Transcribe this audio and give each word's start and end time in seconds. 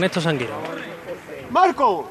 Néstor 0.00 0.22
Sanguino. 0.22 0.54
¡Marco! 1.50 2.08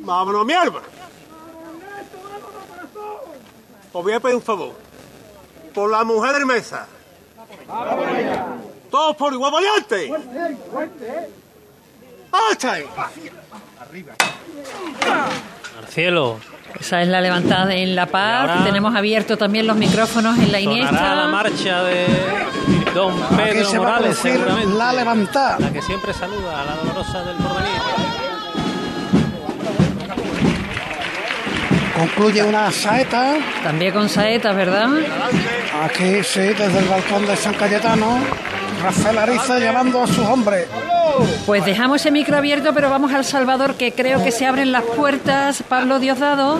¡Vámonos, 0.00 0.44
mierda! 0.44 0.80
Os 3.92 4.02
voy 4.02 4.12
a 4.12 4.20
pedir 4.20 4.36
un 4.36 4.42
favor. 4.42 4.72
Por 5.74 5.90
la 5.90 6.04
mujer 6.04 6.36
de 6.36 6.44
mesa. 6.44 6.86
Todos 8.90 9.16
por 9.16 9.32
igual 9.32 9.52
valiente. 9.52 10.12
¡Hasta 12.32 12.72
ahí! 12.72 12.84
Al 15.78 15.86
cielo. 15.88 16.38
Esa 16.78 17.02
es 17.02 17.08
la 17.08 17.20
levantada 17.20 17.74
en 17.74 17.94
La 17.94 18.06
Paz. 18.06 18.64
Tenemos 18.64 18.94
abiertos 18.94 19.38
también 19.38 19.66
los 19.66 19.76
micrófonos 19.76 20.38
en 20.38 20.50
la 20.52 20.60
Sonará 20.60 20.74
la 20.74 20.82
Iniesta. 20.82 21.28
marcha 21.28 21.82
de 21.84 22.06
Don 22.94 23.22
Aquí 23.22 23.34
Pedro 23.36 23.70
se 23.70 23.78
va 23.78 23.84
a 23.84 23.92
Morales, 23.98 24.18
seguramente. 24.18 24.74
la 24.76 24.92
levantada. 24.92 25.58
La 25.58 25.72
que 25.72 25.82
siempre 25.82 26.12
saluda 26.12 26.60
a 26.60 26.64
la 26.64 26.74
dolorosa 26.76 27.24
del 27.24 27.36
porvenir. 27.36 27.72
Concluye 31.96 32.42
una 32.42 32.70
saeta. 32.70 33.36
También 33.62 33.92
con 33.92 34.08
saetas, 34.08 34.56
¿verdad? 34.56 34.88
Aquí 35.84 36.22
sí, 36.24 36.40
desde 36.40 36.78
el 36.78 36.86
balcón 36.86 37.26
de 37.26 37.36
San 37.36 37.54
Cayetano. 37.54 38.18
Rafael 38.82 39.18
Ariza 39.18 39.58
llevando 39.58 40.02
a 40.02 40.06
sus 40.06 40.26
hombres. 40.26 40.66
Pues 41.46 41.64
dejamos 41.64 42.00
ese 42.00 42.10
micro 42.10 42.36
abierto, 42.36 42.72
pero 42.74 42.90
vamos 42.90 43.12
al 43.12 43.24
Salvador, 43.24 43.74
que 43.74 43.92
creo 43.92 44.24
que 44.24 44.32
se 44.32 44.46
abren 44.46 44.72
las 44.72 44.82
puertas. 44.82 45.62
Pablo 45.68 45.98
Diosdado. 46.00 46.58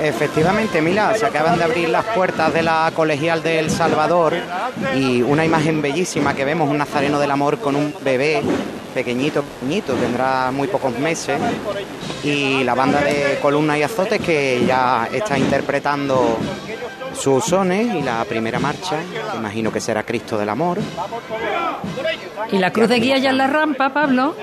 Efectivamente, 0.00 0.80
Mila, 0.80 1.14
se 1.16 1.26
acaban 1.26 1.58
de 1.58 1.64
abrir 1.64 1.88
las 1.88 2.04
puertas 2.06 2.52
de 2.52 2.62
la 2.62 2.92
colegial 2.94 3.42
de 3.42 3.58
El 3.58 3.70
Salvador 3.70 4.34
y 4.94 5.22
una 5.22 5.44
imagen 5.44 5.82
bellísima 5.82 6.34
que 6.34 6.44
vemos, 6.44 6.68
un 6.68 6.78
nazareno 6.78 7.18
del 7.18 7.30
amor 7.30 7.58
con 7.58 7.76
un 7.76 7.94
bebé 8.02 8.42
pequeñito, 8.94 9.42
pequeñito, 9.42 9.94
tendrá 9.94 10.50
muy 10.50 10.68
pocos 10.68 10.98
meses 10.98 11.38
y 12.22 12.62
la 12.64 12.74
banda 12.74 13.00
de 13.00 13.38
columnas 13.40 13.78
y 13.78 13.82
azotes 13.82 14.20
que 14.20 14.64
ya 14.66 15.08
está 15.12 15.38
interpretando 15.38 16.36
sus 17.14 17.44
sones 17.44 17.94
y 17.94 18.02
la 18.02 18.24
primera 18.24 18.58
marcha, 18.58 18.96
que 19.30 19.36
imagino 19.36 19.72
que 19.72 19.80
será 19.80 20.02
Cristo 20.02 20.38
del 20.38 20.48
Amor. 20.48 20.78
Y 22.50 22.58
la 22.58 22.72
cruz 22.72 22.88
de 22.88 23.00
guía 23.00 23.18
ya 23.18 23.30
en 23.30 23.38
la 23.38 23.46
rampa, 23.46 23.90
Pablo. 23.90 24.34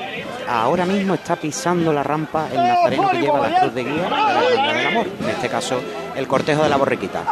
Ahora 0.48 0.86
mismo 0.86 1.14
está 1.14 1.36
pisando 1.36 1.94
la 1.94 2.02
rampa 2.02 2.48
el 2.52 2.58
nazareno 2.58 3.10
que 3.10 3.22
lleva 3.22 3.48
la 3.48 3.60
cruz 3.60 3.74
de 3.76 3.84
guía 3.84 4.04
de 4.04 4.10
la 4.10 4.44
Hermandad 4.44 4.74
del 4.74 4.88
Amor, 4.88 5.08
en 5.22 5.30
este 5.30 5.50
caso 5.50 5.82
el 6.16 6.28
cortejo 6.28 6.64
de 6.64 6.70
la 6.70 6.78
borriquita. 6.78 7.24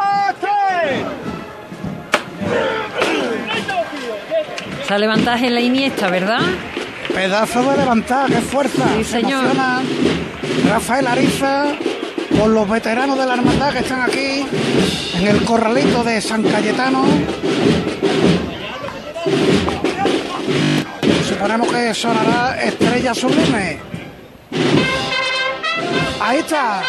Esa 4.82 4.98
levantada 4.98 5.38
en 5.38 5.54
la 5.54 5.60
Iniesta, 5.60 6.08
¿verdad? 6.08 6.40
Pedazo 7.12 7.62
de 7.70 7.76
levantada, 7.76 8.26
qué 8.26 8.40
fuerza. 8.40 8.84
Sí, 8.96 9.04
señor. 9.04 9.44
Rafael 10.70 11.06
Ariza 11.06 11.66
con 12.38 12.54
los 12.54 12.68
veteranos 12.68 13.18
de 13.18 13.26
la 13.26 13.34
hermandad 13.34 13.72
que 13.72 13.78
están 13.80 14.02
aquí 14.02 14.46
en 15.14 15.26
el 15.26 15.44
corralito 15.44 16.04
de 16.04 16.20
San 16.20 16.42
Cayetano. 16.42 17.04
Suponemos 21.28 21.68
que 21.68 21.94
sonará 21.94 22.62
Estrella 22.62 23.14
Sublime. 23.14 23.78
Ahí 26.20 26.38
está. 26.38 26.82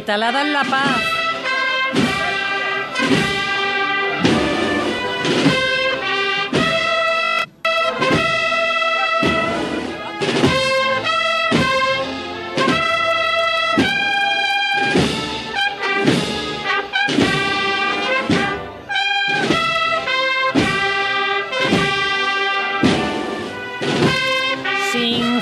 Petalada 0.00 0.40
en 0.40 0.54
La 0.54 0.64
Paz. 0.64 1.09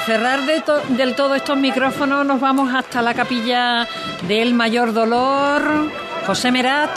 Cerrar 0.08 0.41
de 0.46 0.62
to- 0.62 0.80
del 0.88 1.14
todo 1.14 1.34
estos 1.34 1.54
micrófonos, 1.58 2.24
nos 2.24 2.41
vamos 2.41 2.74
hasta 2.74 3.02
la 3.02 3.12
capilla 3.12 3.86
del 4.26 4.54
Mayor 4.54 4.94
Dolor. 4.94 5.60
José 6.26 6.50
Merat. 6.50 6.88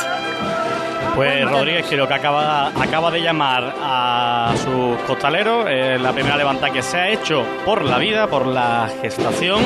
Pues. 1.13 1.43
Rodríguez 1.49 1.85
Giro, 1.89 2.07
que 2.07 2.13
acaba, 2.13 2.67
acaba 2.67 3.11
de 3.11 3.21
llamar 3.21 3.73
a 3.83 4.53
sus 4.63 4.97
costaleros, 5.05 5.65
eh, 5.69 5.97
la 6.01 6.13
primera 6.13 6.37
levantada 6.37 6.71
que 6.71 6.81
se 6.81 6.97
ha 6.97 7.09
hecho 7.09 7.43
por 7.65 7.83
la 7.83 7.97
vida, 7.97 8.27
por 8.27 8.47
la 8.47 8.89
gestación, 9.01 9.59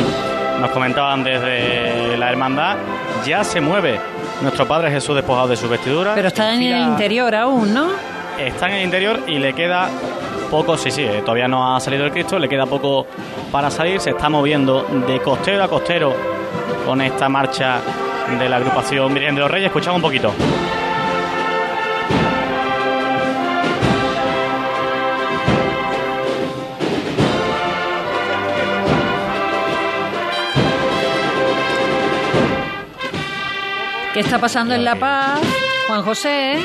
nos 0.59 0.72
comentaban 0.72 1.23
desde 1.23 2.17
la 2.17 2.31
hermandad, 2.31 2.77
ya 3.27 3.44
se 3.44 3.62
mueve 3.62 4.00
nuestro 4.41 4.66
Padre 4.67 4.89
Jesús 4.89 5.16
despojado 5.16 5.50
de 5.50 5.56
su 5.56 5.69
vestidura. 5.69 6.13
Pero 6.16 6.29
está 6.29 6.51
en 6.56 6.63
el 6.63 6.77
interior 6.81 7.35
aún, 7.35 7.72
¿no? 7.75 7.89
Está 8.39 8.67
en 8.69 8.73
el 8.73 8.83
interior 8.85 9.19
y 9.27 9.38
le 9.38 9.53
queda 9.53 9.88
poco, 10.45 10.78
sí, 10.78 10.91
sí, 10.91 11.03
eh, 11.03 11.22
todavía 11.22 11.47
no 11.47 11.75
ha 11.75 11.79
salido 11.79 12.06
el 12.06 12.11
Cristo, 12.11 12.39
le 12.39 12.47
queda 12.50 12.66
poco 12.66 13.06
para 13.51 13.69
salir, 13.69 14.00
se 14.00 14.11
está 14.11 14.29
moviendo 14.29 14.83
de 15.07 15.19
costero 15.22 15.63
a 15.63 15.67
costero 15.67 16.13
con 16.85 17.01
esta 17.01 17.29
marcha 17.29 17.79
de 18.39 18.50
la 18.50 18.57
agrupación 18.57 19.13
Virgen 19.13 19.35
de 19.35 19.41
los 19.41 19.51
Reyes. 19.51 19.67
Escuchamos 19.67 19.97
un 19.97 20.01
poquito. 20.01 20.33
¿Qué 34.13 34.22
está 34.22 34.39
pasando 34.39 34.73
en 34.73 34.85
La 34.85 34.95
Paz? 34.95 35.41
Juan 35.88 36.03
José. 36.03 36.57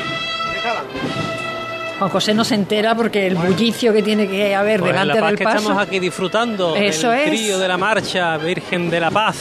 Juan 2.01 2.09
José 2.09 2.33
no 2.33 2.43
se 2.43 2.55
entera 2.55 2.95
porque 2.95 3.27
el 3.27 3.35
bullicio 3.35 3.93
que 3.93 4.01
tiene 4.01 4.27
que 4.27 4.55
haber 4.55 4.79
Pues 4.79 4.91
delante 4.91 5.13
la 5.13 5.19
paz 5.21 5.29
del 5.29 5.37
que 5.37 5.43
paso. 5.43 5.57
estamos 5.59 5.83
aquí 5.83 5.99
disfrutando 5.99 6.75
Eso 6.75 7.11
del 7.11 7.19
es. 7.19 7.29
trío 7.29 7.59
de 7.59 7.67
la 7.67 7.77
marcha 7.77 8.37
Virgen 8.37 8.89
de 8.89 8.99
la 8.99 9.11
Paz. 9.11 9.37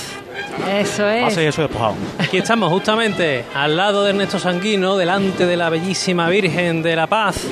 Eso 0.70 1.08
es. 1.08 1.22
Pase 1.24 1.42
Jesús 1.42 1.64
despojado. 1.68 1.94
Aquí 2.18 2.36
estamos 2.36 2.70
justamente 2.70 3.46
al 3.54 3.78
lado 3.78 4.04
de 4.04 4.10
Ernesto 4.10 4.38
Sanguino, 4.38 4.98
delante 4.98 5.46
de 5.46 5.56
la 5.56 5.70
bellísima 5.70 6.28
Virgen 6.28 6.82
de 6.82 6.96
la 6.96 7.06
Paz, 7.06 7.46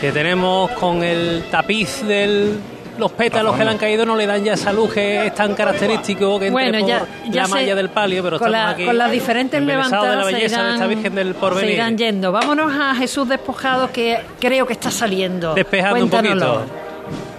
que 0.00 0.12
tenemos 0.12 0.70
con 0.72 1.02
el 1.02 1.42
tapiz 1.50 2.06
de 2.06 2.52
los 2.98 3.12
pétalos 3.12 3.56
que 3.56 3.64
le 3.64 3.70
han 3.70 3.78
caído, 3.78 4.04
no 4.04 4.16
le 4.16 4.26
dan 4.26 4.42
ya 4.44 4.54
esa 4.54 4.72
luz 4.72 4.92
que 4.92 5.26
es 5.26 5.34
tan 5.34 5.54
característico 5.54 6.38
que 6.38 6.48
entre 6.48 6.70
Bueno, 6.70 6.80
por 6.80 6.88
ya, 6.88 7.06
ya 7.30 7.42
la 7.42 7.48
malla 7.48 7.74
del 7.74 7.88
palio, 7.90 8.22
pero 8.22 8.38
con, 8.38 8.48
estamos 8.48 8.66
la- 8.66 8.70
aquí 8.74 8.84
con 8.84 8.98
las 8.98 9.10
diferentes 9.10 9.62
levantadas 9.62 10.10
de 10.10 10.16
la 10.16 10.24
belleza 10.24 10.48
se 10.48 10.54
irán, 10.54 10.66
de 10.68 10.74
esta 10.74 10.86
Virgen 10.86 11.14
del 11.14 11.28
se 11.28 11.34
Porvenir. 11.34 11.74
irán 11.74 11.96
yendo. 11.98 12.32
Vámonos 12.32 12.72
a 12.74 12.94
Jesús 12.94 13.28
Despojado 13.28 13.90
que 13.92 14.18
creo 14.40 14.66
que 14.66 14.72
está 14.72 14.90
saliendo. 14.90 15.54
Despejando 15.54 16.04
un 16.04 16.10
poquito. 16.10 16.62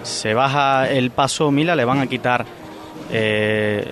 Se 0.04 0.34
baja 0.34 0.90
el 0.90 1.12
paso 1.12 1.52
Mila, 1.52 1.76
le 1.76 1.86
van 1.86 2.00
a 2.00 2.08
quitar 2.08 2.46
eh, 3.12 3.86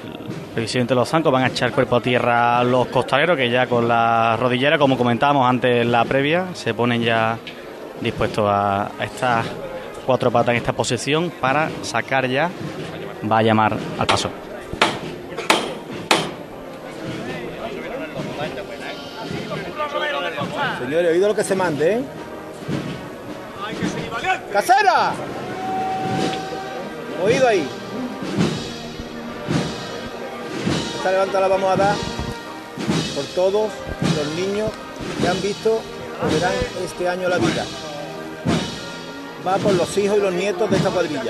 el 0.49 0.53
presidente 0.63 0.93
de 0.93 0.99
los 0.99 1.09
zancos, 1.09 1.31
van 1.31 1.43
a 1.43 1.47
echar 1.47 1.71
cuerpo 1.71 1.97
a 1.97 2.01
tierra 2.01 2.63
los 2.63 2.87
costaleros 2.87 3.35
que 3.37 3.49
ya 3.49 3.67
con 3.67 3.87
la 3.87 4.37
rodillera, 4.39 4.77
como 4.77 4.97
comentábamos 4.97 5.47
antes 5.49 5.81
en 5.81 5.91
la 5.91 6.05
previa, 6.05 6.45
se 6.53 6.73
ponen 6.73 7.01
ya 7.03 7.37
dispuestos 8.01 8.45
a, 8.47 8.83
a 8.99 9.03
estas 9.03 9.45
cuatro 10.07 10.31
patas 10.31 10.51
en 10.51 10.55
esta 10.55 10.71
posición 10.71 11.29
para 11.29 11.69
sacar 11.83 12.27
ya, 12.27 12.49
va 13.29 13.39
a 13.39 13.41
llamar 13.41 13.77
al 13.99 14.07
paso. 14.07 14.31
Señores, 20.79 21.11
oído 21.11 21.27
lo 21.27 21.35
que 21.35 21.43
se 21.43 21.55
mande, 21.55 21.95
¿eh? 21.95 22.01
¡Casera! 24.53 25.11
Oído 27.23 27.47
ahí. 27.47 27.67
Esta 30.95 31.11
levanta 31.11 31.39
la 31.41 31.47
vamos 31.49 31.69
a 31.69 31.75
dar 31.75 31.95
por 33.13 33.25
todos 33.35 33.71
los 34.15 34.27
niños 34.35 34.71
que 35.21 35.27
han 35.27 35.41
visto 35.41 35.81
o 36.23 36.33
verán 36.33 36.53
este 36.85 37.09
año 37.09 37.27
la 37.27 37.37
vida. 37.37 37.65
Va 39.47 39.55
por 39.57 39.73
los 39.75 39.97
hijos 39.97 40.17
y 40.17 40.21
los 40.21 40.33
nietos 40.33 40.69
de 40.69 40.75
esta 40.75 40.89
cuadrilla. 40.89 41.23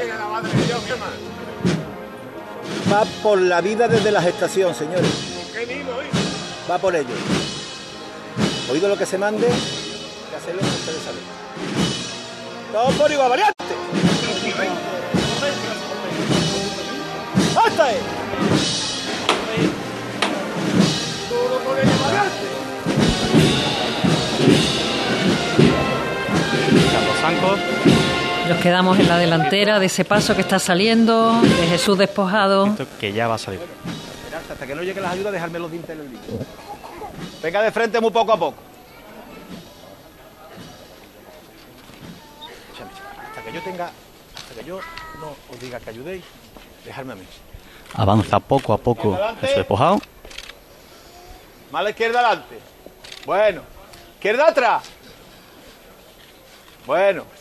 Va 2.92 3.06
por 3.22 3.40
la 3.40 3.62
vida 3.62 3.88
desde 3.88 4.12
la 4.12 4.24
gestación, 4.24 4.74
señores. 4.74 5.12
Va 6.70 6.80
por 6.80 6.96
ellos. 6.96 7.12
Oído 8.72 8.90
lo 8.90 8.98
que 8.98 9.06
se 9.06 9.20
mande, 9.20 9.46
que 9.46 10.36
hacerlo 10.36 10.62
ustedes 10.62 11.04
saben. 11.04 11.22
Todo 12.74 12.92
por 12.98 13.12
igual, 13.12 13.30
variante. 13.30 13.64
¡Hasta 17.56 17.84
ahí! 17.84 17.98
Todo 21.30 21.60
por 21.60 21.78
igual, 21.78 22.00
variante. 22.02 22.48
Los 27.06 27.18
zancos. 27.22 27.97
Nos 28.48 28.62
quedamos 28.62 28.98
en 28.98 29.10
la 29.10 29.18
delantera 29.18 29.78
de 29.78 29.88
ese 29.88 30.06
paso 30.06 30.34
que 30.34 30.40
está 30.40 30.58
saliendo, 30.58 31.42
de 31.42 31.68
Jesús 31.68 31.98
despojado. 31.98 32.68
Esto 32.68 32.88
que 32.98 33.12
ya 33.12 33.28
va 33.28 33.36
a 33.36 33.38
salir. 33.38 33.60
Hasta 34.50 34.66
que 34.66 34.74
no 34.74 34.84
lleguen 34.84 35.04
las 35.04 35.12
ayudas, 35.12 35.34
dejarme 35.34 35.60
los 35.60 35.70
dientes 35.70 35.92
en 35.92 36.00
el 36.00 36.12
libro. 36.12 36.46
Venga 37.44 37.62
de 37.62 37.72
frente 37.72 38.00
muy 38.00 38.12
poco 38.12 38.32
a 38.32 38.40
poco. 38.40 38.58
Hasta 43.28 43.42
que 43.42 43.54
yo 43.54 43.62
tenga, 43.62 43.92
hasta 44.36 44.62
que 44.62 44.66
yo 44.66 44.80
no 45.20 45.36
os 45.54 45.60
diga 45.60 45.82
que 45.82 45.90
ayudéis, 45.90 46.24
dejadme 46.86 47.14
a 47.14 47.16
mí. 47.16 47.24
Avanza 47.96 48.40
poco 48.40 48.72
a 48.72 48.78
poco 48.78 49.20
Jesús 49.42 49.58
despojado. 49.58 50.00
Mala 51.70 51.90
izquierda 51.90 52.20
adelante. 52.22 52.60
Bueno. 53.26 53.62
Izquierda 54.16 54.48
atrás. 54.48 54.84
Bueno. 56.86 57.37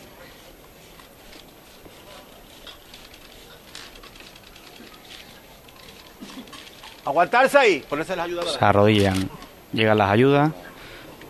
Aguantarse 7.07 7.57
ahí. 7.59 7.81
Ponerse 7.89 8.17
las 8.17 8.27
ayudas. 8.27 8.53
Se 8.53 8.65
arrodillan. 8.65 9.31
Llegan 9.73 9.97
las 9.99 10.11
ayudas. 10.11 10.51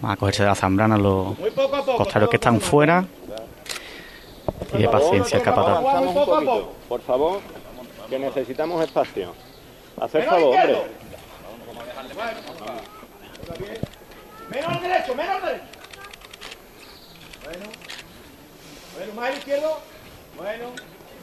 Van 0.00 0.12
a 0.12 0.17
cogerse 0.17 0.43
de 0.43 0.49
la 0.49 0.55
zambrana 0.55 0.96
los 0.96 1.38
Muy 1.38 1.50
poco 1.50 1.76
a 1.76 1.84
poco. 1.84 1.99
costareros 1.99 2.31
que 2.31 2.37
están 2.37 2.61
fuera. 2.61 3.05
Y 4.75 4.78
de 4.78 4.88
paciencia 4.88 5.38
el 5.38 5.43
capataz. 5.44 5.81
Por 6.88 7.00
favor, 7.02 7.40
que 8.08 8.19
necesitamos 8.19 8.82
espacio. 8.82 9.34
Hacer 10.00 10.25
favor, 10.25 10.55
hombre. 10.56 10.82
Menos 14.50 14.69
al 14.69 14.81
derecho, 14.81 15.14
menos 15.14 15.34
al 15.37 15.43
derecho. 15.43 15.64
Bueno. 17.44 17.67
Bueno, 18.96 19.12
más 19.14 19.37
izquierdo. 19.37 19.78
Bueno, 20.37 20.67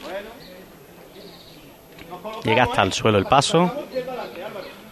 bueno. 0.04 0.30
Llega 2.44 2.64
hasta 2.64 2.82
el 2.84 2.94
suelo 2.94 3.18
el 3.18 3.26
paso. 3.26 3.72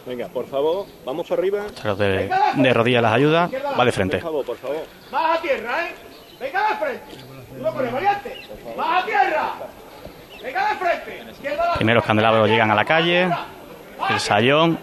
Venga, 0.05 0.27
por 0.29 0.47
favor, 0.47 0.85
vamos 1.05 1.27
para 1.27 1.41
arriba. 1.41 1.63
De, 1.97 2.29
de 2.55 2.73
rodillas 2.73 3.01
las 3.03 3.13
ayudas. 3.13 3.51
Va 3.79 3.85
de 3.85 3.91
frente. 3.91 4.17
Por 4.17 4.23
favor, 4.23 4.45
por 4.45 4.57
favor. 4.57 4.83
Más 5.11 5.37
a 5.37 5.41
tierra, 5.41 5.87
¿eh? 5.87 5.91
Venga 6.39 6.69
de 6.69 6.75
frente. 6.75 7.91
Variante. 7.91 8.41
Más 8.75 9.03
a 9.03 9.05
tierra. 9.05 9.53
Venga 10.41 10.69
de 10.69 10.75
frente. 10.75 11.23
Primeros 11.75 12.03
candelabros 12.03 12.49
llegan 12.49 12.71
a 12.71 12.75
la 12.75 12.85
calle. 12.85 13.29
El 14.09 14.19
sayón. 14.19 14.79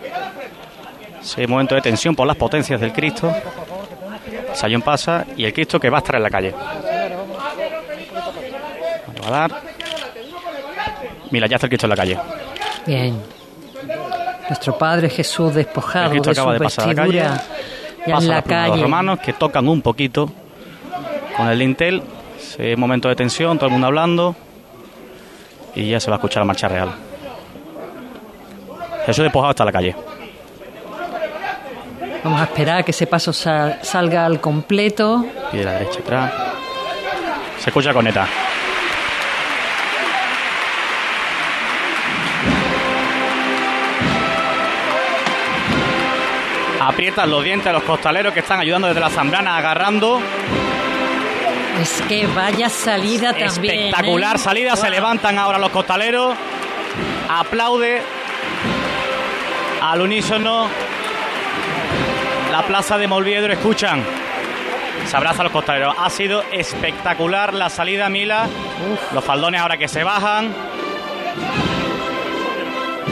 Ese 1.21 1.47
momento 1.49 1.75
de 1.75 1.81
tensión 1.81 2.15
por 2.15 2.27
las 2.27 2.37
potencias 2.37 2.81
del 2.81 2.93
Cristo. 2.93 3.29
El 4.51 4.55
sayón 4.55 4.83
pasa 4.83 5.27
y 5.37 5.45
el 5.45 5.53
Cristo 5.53 5.81
que 5.81 5.91
va 5.91 5.99
a 5.99 6.01
estar 6.01 6.15
en 6.15 6.23
la 6.23 6.31
calle. 6.31 6.55
Va 9.23 9.27
a 9.27 9.31
dar. 9.31 9.68
Mira, 11.31 11.47
ya 11.47 11.57
está 11.57 11.67
el 11.67 11.71
Cristo 11.71 11.87
en 11.87 11.91
la 11.91 11.97
calle. 11.97 12.19
Bien. 12.87 13.23
Nuestro 14.49 14.79
Padre 14.79 15.11
Jesús 15.11 15.55
despojado 15.55 16.11
de 16.15 16.25
su 16.25 16.31
acaba 16.31 16.53
de 16.55 16.59
vestidura 16.61 17.43
Pasa 18.07 18.23
en 18.23 18.29
la 18.29 18.35
los 18.37 18.45
calle. 18.45 18.83
romanos 18.83 19.19
que 19.21 19.33
tocan 19.35 19.69
un 19.69 19.83
poquito 19.83 20.31
con 21.37 21.49
el 21.49 21.59
lintel. 21.59 22.03
Ese 22.39 22.75
momento 22.77 23.09
de 23.09 23.17
tensión, 23.17 23.59
todo 23.59 23.67
el 23.67 23.73
mundo 23.73 23.87
hablando. 23.89 24.35
Y 25.75 25.91
ya 25.91 26.01
se 26.01 26.11
va 26.11 26.17
a 26.17 26.19
escuchar 26.19 26.41
la 26.43 26.47
marcha 26.47 26.67
real. 26.69 26.89
Jesús 29.07 29.23
despojado 29.25 29.51
está 29.51 29.63
en 29.65 29.67
la 29.67 29.73
calle. 29.73 29.97
Vamos 32.25 32.41
a 32.41 32.45
esperar 32.45 32.79
a 32.79 32.83
que 32.83 32.91
ese 32.91 33.07
paso 33.07 33.33
sal- 33.33 33.79
salga 33.83 34.25
al 34.27 34.41
completo. 34.41 35.25
Pide 35.53 35.65
la 35.65 35.73
derecha 35.73 36.01
atrás. 36.01 36.33
Se 37.59 37.71
escucha 37.71 37.93
coneta. 37.93 38.27
Aprietan 46.89 47.29
los 47.29 47.45
dientes 47.45 47.67
a 47.67 47.73
los 47.75 47.83
costaleros 47.83 48.33
que 48.33 48.41
están 48.41 48.61
ayudando 48.61 48.89
desde 48.89 49.01
la 49.01 49.11
zambrana, 49.11 49.59
agarrando. 49.59 50.23
Es 51.83 52.01
que 52.09 52.27
vaya 52.27 52.71
salida 52.71 53.35
también. 53.35 53.91
Espectacular 53.91 54.37
¿eh? 54.37 54.39
salida, 54.39 54.75
se 54.75 54.89
levantan 54.89 55.37
ahora 55.37 55.59
los 55.59 55.69
costaleros. 55.69 56.35
Aplaude 57.29 58.01
al 59.83 60.01
unísono 60.01 60.67
la 62.51 62.63
plaza 62.67 62.97
de 62.97 63.07
Molviedro, 63.07 63.53
escuchan. 63.53 64.03
Se 65.05 65.15
abraza 65.15 65.43
a 65.43 65.45
los 65.45 65.53
costaleros. 65.53 65.95
Ha 65.99 66.09
sido 66.09 66.43
espectacular 66.51 67.53
la 67.53 67.69
salida, 67.69 68.09
Mila. 68.09 68.47
Los 69.13 69.23
faldones 69.23 69.61
ahora 69.61 69.77
que 69.77 69.89
se 69.89 70.05
bajan. 70.05 70.55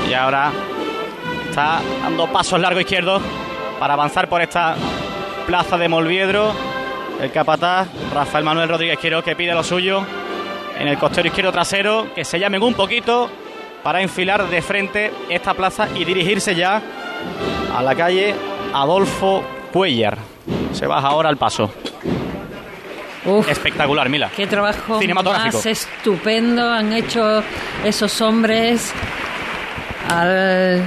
Y 0.08 0.14
ahora 0.14 0.50
está 1.50 1.82
dando 2.00 2.26
pasos 2.32 2.58
largos 2.58 2.80
izquierdos 2.80 3.20
para 3.78 3.94
avanzar 3.94 4.28
por 4.28 4.40
esta 4.42 4.74
plaza 5.46 5.76
de 5.78 5.88
Molviedro. 5.88 6.52
El 7.20 7.30
capataz, 7.32 7.88
Rafael 8.12 8.44
Manuel 8.44 8.68
Rodríguez 8.68 8.98
Quiero, 8.98 9.22
que 9.22 9.34
pide 9.36 9.54
lo 9.54 9.62
suyo 9.64 10.04
en 10.78 10.88
el 10.88 10.98
costero 10.98 11.26
izquierdo 11.28 11.52
trasero, 11.52 12.08
que 12.14 12.24
se 12.24 12.38
llamen 12.38 12.62
un 12.62 12.74
poquito 12.74 13.30
para 13.82 14.02
enfilar 14.02 14.46
de 14.48 14.60
frente 14.60 15.12
esta 15.30 15.54
plaza 15.54 15.88
y 15.94 16.04
dirigirse 16.04 16.54
ya 16.54 16.82
a 17.74 17.82
la 17.82 17.94
calle 17.94 18.34
Adolfo 18.74 19.42
Cuellar. 19.72 20.18
Se 20.72 20.86
baja 20.86 21.08
ahora 21.08 21.28
al 21.30 21.36
paso. 21.38 21.70
Uf, 23.24 23.48
Espectacular, 23.48 24.08
Mila. 24.08 24.30
qué 24.36 24.46
trabajo 24.46 25.00
Cinematográfico. 25.00 25.56
más 25.56 25.66
estupendo 25.66 26.68
han 26.70 26.92
hecho 26.92 27.42
esos 27.84 28.20
hombres 28.20 28.92
al, 30.14 30.82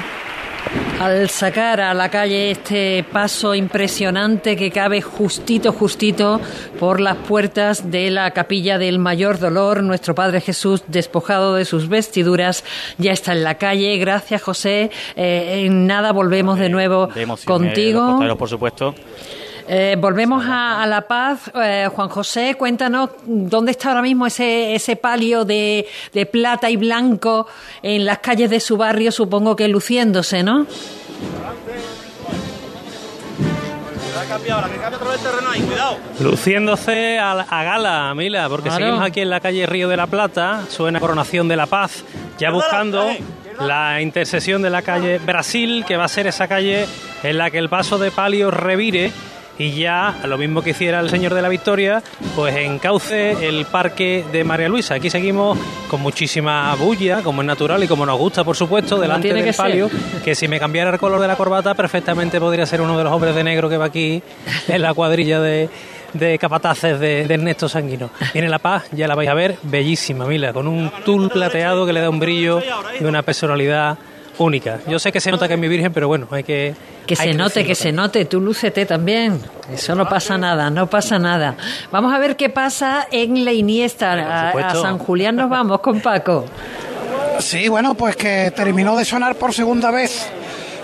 al 0.99 1.29
sacar 1.29 1.79
a 1.79 1.93
la 1.93 2.09
calle 2.09 2.51
este 2.51 3.05
paso 3.09 3.55
impresionante 3.55 4.57
que 4.57 4.69
cabe 4.69 5.01
justito, 5.01 5.71
justito 5.71 6.41
por 6.77 6.99
las 6.99 7.15
puertas 7.15 7.89
de 7.89 8.11
la 8.11 8.31
capilla 8.31 8.77
del 8.77 8.99
Mayor 8.99 9.39
Dolor. 9.39 9.81
Nuestro 9.81 10.13
Padre 10.13 10.41
Jesús, 10.41 10.83
despojado 10.87 11.55
de 11.55 11.63
sus 11.63 11.87
vestiduras, 11.87 12.65
ya 12.97 13.13
está 13.13 13.31
en 13.31 13.43
la 13.43 13.55
calle. 13.55 13.97
Gracias, 13.97 14.41
José. 14.41 14.91
Eh, 15.15 15.63
en 15.65 15.87
nada 15.87 16.11
volvemos 16.11 16.59
de 16.59 16.69
nuevo 16.69 17.07
De 17.07 17.21
emoción, 17.21 17.63
eh, 17.63 17.93
los 17.93 18.05
contigo. 18.17 18.37
por 18.37 18.49
supuesto. 18.49 18.93
Eh, 19.71 19.95
volvemos 19.99 20.43
a, 20.47 20.81
a 20.81 20.87
La 20.87 21.01
Paz. 21.07 21.51
Eh, 21.53 21.87
Juan 21.93 22.09
José, 22.09 22.55
cuéntanos 22.57 23.11
dónde 23.25 23.69
está 23.71 23.89
ahora 23.89 24.01
mismo 24.01 24.25
ese, 24.25 24.73
ese 24.73 24.95
palio 24.95 25.45
de, 25.45 25.85
de 26.11 26.25
plata 26.25 26.71
y 26.71 26.75
blanco 26.75 27.45
en 27.83 28.03
las 28.03 28.17
calles 28.17 28.49
de 28.49 28.59
su 28.59 28.77
barrio, 28.77 29.11
supongo 29.11 29.55
que 29.55 29.67
luciéndose, 29.67 30.41
¿no? 30.41 30.65
Luciéndose 36.19 37.17
a, 37.19 37.31
a 37.31 37.63
gala, 37.63 38.13
Mila, 38.15 38.49
porque 38.49 38.69
Claro. 38.69 38.83
seguimos 38.85 39.05
aquí 39.05 39.21
en 39.21 39.29
la 39.29 39.39
calle 39.39 39.65
Río 39.65 39.87
de 39.87 39.97
la 39.97 40.07
Plata, 40.07 40.63
suena 40.69 40.99
Coronación 40.99 41.47
de 41.47 41.55
la 41.55 41.65
Paz, 41.65 42.03
ya 42.37 42.51
buscando 42.51 43.09
la 43.59 44.01
intersección 44.01 44.61
de 44.61 44.69
la 44.69 44.81
calle 44.81 45.19
Brasil, 45.19 45.85
que 45.87 45.97
va 45.97 46.05
a 46.05 46.09
ser 46.09 46.27
esa 46.27 46.47
calle 46.47 46.85
en 47.23 47.37
la 47.37 47.49
que 47.51 47.57
el 47.57 47.69
paso 47.69 47.97
de 47.97 48.11
palio 48.11 48.51
revire 48.51 49.11
y 49.59 49.73
ya, 49.73 50.15
lo 50.25 50.37
mismo 50.37 50.61
que 50.61 50.69
hiciera 50.69 51.01
el 51.01 51.09
Señor 51.09 51.33
de 51.33 51.41
la 51.41 51.49
Victoria, 51.49 52.01
pues 52.35 52.55
encauce 52.55 53.47
el 53.47 53.65
parque 53.65 54.23
de 54.31 54.45
María 54.45 54.69
Luisa. 54.69 54.95
Aquí 54.95 55.09
seguimos 55.09 55.59
con 55.89 56.01
muchísima 56.01 56.73
bulla, 56.75 57.21
como 57.21 57.41
es 57.41 57.45
natural 57.45 57.83
y 57.83 57.87
como 57.87 58.05
nos 58.05 58.17
gusta, 58.17 58.45
por 58.45 58.55
supuesto, 58.55 58.97
delante 58.97 59.33
del 59.33 59.43
que 59.43 59.51
ser. 59.51 59.65
palio, 59.65 59.89
que 60.23 60.33
si 60.33 60.47
me 60.47 60.59
cambiara 60.61 60.91
el 60.91 60.97
color 60.97 61.19
de 61.19 61.27
la 61.27 61.35
corbata, 61.35 61.73
perfectamente 61.73 62.39
podría 62.39 62.65
ser 62.65 62.79
uno 62.79 62.97
de 62.97 63.03
los 63.03 63.11
hombres 63.11 63.35
de 63.35 63.43
negro 63.43 63.67
que 63.67 63.75
va 63.75 63.85
aquí 63.85 64.23
en 64.69 64.81
la 64.81 64.93
cuadrilla 64.93 65.41
de, 65.41 65.69
de 66.13 66.39
capataces 66.39 66.97
de, 66.97 67.27
de 67.27 67.33
Ernesto 67.33 67.67
Sanguino. 67.67 68.11
Viene 68.31 68.47
La 68.47 68.59
Paz, 68.59 68.85
ya 68.93 69.09
la 69.09 69.15
vais 69.15 69.29
a 69.29 69.33
ver, 69.33 69.57
bellísima, 69.63 70.25
Mila, 70.25 70.53
con 70.53 70.69
un 70.69 70.89
tul 71.03 71.29
plateado 71.29 71.85
que 71.85 71.91
le 71.91 71.99
da 71.99 72.09
un 72.09 72.19
brillo 72.19 72.61
y 72.97 73.03
una 73.03 73.23
personalidad 73.23 73.97
única. 74.45 74.79
Yo 74.87 74.99
sé 74.99 75.11
que 75.11 75.19
se 75.19 75.31
nota 75.31 75.47
que 75.47 75.53
es 75.53 75.59
mi 75.59 75.67
virgen, 75.67 75.93
pero 75.93 76.07
bueno, 76.07 76.27
hay 76.31 76.43
que... 76.43 76.75
Que 77.05 77.15
hay 77.17 77.31
se 77.31 77.33
note, 77.33 77.59
decirlo 77.59 77.67
que 77.67 77.75
se 77.75 77.91
note, 77.91 78.25
tú 78.25 78.39
lúcete 78.39 78.85
también. 78.85 79.41
Eso 79.73 79.95
no 79.95 80.07
pasa 80.07 80.37
nada, 80.37 80.69
no 80.69 80.87
pasa 80.87 81.17
nada. 81.17 81.55
Vamos 81.91 82.13
a 82.13 82.19
ver 82.19 82.35
qué 82.35 82.49
pasa 82.49 83.07
en 83.11 83.43
la 83.45 83.51
Iniesta. 83.51 84.13
A, 84.13 84.49
a. 84.51 84.75
San 84.75 84.99
Julián 84.99 85.35
nos 85.35 85.49
vamos 85.49 85.79
con 85.79 86.01
Paco. 86.01 86.45
Sí, 87.39 87.67
bueno, 87.67 87.95
pues 87.95 88.15
que 88.15 88.51
terminó 88.55 88.95
de 88.95 89.05
sonar 89.05 89.35
por 89.35 89.53
segunda 89.53 89.91
vez 89.91 90.29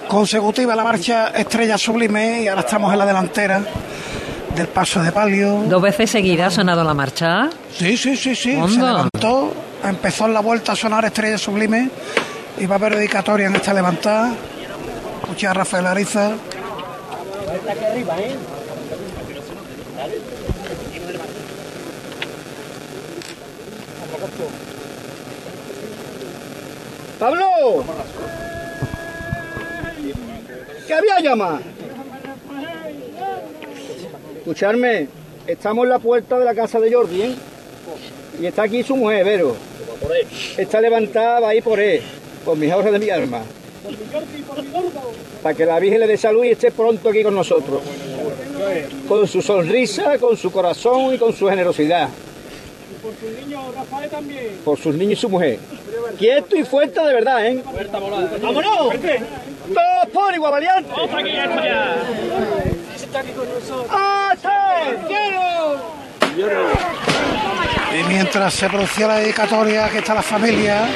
consecutiva 0.07 0.75
la 0.75 0.83
marcha 0.83 1.27
Estrella 1.27 1.77
Sublime 1.77 2.43
y 2.43 2.47
ahora 2.47 2.61
estamos 2.61 2.91
en 2.93 2.99
la 2.99 3.05
delantera 3.05 3.61
del 4.55 4.67
paso 4.67 5.03
de 5.03 5.11
palio. 5.11 5.63
¿Dos 5.67 5.81
veces 5.81 6.09
seguidas 6.09 6.53
ha 6.53 6.55
sonado 6.55 6.83
la 6.83 6.93
marcha? 6.93 7.49
Sí, 7.71 7.97
sí, 7.97 8.15
sí, 8.15 8.35
sí. 8.35 8.57
Se 8.69 8.81
levantó, 8.81 9.53
empezó 9.83 10.25
en 10.25 10.33
la 10.33 10.39
vuelta 10.39 10.71
a 10.71 10.75
sonar 10.75 11.05
Estrella 11.05 11.37
Sublime 11.37 11.89
y 12.57 12.65
va 12.65 12.75
a 12.75 12.77
haber 12.77 12.95
dedicatoria 12.95 13.47
en 13.47 13.55
esta 13.55 13.73
levantada. 13.73 14.33
Escuché 15.21 15.47
a 15.47 15.53
Rafael 15.53 15.87
Ariza. 15.87 16.35
¡Pablo! 27.19 27.45
¿Qué 30.85 30.93
había 30.93 31.19
llamado? 31.21 31.59
Escucharme, 34.37 35.07
estamos 35.47 35.85
en 35.85 35.89
la 35.89 35.99
puerta 35.99 36.37
de 36.37 36.45
la 36.45 36.53
casa 36.53 36.79
de 36.79 36.93
Jordi, 36.93 37.21
¿eh? 37.21 37.35
Y 38.39 38.45
está 38.45 38.63
aquí 38.63 38.83
su 38.83 38.95
mujer, 38.95 39.25
Vero. 39.25 39.55
Está 40.57 40.81
levantada, 40.81 41.39
va 41.39 41.49
ahí 41.49 41.61
por 41.61 41.79
él, 41.79 42.03
por 42.45 42.55
mis 42.55 42.71
ahorros 42.71 42.93
de 42.93 42.99
mi 42.99 43.09
alma. 43.09 43.41
Para 45.41 45.55
que 45.55 45.65
la 45.65 45.79
Virgen 45.79 45.99
le 45.99 46.07
dé 46.07 46.17
salud 46.17 46.43
y 46.43 46.49
esté 46.49 46.71
pronto 46.71 47.09
aquí 47.09 47.23
con 47.23 47.35
nosotros. 47.35 47.81
Con 49.07 49.27
su 49.27 49.41
sonrisa, 49.41 50.17
con 50.19 50.37
su 50.37 50.51
corazón 50.51 51.15
y 51.15 51.17
con 51.17 51.33
su 51.33 51.47
generosidad. 51.47 52.09
Por 54.63 54.79
sus 54.79 54.95
niños 54.95 55.19
y 55.19 55.21
su 55.21 55.29
mujer. 55.29 55.59
Quieto 56.17 56.55
y 56.55 56.63
fuerte 56.63 56.99
de 57.01 57.13
verdad, 57.13 57.45
¿eh? 57.45 57.63
¡Vámonos! 57.91 58.93
¡Todos 59.73 60.09
por 60.13 60.33
igual 60.33 60.51
valiente! 60.51 60.91
Y 67.93 68.03
mientras 68.09 68.53
se 68.53 68.69
producía 68.69 69.07
la 69.07 69.17
dedicatoria, 69.17 69.85
aquí 69.85 69.97
está 69.97 70.13
la 70.13 70.21
familia 70.21 70.87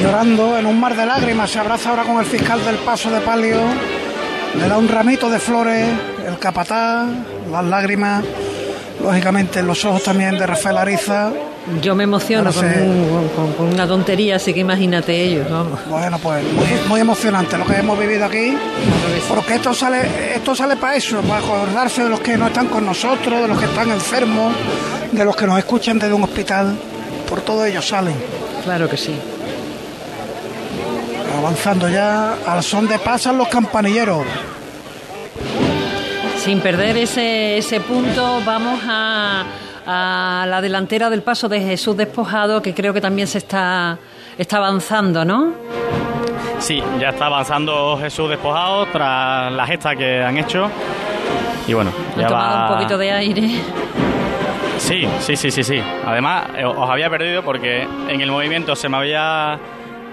llorando 0.00 0.58
en 0.58 0.66
un 0.66 0.78
mar 0.78 0.96
de 0.96 1.06
lágrimas. 1.06 1.50
Se 1.50 1.58
abraza 1.58 1.90
ahora 1.90 2.02
con 2.04 2.18
el 2.18 2.24
fiscal 2.26 2.64
del 2.64 2.76
paso 2.76 3.10
de 3.10 3.20
palio. 3.20 3.58
Le 4.58 4.68
da 4.68 4.78
un 4.78 4.88
ramito 4.88 5.30
de 5.30 5.38
flores, 5.38 5.86
el 6.26 6.38
capataz, 6.38 7.06
las 7.50 7.64
lágrimas, 7.64 8.24
lógicamente 9.02 9.60
en 9.60 9.66
los 9.66 9.84
ojos 9.84 10.02
también 10.02 10.36
de 10.38 10.46
Rafael 10.46 10.76
Ariza. 10.76 11.30
Yo 11.82 11.94
me 11.94 12.04
emociono 12.04 12.48
Ahora 12.50 12.60
con, 12.60 12.72
sí. 12.72 12.80
un- 12.80 13.28
con- 13.36 13.52
con 13.52 13.66
una 13.74 13.86
tontería, 13.86 14.36
así 14.36 14.52
que 14.52 14.60
imagínate 14.60 15.14
ellos, 15.22 15.48
vamos. 15.48 15.78
Bueno, 15.88 16.18
pues 16.18 16.42
muy, 16.52 16.66
muy 16.88 17.00
emocionante 17.00 17.56
lo 17.58 17.64
que 17.66 17.74
hemos 17.76 17.96
vivido 17.98 18.24
aquí, 18.24 18.56
porque 19.28 19.54
esto 19.56 19.72
sale, 19.74 20.34
esto 20.34 20.54
sale 20.54 20.76
para 20.76 20.96
eso, 20.96 21.20
para 21.20 21.38
acordarse 21.38 22.02
de 22.02 22.08
los 22.08 22.20
que 22.20 22.36
no 22.36 22.46
están 22.48 22.66
con 22.68 22.84
nosotros, 22.86 23.42
de 23.42 23.46
los 23.48 23.58
que 23.58 23.66
están 23.66 23.90
enfermos, 23.90 24.52
de 25.12 25.24
los 25.24 25.36
que 25.36 25.46
nos 25.46 25.58
escuchan 25.58 25.98
desde 25.98 26.14
un 26.14 26.24
hospital. 26.24 26.76
Por 27.28 27.42
todo 27.42 27.64
ello 27.64 27.80
salen. 27.82 28.14
Claro 28.64 28.88
que 28.88 28.96
sí. 28.96 29.14
Avanzando 31.40 31.88
ya 31.88 32.34
al 32.46 32.62
son 32.62 32.86
de 32.86 32.98
pasan 32.98 33.38
los 33.38 33.48
campanilleros. 33.48 34.26
Sin 36.36 36.60
perder 36.60 36.98
ese, 36.98 37.56
ese 37.56 37.80
punto, 37.80 38.42
vamos 38.44 38.78
a, 38.86 39.44
a 39.86 40.46
la 40.46 40.60
delantera 40.60 41.08
del 41.08 41.22
paso 41.22 41.48
de 41.48 41.60
Jesús 41.62 41.96
despojado, 41.96 42.60
que 42.60 42.74
creo 42.74 42.92
que 42.92 43.00
también 43.00 43.26
se 43.26 43.38
está, 43.38 43.96
está 44.36 44.58
avanzando, 44.58 45.24
¿no? 45.24 45.52
Sí, 46.58 46.82
ya 47.00 47.08
está 47.08 47.24
avanzando 47.26 47.96
Jesús 47.98 48.28
despojado 48.28 48.84
tras 48.92 49.50
la 49.50 49.66
gesta 49.66 49.96
que 49.96 50.22
han 50.22 50.36
hecho. 50.36 50.68
Y 51.66 51.72
bueno, 51.72 51.90
Ha 52.16 52.20
ya 52.20 52.26
tomado 52.26 52.56
va... 52.58 52.68
un 52.68 52.74
poquito 52.74 52.98
de 52.98 53.12
aire. 53.12 53.50
Sí, 54.76 55.08
sí, 55.20 55.36
sí, 55.36 55.50
sí, 55.50 55.64
sí. 55.64 55.82
Además, 56.06 56.48
eh, 56.54 56.66
os 56.66 56.88
había 56.90 57.08
perdido 57.08 57.42
porque 57.42 57.82
en 58.08 58.20
el 58.20 58.30
movimiento 58.30 58.76
se 58.76 58.90
me 58.90 58.98
había 58.98 59.58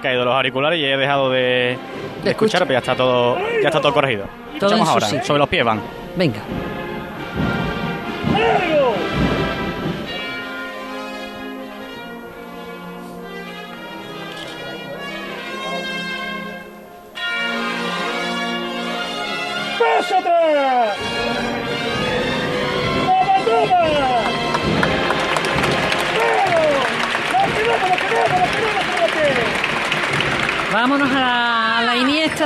caído 0.02 0.26
los 0.26 0.34
auriculares 0.34 0.80
y 0.80 0.86
he 0.86 0.98
dejado 0.98 1.30
de, 1.30 1.78
de 2.24 2.30
escuchar, 2.32 2.62
pero 2.62 2.74
ya 2.74 2.80
está 2.80 2.96
todo, 2.96 3.38
ya 3.62 3.68
está 3.68 3.82
todo 3.82 3.94
corregido. 3.94 4.26
Todo 4.60 4.70
Escuchamos 4.72 4.90
ahora, 4.90 5.24
sobre 5.24 5.40
los 5.40 5.50
pies 5.50 5.64
van. 5.66 5.82
Venga. 6.16 6.40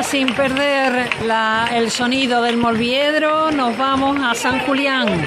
Sin 0.03 0.33
perder 0.33 1.09
la- 1.25 1.69
el 1.73 1.91
sonido 1.91 2.41
del 2.41 2.57
Molviedro. 2.57 3.51
Nos 3.51 3.77
vamos 3.77 4.17
a 4.23 4.33
San 4.35 4.59
Julián. 4.61 5.25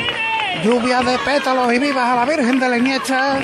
Lluvia 0.64 1.00
de 1.02 1.19
pétalos 1.19 1.73
y 1.73 1.78
vivas 1.78 2.09
a 2.09 2.16
la 2.16 2.25
Virgen 2.25 2.59
de 2.59 2.69
la 2.69 2.78
Iniesta. 2.78 3.38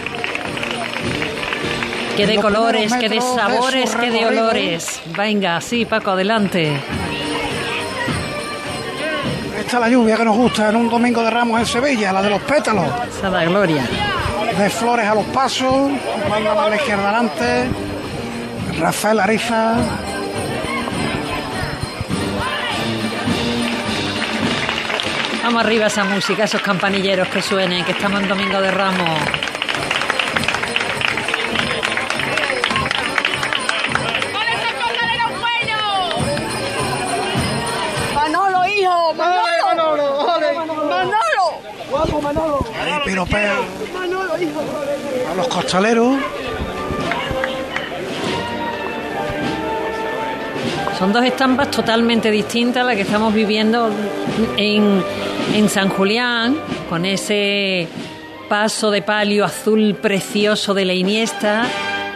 Que 2.17 2.27
de 2.27 2.37
colores, 2.37 2.93
que 2.95 3.09
de 3.09 3.21
sabores, 3.21 3.95
que 3.97 4.11
de 4.11 4.27
olores. 4.27 5.01
Venga, 5.17 5.61
sí, 5.61 5.85
Paco, 5.87 6.11
adelante. 6.13 6.77
Esta 9.59 9.77
es 9.77 9.81
la 9.81 9.89
lluvia 9.89 10.17
que 10.17 10.25
nos 10.25 10.37
gusta 10.37 10.69
en 10.71 10.77
un 10.77 10.89
domingo 10.91 11.23
de 11.23 11.31
Ramos 11.31 11.61
en 11.61 11.67
Sevilla, 11.67 12.13
la 12.13 12.23
de 12.23 12.31
los 12.31 12.43
pétalos. 12.43 12.87
Esa 13.19 13.45
gloria. 13.45 13.83
De 14.59 14.69
flores 14.69 15.07
a 15.07 15.15
los 15.15 15.25
pasos, 15.27 15.91
manda 16.29 16.53
a 16.65 16.69
la 16.69 16.77
izquierda 16.77 17.09
adelante. 17.11 17.69
Rafael 18.81 19.21
Ariza. 19.21 19.75
Vamos 25.51 25.65
arriba 25.65 25.87
esa 25.87 26.05
música, 26.05 26.45
esos 26.45 26.63
campanilleros 26.63 27.27
que 27.27 27.43
suenen, 27.43 27.85
que 27.85 27.91
estamos 27.91 28.23
en 28.23 28.29
Domingo 28.29 28.61
de 28.61 28.71
Ramos. 28.71 29.21
Manolo, 38.15 38.69
hijo, 38.69 39.15
Manolo. 39.15 40.25
Manolo. 40.89 42.23
Manolo. 42.23 42.67
Ahí 42.81 42.93
piropea 43.05 43.55
Manolo, 43.93 44.39
hijo. 44.41 44.63
a 45.33 45.35
los 45.35 45.49
costaleros. 45.49 46.17
Son 50.97 51.13
dos 51.15 51.25
estampas 51.25 51.71
totalmente 51.71 52.31
distintas 52.31 52.83
a 52.83 52.85
las 52.85 52.95
que 52.95 53.03
estamos 53.03 53.33
viviendo 53.33 53.91
en, 54.59 55.03
en 55.55 55.69
San 55.69 55.89
Julián, 55.89 56.57
con 56.89 57.05
ese 57.05 57.89
paso 58.49 58.91
de 58.91 59.03
palio 59.03 59.45
azul 59.45 59.97
precioso 60.01 60.75
de 60.75 60.85
la 60.85 60.95
Iniesta 60.95 61.67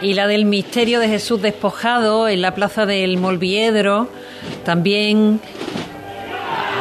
y 0.01 0.13
la 0.13 0.27
del 0.27 0.45
misterio 0.45 0.99
de 0.99 1.07
Jesús 1.07 1.41
despojado 1.41 2.27
en 2.27 2.41
la 2.41 2.55
plaza 2.55 2.85
del 2.85 3.17
Molviedro, 3.17 4.09
también 4.63 5.39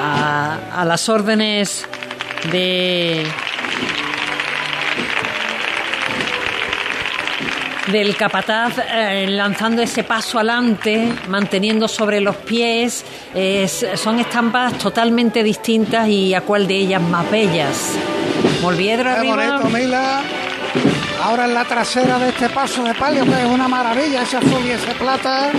a, 0.02 0.80
a 0.80 0.84
las 0.84 1.08
órdenes 1.08 1.86
de 2.50 3.24
del 7.92 8.16
capataz 8.16 8.78
eh, 8.90 9.26
lanzando 9.28 9.82
ese 9.82 10.04
paso 10.04 10.38
adelante, 10.38 11.12
manteniendo 11.28 11.86
sobre 11.88 12.20
los 12.20 12.36
pies. 12.36 13.04
Es- 13.34 13.86
son 13.96 14.20
estampas 14.20 14.74
totalmente 14.78 15.42
distintas 15.42 16.08
y 16.08 16.34
a 16.34 16.40
cuál 16.40 16.66
de 16.66 16.76
ellas 16.76 17.02
más 17.02 17.30
bellas. 17.30 17.92
Molviedro 18.62 19.10
arriba. 19.10 19.58
bonito, 19.58 19.68
Mila. 19.78 20.22
Ahora 21.22 21.44
en 21.46 21.54
la 21.54 21.64
trasera 21.64 22.18
de 22.18 22.30
este 22.30 22.48
paso 22.50 22.82
de 22.84 22.94
palio, 22.94 23.24
que 23.24 23.32
es 23.32 23.46
una 23.46 23.68
maravilla, 23.68 24.22
ese 24.22 24.36
azul 24.38 24.60
y 24.66 24.70
ese 24.70 24.94
plata. 24.94 25.50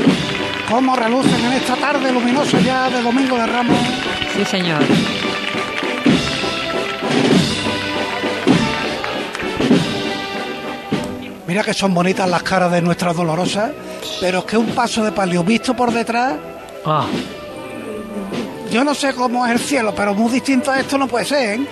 Cómo 0.69 0.95
relucen 0.95 1.43
en 1.45 1.53
esta 1.53 1.75
tarde 1.75 2.11
luminosa 2.11 2.59
ya 2.59 2.89
de 2.89 3.01
Domingo 3.01 3.37
de 3.37 3.45
Ramos. 3.45 3.77
Sí, 4.35 4.43
señor. 4.45 4.79
Mira 11.55 11.63
que 11.63 11.73
son 11.73 11.93
bonitas 11.93 12.29
las 12.29 12.43
caras 12.43 12.69
de 12.69 12.81
nuestras 12.81 13.15
dolorosas, 13.15 13.71
pero 14.19 14.39
es 14.39 14.43
que 14.43 14.57
un 14.57 14.71
paso 14.71 15.05
de 15.05 15.13
palio 15.13 15.41
visto 15.41 15.73
por 15.73 15.89
detrás, 15.89 16.33
Ah, 16.85 17.05
yo 18.69 18.83
no 18.83 18.93
sé 18.93 19.13
cómo 19.13 19.45
es 19.45 19.53
el 19.53 19.59
cielo, 19.59 19.93
pero 19.95 20.13
muy 20.13 20.29
distinto 20.33 20.69
a 20.69 20.81
esto 20.81 20.97
no 20.97 21.07
puede 21.07 21.23
ser, 21.23 21.61
¿eh? 21.61 21.65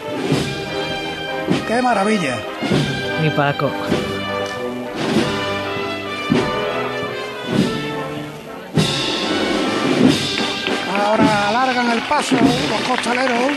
Qué 1.67 1.81
maravilla. 1.81 2.37
mi 3.21 3.29
Paco. 3.31 3.69
Ahora 10.97 11.49
alargan 11.49 11.91
el 11.91 12.01
paso 12.03 12.37
los 12.37 12.81
costaleros. 12.87 13.51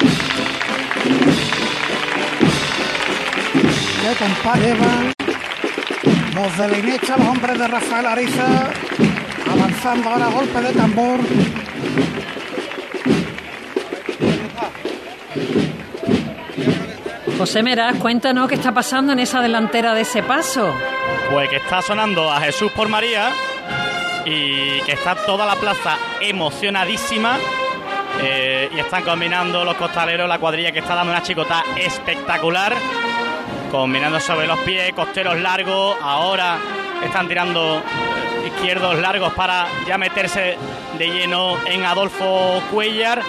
¿Qué 4.03 4.25
compás 4.25 4.59
llevan? 4.59 5.16
Los 6.35 6.59
de 6.59 6.99
los 7.19 7.29
hombres 7.29 7.59
de 7.59 7.69
Rafael 7.69 8.07
Ariza, 8.07 8.71
avanzando 9.51 10.11
ahora 10.11 10.27
a 10.27 10.31
golpe 10.31 10.61
de 10.61 10.73
tambor. 10.73 11.21
José 17.39 17.63
Meraz, 17.63 17.97
cuéntanos 17.99 18.49
qué 18.49 18.55
está 18.55 18.73
pasando 18.73 19.13
en 19.13 19.19
esa 19.19 19.41
delantera 19.41 19.95
de 19.95 20.03
ese 20.03 20.23
paso. 20.23 20.75
Pues 21.31 21.49
que 21.51 21.57
está 21.57 21.83
sonando 21.83 22.33
a 22.33 22.41
Jesús 22.41 22.73
por 22.73 22.89
María 22.89 23.31
y 24.25 24.81
que 24.83 24.93
está 24.93 25.15
toda 25.15 25.45
la 25.45 25.55
plaza 25.55 25.99
emocionadísima 26.21 27.39
eh, 28.23 28.71
y 28.75 28.81
están 28.81 29.03
combinando 29.03 29.65
los 29.65 29.75
costaleros, 29.75 30.29
la 30.29 30.39
cuadrilla 30.39 30.73
que 30.73 30.79
está 30.79 30.95
dando 30.95 31.13
una 31.13 31.23
chicota 31.23 31.63
espectacular, 31.77 32.75
combinando 33.71 34.21
sobre 34.21 34.47
los 34.47 34.59
pies, 34.61 34.93
costeros 34.93 35.39
largos, 35.41 35.97
ahora 36.01 36.59
están 37.05 37.29
tirando 37.29 37.79
eh, 37.79 38.47
izquierdos 38.49 38.99
largos 38.99 39.33
para 39.35 39.67
ya 39.87 39.99
meterse 39.99 40.57
de 40.99 41.07
lleno 41.07 41.57
en 41.67 41.85
Adolfo 41.85 42.63
Cuellar. 42.71 43.23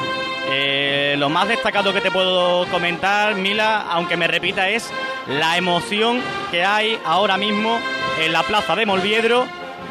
Eh, 0.49 1.15
lo 1.17 1.29
más 1.29 1.47
destacado 1.47 1.93
que 1.93 2.01
te 2.01 2.11
puedo 2.11 2.65
comentar, 2.67 3.35
Mila, 3.35 3.85
aunque 3.89 4.15
me 4.15 4.27
repita, 4.27 4.69
es 4.69 4.89
la 5.27 5.57
emoción 5.57 6.21
que 6.51 6.63
hay 6.63 6.97
ahora 7.05 7.37
mismo 7.37 7.77
en 8.21 8.31
la 8.31 8.43
plaza 8.43 8.75
de 8.75 8.85
Molviedro, 8.85 9.45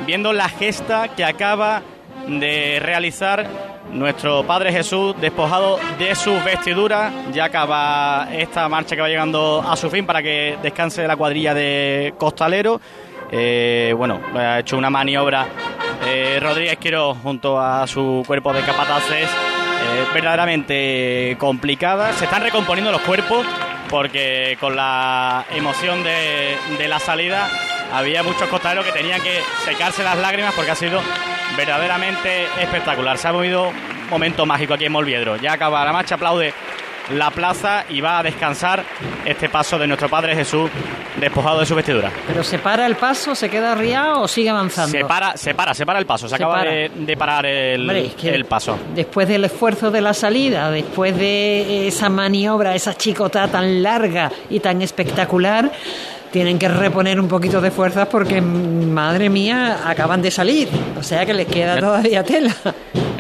viendo 0.07 0.33
la 0.33 0.49
gesta 0.49 1.09
que 1.09 1.25
acaba 1.25 1.83
de 2.27 2.79
realizar 2.81 3.76
nuestro 3.97 4.45
Padre 4.45 4.73
Jesús, 4.73 5.15
despojado 5.21 5.79
de 5.99 6.15
sus 6.15 6.43
vestiduras. 6.45 7.13
Ya 7.33 7.47
acaba 7.47 8.29
esta 8.33 8.69
marcha 8.69 8.95
que 8.95 9.03
va 9.03 9.09
llegando 9.09 9.65
a 9.67 9.77
su 9.77 9.91
fin 9.91 10.07
para 10.07 10.23
que 10.23 10.59
descanse 10.63 11.07
la 11.07 11.17
cuadrilla 11.17 11.55
de 11.55 12.15
Costalero. 12.19 12.81
Eh, 13.33 13.93
bueno, 13.97 14.21
ha 14.35 14.61
hecho 14.61 14.79
una 14.79 14.91
maniobra 14.91 15.47
eh, 16.07 16.39
Rodríguez 16.41 16.77
Quiro 16.79 17.15
junto 17.15 17.61
a 17.61 17.87
su 17.87 18.23
cuerpo 18.27 18.53
de 18.53 18.63
capataces 18.63 19.29
eh, 19.29 20.05
verdaderamente 20.15 21.37
complicada. 21.39 22.13
Se 22.13 22.27
están 22.27 22.43
recomponiendo 22.43 22.93
los 22.93 23.01
cuerpos 23.01 23.47
porque 23.91 24.57
con 24.61 24.77
la 24.77 25.45
emoción 25.55 26.03
de 26.03 26.89
la 26.89 26.99
salida 26.99 27.49
había 27.93 28.23
muchos 28.23 28.49
costaleros 28.49 28.85
que 28.85 28.93
tenían 28.93 29.21
que 29.21 29.41
secarse 29.65 30.03
las 30.03 30.19
lágrimas 30.19 30.55
porque 30.55 30.71
ha 30.71 30.75
sido 30.75 31.01
verdaderamente 31.57 32.45
espectacular. 32.61 33.19
Se 33.19 33.29
ha 33.29 33.33
movido 33.33 33.69
un 33.69 34.11
momento 34.11 34.47
mágico 34.47 34.75
aquí 34.75 34.85
en 34.85 34.93
Molviedro. 34.93 35.37
Ya 35.37 35.53
acaba 35.53 35.85
la 35.85 35.93
marcha, 35.93 36.17
aplaude 36.17 36.53
la 37.15 37.31
plaza 37.31 37.85
y 37.89 38.01
va 38.01 38.19
a 38.19 38.23
descansar 38.23 38.85
este 39.25 39.49
paso 39.49 39.79
de 39.79 39.87
nuestro 39.87 40.09
Padre 40.09 40.35
Jesús 40.35 40.71
despojado 41.21 41.61
de 41.61 41.67
su 41.67 41.75
vestidura. 41.75 42.11
¿Pero 42.27 42.43
se 42.43 42.59
para 42.59 42.87
el 42.87 42.97
paso, 42.97 43.35
se 43.35 43.49
queda 43.49 43.73
arriado 43.73 44.23
o 44.23 44.29
sigue 44.29 44.51
avanzando? 44.51 44.91
Se 44.91 45.05
para, 45.05 45.37
se 45.37 45.55
para, 45.55 45.73
se 45.73 45.87
para 45.87 45.99
el 45.99 46.07
paso, 46.07 46.29
se, 46.29 46.37
Se 46.37 46.43
acaba 46.43 46.63
de, 46.63 46.91
de 46.95 47.17
parar 47.17 47.47
el, 47.47 47.83
Hombre, 47.83 48.07
es 48.07 48.15
que 48.15 48.35
el 48.35 48.45
paso. 48.45 48.79
Después 48.95 49.29
del 49.29 49.45
esfuerzo 49.45 49.91
de 49.91 50.01
la 50.01 50.15
salida, 50.15 50.71
después 50.71 51.17
de 51.17 51.89
esa 51.89 52.09
maniobra, 52.09 52.75
esa 52.75 52.95
chicota 52.95 53.49
tan 53.49 53.83
larga 53.83 54.31
y 54.51 54.61
tan 54.61 54.83
espectacular, 54.83 55.71
tienen 56.33 56.59
que 56.59 56.69
reponer 56.69 57.19
un 57.21 57.29
poquito 57.29 57.61
de 57.61 57.71
fuerzas 57.71 58.09
porque, 58.09 58.41
madre 58.41 59.29
mía, 59.31 59.81
acaban 59.87 60.21
de 60.23 60.31
salir. 60.31 60.69
O 60.99 61.03
sea 61.03 61.25
que 61.27 61.35
les 61.35 61.47
queda 61.47 61.79
todavía 61.79 62.23
tela. 62.25 62.55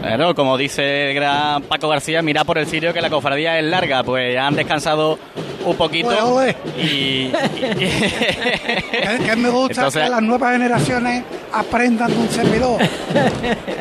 Claro, 0.00 0.34
como 0.34 0.56
dice 0.56 1.08
el 1.10 1.14
gran 1.16 1.62
Paco 1.62 1.88
García, 1.88 2.22
mira 2.22 2.44
por 2.44 2.58
el 2.58 2.66
cirio 2.66 2.92
que 2.92 3.00
la 3.00 3.10
cofradía 3.10 3.58
es 3.58 3.64
larga, 3.64 4.04
pues 4.04 4.34
ya 4.34 4.46
han 4.46 4.54
descansado 4.54 5.18
un 5.64 5.76
poquito 5.76 6.08
Ole, 6.10 6.20
ole. 6.22 6.56
y, 6.80 7.28
Que, 7.58 9.18
que 9.24 9.36
me 9.36 9.48
gusta 9.48 9.74
Entonces- 9.80 10.04
que 10.04 10.08
las 10.08 10.22
nuevas 10.22 10.52
generaciones 10.52 11.24
aprendan 11.52 12.08
de 12.10 12.16
un 12.18 12.28
servidor. 12.28 12.80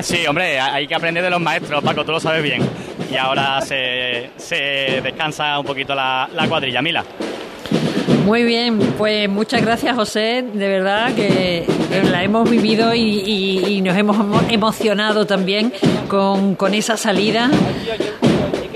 Sí, 0.01 0.25
hombre, 0.27 0.59
hay 0.59 0.87
que 0.87 0.95
aprender 0.95 1.23
de 1.23 1.29
los 1.29 1.39
maestros, 1.41 1.83
Paco, 1.83 2.03
tú 2.03 2.11
lo 2.13 2.19
sabes 2.19 2.41
bien. 2.41 2.61
Y 3.11 3.17
ahora 3.17 3.61
se, 3.61 4.31
se 4.37 5.01
descansa 5.03 5.59
un 5.59 5.65
poquito 5.65 5.93
la, 5.93 6.27
la 6.33 6.47
cuadrilla. 6.47 6.81
Mila, 6.81 7.03
Muy 8.25 8.43
bien, 8.43 8.79
pues 8.97 9.29
muchas 9.29 9.61
gracias 9.61 9.95
José, 9.95 10.43
de 10.51 10.67
verdad 10.67 11.13
que 11.13 11.63
la 12.11 12.23
hemos 12.23 12.49
vivido 12.49 12.93
y, 12.95 13.81
nos 13.83 13.95
hemos 13.95 14.17
emo- 14.17 14.41
emocionado 14.49 15.25
también 15.27 15.71
con, 16.07 16.55
con 16.55 16.73
esa 16.73 16.97
salida. 16.97 17.51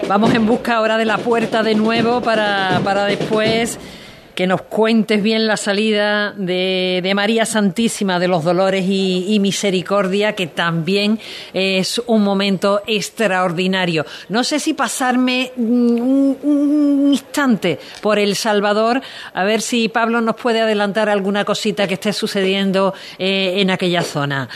Vamos 0.07 0.33
en 0.35 0.45
busca 0.45 0.75
ahora 0.75 0.97
de 0.97 1.05
la 1.05 1.17
puerta 1.17 1.63
de 1.63 1.73
nuevo 1.75 2.21
para, 2.21 2.79
para 2.83 3.05
después 3.05 3.79
que 4.39 4.47
nos 4.47 4.61
cuentes 4.61 5.21
bien 5.21 5.47
la 5.47 5.57
salida 5.57 6.31
de, 6.31 7.11
María 7.13 7.45
Santísima 7.45 8.19
de 8.19 8.29
los 8.29 8.45
Dolores 8.45 8.85
y, 8.87 9.37
Misericordia, 9.41 10.33
que 10.33 10.47
también 10.47 11.19
es 11.53 12.01
un 12.05 12.23
momento 12.23 12.81
extraordinario. 12.87 14.05
No 14.29 14.45
sé 14.45 14.61
si 14.61 14.73
pasarme 14.73 15.51
mm, 15.57 15.61
un, 15.61 16.37
un 16.41 17.09
instante 17.11 17.79
por 18.01 18.17
El 18.17 18.37
Salvador, 18.37 19.01
a 19.33 19.43
ver 19.43 19.61
si 19.61 19.89
Pablo 19.89 20.21
nos 20.21 20.37
puede 20.37 20.61
adelantar 20.61 21.09
alguna 21.09 21.43
cosita 21.43 21.85
que 21.85 21.95
esté 21.95 22.13
sucediendo 22.13 22.93
eh, 23.17 23.55
en 23.57 23.71
aquella 23.71 24.03
zona. 24.03 24.47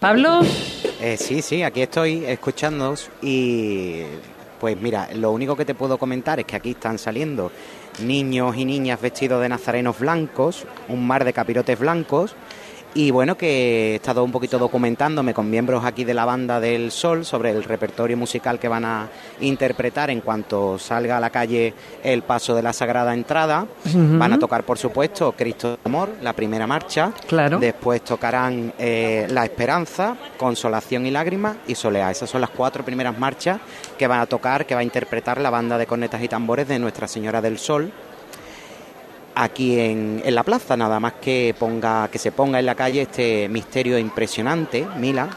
Pablo, 0.00 0.40
Eh, 1.00 1.16
sí, 1.16 1.40
sí, 1.40 1.62
aquí 1.62 1.80
estoy 1.80 2.26
escuchándoos 2.26 3.08
y 3.22 4.02
pues 4.60 4.78
mira, 4.78 5.08
lo 5.14 5.30
único 5.30 5.56
que 5.56 5.64
te 5.64 5.74
puedo 5.74 5.96
comentar 5.96 6.38
es 6.38 6.44
que 6.44 6.56
aquí 6.56 6.72
están 6.72 6.98
saliendo 6.98 7.50
niños 8.00 8.56
y 8.56 8.64
niñas 8.64 9.00
vestidos 9.00 9.42
de 9.42 9.48
nazarenos 9.48 9.98
blancos, 9.98 10.66
un 10.88 11.06
mar 11.06 11.24
de 11.24 11.32
capirotes 11.32 11.78
blancos 11.78 12.34
y 12.94 13.10
bueno, 13.10 13.36
que 13.36 13.92
he 13.92 13.94
estado 13.96 14.22
un 14.22 14.32
poquito 14.32 14.58
documentándome 14.58 15.32
con 15.32 15.48
miembros 15.48 15.84
aquí 15.84 16.04
de 16.04 16.14
la 16.14 16.24
banda 16.24 16.60
del 16.60 16.90
Sol 16.90 17.24
sobre 17.24 17.50
el 17.50 17.64
repertorio 17.64 18.16
musical 18.16 18.58
que 18.58 18.68
van 18.68 18.84
a 18.84 19.08
interpretar 19.40 20.10
en 20.10 20.20
cuanto 20.20 20.78
salga 20.78 21.16
a 21.16 21.20
la 21.20 21.30
calle 21.30 21.72
el 22.02 22.22
paso 22.22 22.54
de 22.54 22.62
la 22.62 22.72
Sagrada 22.72 23.14
Entrada. 23.14 23.66
Van 23.94 24.32
a 24.32 24.38
tocar, 24.38 24.64
por 24.64 24.78
supuesto, 24.78 25.32
Cristo 25.32 25.70
de 25.70 25.78
Amor, 25.84 26.10
la 26.22 26.32
primera 26.32 26.66
marcha. 26.66 27.12
Claro. 27.26 27.58
Después 27.58 28.02
tocarán 28.02 28.72
eh, 28.78 29.26
La 29.30 29.44
Esperanza, 29.44 30.16
Consolación 30.36 31.06
y 31.06 31.10
Lágrimas 31.10 31.56
y 31.66 31.74
Soleá. 31.74 32.10
Esas 32.10 32.28
son 32.28 32.40
las 32.40 32.50
cuatro 32.50 32.84
primeras 32.84 33.18
marchas 33.18 33.58
que 33.98 34.06
van 34.06 34.20
a 34.20 34.26
tocar, 34.26 34.66
que 34.66 34.74
va 34.74 34.80
a 34.80 34.84
interpretar 34.84 35.40
la 35.40 35.50
banda 35.50 35.78
de 35.78 35.86
cornetas 35.86 36.22
y 36.22 36.28
tambores 36.28 36.68
de 36.68 36.78
Nuestra 36.78 37.08
Señora 37.08 37.40
del 37.40 37.58
Sol 37.58 37.92
aquí 39.34 39.78
en, 39.78 40.22
en 40.24 40.34
la 40.34 40.42
plaza, 40.42 40.76
nada 40.76 41.00
más 41.00 41.14
que 41.14 41.54
ponga 41.58 42.08
que 42.08 42.18
se 42.18 42.32
ponga 42.32 42.58
en 42.58 42.66
la 42.66 42.74
calle 42.74 43.02
este 43.02 43.48
misterio 43.48 43.98
impresionante, 43.98 44.86
Mila. 44.98 45.28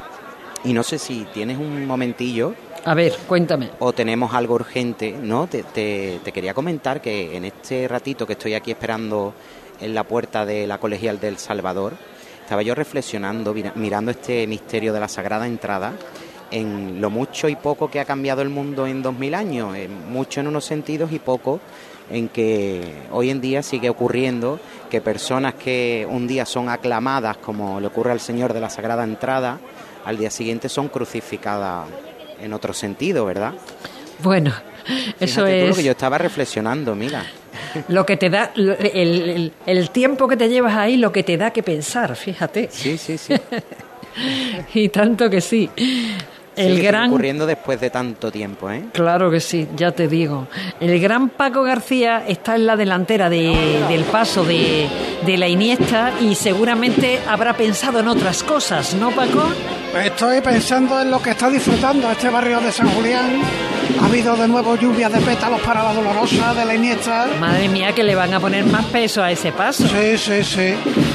Y 0.63 0.73
no 0.73 0.84
sé 0.84 0.97
si 0.97 1.25
tienes 1.34 1.58
un 1.58 1.86
momentillo 1.86 2.55
a 2.86 2.93
ver, 2.93 3.13
cuéntame. 3.27 3.69
o 3.79 3.93
tenemos 3.93 4.34
algo 4.34 4.55
urgente, 4.55 5.12
¿no? 5.21 5.47
Te, 5.47 5.63
te- 5.63 6.19
te 6.23 6.31
quería 6.31 6.53
comentar 6.53 7.01
que 7.01 7.36
en 7.38 7.45
este 7.45 7.88
ratito 7.88 8.25
que 8.27 8.34
estoy 8.34 8.53
aquí 8.53 8.71
esperando 8.71 9.34
en 9.81 9.93
la 9.93 10.03
puerta 10.03 10.45
de 10.45 10.65
la 10.67 10.77
Colegial 10.79 11.19
del 11.19 11.38
Salvador, 11.38 11.93
estaba 12.41 12.62
yo 12.62 12.73
reflexionando, 12.75 13.53
mira- 13.53 13.73
mirando 13.75 14.12
este 14.12 14.45
misterio 14.47 14.93
de 14.93 14.99
la 14.99 15.08
Sagrada 15.08 15.45
Entrada, 15.47 15.93
en 16.51 17.01
lo 17.01 17.10
mucho 17.10 17.47
y 17.49 17.55
poco 17.55 17.89
que 17.89 17.99
ha 17.99 18.05
cambiado 18.05 18.41
el 18.43 18.49
mundo 18.49 18.86
en 18.88 19.01
2000 19.01 19.34
años, 19.36 19.75
en 19.75 20.12
mucho 20.12 20.39
en 20.39 20.47
unos 20.47 20.63
sentidos 20.65 21.12
y 21.12 21.17
poco 21.19 21.60
en 22.10 22.30
que 22.30 22.82
hoy 23.12 23.30
en 23.30 23.41
día 23.41 23.63
sigue 23.63 23.89
ocurriendo 23.89 24.60
que 24.89 25.02
personas 25.02 25.56
que 25.56 26.08
un 26.10 26.28
día 26.28 26.46
son 26.46 26.70
aclamadas, 26.70 27.38
como 27.38 27.80
le 27.80 27.88
ocurre 27.88 28.12
al 28.12 28.20
Señor 28.20 28.54
de 28.54 28.60
la 28.62 28.70
Sagrada 28.70 29.04
Entrada, 29.04 29.60
al 30.06 30.18
día 30.18 30.30
siguiente 30.30 30.70
son 30.70 30.88
crucificadas 30.89 31.88
en 32.41 32.54
otro 32.54 32.74
sentido, 32.74 33.26
¿verdad? 33.26 33.54
Bueno, 34.20 34.54
eso 35.20 35.41
tú 35.41 35.48
lo 35.48 35.48
es 35.48 35.78
que 35.78 35.84
yo 35.84 35.91
estaba 35.91 36.18
reflexionando, 36.18 36.96
mira. 36.96 37.26
lo 37.89 38.06
que 38.06 38.15
te 38.18 38.30
da, 38.30 38.52
el, 38.56 38.70
el- 38.94 39.54
el 39.65 39.89
tiempo 39.89 40.28
que 40.28 40.38
te 40.38 40.48
llevas 40.48 40.76
ahí, 40.76 40.98
lo 40.98 41.12
que 41.12 41.24
te 41.24 41.36
da 41.38 41.52
que 41.52 41.63
pensar, 41.63 42.15
fíjate. 42.15 42.70
Sí, 42.72 42.98
sí, 42.98 43.18
sí. 43.18 43.34
Y 44.74 44.88
tanto 44.89 45.30
que 45.30 45.41
sí. 45.41 45.70
El 46.56 46.76
Sigue 46.78 46.88
gran 46.88 47.10
ocurriendo 47.10 47.46
después 47.46 47.80
de 47.82 47.89
tanto 47.89 48.32
tiempo, 48.32 48.70
¿eh? 48.72 48.86
Claro 48.94 49.30
que 49.30 49.39
sí, 49.39 49.68
ya 49.76 49.91
te 49.91 50.08
digo. 50.08 50.48
El 50.80 51.00
gran 51.00 51.30
Paco 51.30 51.63
García 51.63 52.24
está 52.28 52.56
en 52.56 52.65
la 52.65 52.76
delantera 52.76 53.30
de- 53.30 53.84
del 53.89 54.04
paso 54.06 54.44
de, 54.46 54.88
de 55.26 55.38
la 55.38 55.48
Iniesta 55.48 56.13
y 56.22 56.36
seguramente 56.36 57.20
habrá 57.28 57.54
pensado 57.58 58.00
en 58.00 58.08
otras 58.08 58.44
cosas, 58.44 58.94
¿no, 58.96 59.12
Paco? 59.12 59.44
Pues 59.91 60.06
estoy 60.08 60.41
pensando 60.41 61.02
en 61.02 61.12
lo 61.12 61.22
que 61.22 61.32
está 61.32 61.50
disfrutando 61.50 62.10
este 62.12 62.30
barrio 62.30 62.60
de 62.62 62.72
San 62.72 62.89
Julián. 62.89 63.41
Ha 64.02 64.06
habido 64.06 64.36
de 64.36 64.48
nuevo 64.48 64.76
lluvias 64.76 65.12
de 65.12 65.19
pétalos 65.21 65.62
para 65.62 65.84
la 65.84 65.93
dolorosa 65.93 66.54
de 66.54 66.65
la 66.65 66.76
Iniesta. 66.76 67.28
Madre 67.39 67.67
mía, 67.69 67.93
que 67.93 68.04
le 68.04 68.15
van 68.15 68.34
a 68.34 68.39
poner 68.39 68.65
más 68.65 68.86
peso 68.86 69.24
a 69.24 69.32
ese 69.32 69.52
paso. 69.52 69.88
Sí, 69.88 70.17
sí, 70.17 70.43
sí. 70.43 70.74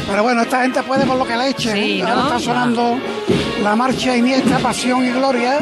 Pero 0.09 0.23
bueno, 0.23 0.43
esta 0.43 0.63
gente 0.63 0.83
puede 0.83 1.07
con 1.07 1.19
lo 1.19 1.27
que 1.27 1.37
le 1.37 1.49
eche. 1.51 1.73
Sí, 1.73 2.01
¿eh? 2.01 2.03
Ahora 2.03 2.15
¿no? 2.17 2.23
está 2.27 2.39
sonando 2.41 2.99
la 3.63 3.77
marcha 3.77 4.17
Iniesta, 4.17 4.59
Pasión 4.59 5.05
y 5.07 5.11
Gloria. 5.11 5.59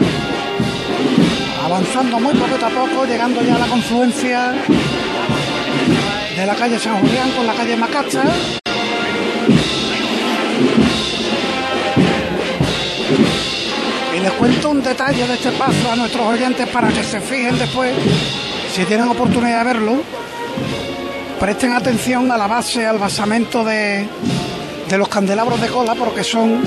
avanzando 1.64 2.18
muy 2.18 2.34
poquito 2.34 2.66
a 2.66 2.70
poco, 2.70 3.04
llegando 3.04 3.42
ya 3.42 3.56
a 3.56 3.58
la 3.58 3.66
confluencia 3.66 4.54
de 6.36 6.46
la 6.46 6.54
calle 6.54 6.78
San 6.78 7.00
Julián 7.00 7.30
con 7.32 7.46
la 7.46 7.52
calle 7.54 7.76
Macacha. 7.76 8.22
Les 14.28 14.36
cuento 14.36 14.68
un 14.68 14.82
detalle 14.82 15.26
de 15.26 15.34
este 15.34 15.52
paso 15.52 15.90
a 15.90 15.96
nuestros 15.96 16.26
oyentes 16.26 16.68
para 16.68 16.88
que 16.88 17.02
se 17.02 17.18
fijen 17.18 17.58
después, 17.58 17.94
si 18.70 18.84
tienen 18.84 19.08
oportunidad 19.08 19.60
de 19.60 19.64
verlo, 19.64 20.02
presten 21.40 21.72
atención 21.72 22.30
a 22.30 22.36
la 22.36 22.46
base, 22.46 22.86
al 22.86 22.98
basamento 22.98 23.64
de, 23.64 24.06
de 24.86 24.98
los 24.98 25.08
candelabros 25.08 25.58
de 25.62 25.68
cola, 25.68 25.94
porque 25.94 26.22
son 26.24 26.60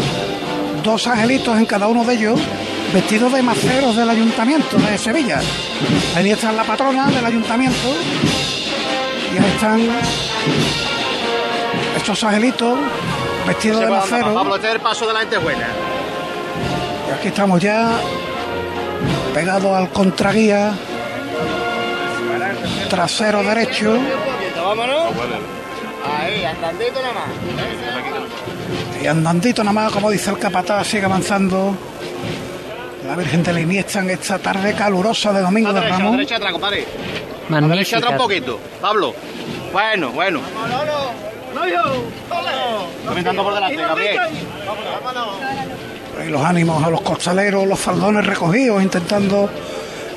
dos 0.83 1.05
angelitos 1.05 1.55
en 1.55 1.67
cada 1.67 1.87
uno 1.87 2.03
de 2.03 2.15
ellos, 2.15 2.39
vestidos 2.91 3.31
de 3.31 3.43
maceros 3.43 3.95
del 3.95 4.09
ayuntamiento 4.09 4.77
de 4.77 4.97
Sevilla. 4.97 5.39
Ahí 6.15 6.31
está 6.31 6.51
la 6.51 6.63
patrona 6.63 7.11
del 7.11 7.25
ayuntamiento 7.25 7.89
y 9.35 9.37
ahí 9.37 9.51
están 9.53 9.81
estos 11.95 12.23
angelitos 12.23 12.79
vestidos 13.45 13.81
de 13.81 13.87
macero. 13.87 14.33
Pablo, 14.33 14.55
este 14.55 14.67
es 14.69 14.73
el 14.73 14.81
paso 14.81 15.05
de 15.05 15.13
la 15.13 15.19
lentejuela. 15.19 15.67
Y 15.67 16.00
aquí 17.21 17.27
estamos 17.27 17.61
ya 17.61 17.99
pegados 19.31 19.77
al 19.77 19.89
contraguía 19.91 20.73
trasero 22.89 23.43
derecho 23.43 23.99
Vámonos. 24.55 25.11
Ahí, 26.19 26.43
andandito 26.45 26.99
nada 27.01 27.13
más. 27.13 29.03
y 29.03 29.07
andandito 29.07 29.63
nada 29.63 29.73
más, 29.73 29.91
como 29.91 30.09
dice 30.09 30.29
el 30.31 30.39
capataz, 30.39 30.87
sigue 30.87 31.05
avanzando. 31.05 31.75
La 33.05 33.15
Virgen 33.15 33.43
de 33.43 33.53
la 33.53 33.59
Iniesta 33.59 33.99
en 33.99 34.11
esta 34.11 34.39
tarde 34.39 34.73
calurosa 34.73 35.33
de 35.33 35.41
Domingo 35.41 35.69
A 35.69 35.73
de 35.73 35.81
derecha, 35.81 36.11
derecha 36.11 36.35
atrás, 36.37 36.51
compadre. 36.53 36.87
Derecha 37.49 37.97
atrás 37.97 38.11
un 38.13 38.17
poquito. 38.17 38.59
Pablo. 38.79 39.13
Bueno, 39.73 40.11
bueno. 40.11 40.39
Comentando 43.05 43.43
por 43.43 43.53
delante, 43.53 43.81
Gabriel. 43.81 44.19
Y 46.25 46.29
los 46.29 46.43
ánimos 46.43 46.83
a 46.83 46.89
los 46.89 47.01
costaleros, 47.01 47.67
los 47.67 47.79
faldones 47.79 48.25
recogidos, 48.25 48.81
intentando 48.81 49.49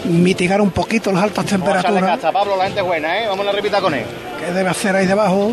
mitigar 0.04 0.60
un 0.60 0.70
poquito 0.70 1.10
las 1.12 1.22
altas 1.22 1.44
Vamos 1.44 1.52
a 1.52 1.56
temperaturas 1.56 2.16
caza, 2.16 2.32
Pablo, 2.32 2.56
la 2.56 2.64
gente 2.64 2.82
buena, 2.82 3.22
¿eh? 3.22 3.26
Vamos 3.28 3.40
a 3.40 3.46
la 3.46 3.52
repita 3.52 3.80
con 3.80 3.94
él. 3.94 4.04
que 4.38 4.52
debe 4.52 4.68
hacer 4.68 4.94
ahí 4.94 5.06
debajo. 5.06 5.52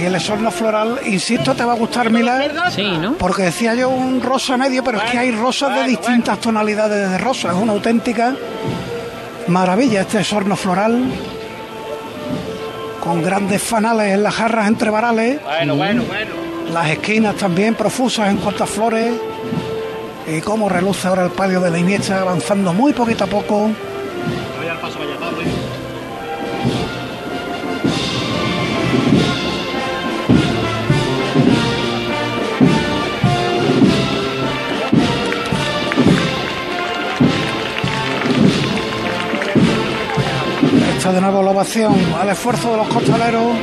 Y 0.00 0.04
el 0.04 0.14
esorno 0.16 0.50
floral, 0.50 0.98
insisto, 1.06 1.54
te 1.54 1.64
va 1.64 1.72
a 1.72 1.76
gustar, 1.76 2.10
Mila. 2.10 2.70
Sí, 2.70 2.82
¿no? 2.82 3.12
Porque 3.12 3.42
decía 3.44 3.74
yo 3.74 3.90
un 3.90 4.20
rosa 4.20 4.56
medio, 4.56 4.82
pero 4.82 4.98
es 4.98 5.10
que 5.10 5.18
hay 5.18 5.30
rosas 5.30 5.76
de 5.76 5.84
distintas 5.84 6.40
tonalidades 6.40 7.10
de 7.10 7.18
rosa. 7.18 7.50
Es 7.50 7.54
una 7.54 7.72
auténtica 7.72 8.34
maravilla 9.46 10.00
este 10.00 10.20
esorno 10.20 10.56
floral. 10.56 11.04
Con 13.00 13.22
grandes 13.22 13.62
fanales 13.62 14.14
en 14.14 14.22
las 14.24 14.34
jarras 14.34 14.66
entre 14.66 14.90
varales. 14.90 15.40
Bueno, 15.44 15.76
bueno, 15.76 16.02
bueno. 16.04 16.43
Las 16.72 16.90
esquinas 16.90 17.36
también 17.36 17.74
profusas 17.74 18.30
en 18.30 18.38
cuantas 18.38 18.68
flores. 18.68 19.12
Y 20.26 20.40
cómo 20.40 20.68
reluce 20.68 21.06
ahora 21.06 21.24
el 21.24 21.30
palio 21.30 21.60
de 21.60 21.70
la 21.70 21.78
Iniesta 21.78 22.20
avanzando 22.20 22.72
muy 22.72 22.92
poquito 22.92 23.24
a 23.24 23.26
poco. 23.26 23.66
Al 23.66 24.80
paso. 24.80 24.98
Está 40.96 41.12
de 41.12 41.20
nuevo 41.20 41.42
la 41.42 41.50
ovación 41.50 41.94
al 42.18 42.30
esfuerzo 42.30 42.70
de 42.70 42.76
los 42.78 42.88
costaleros. 42.88 43.56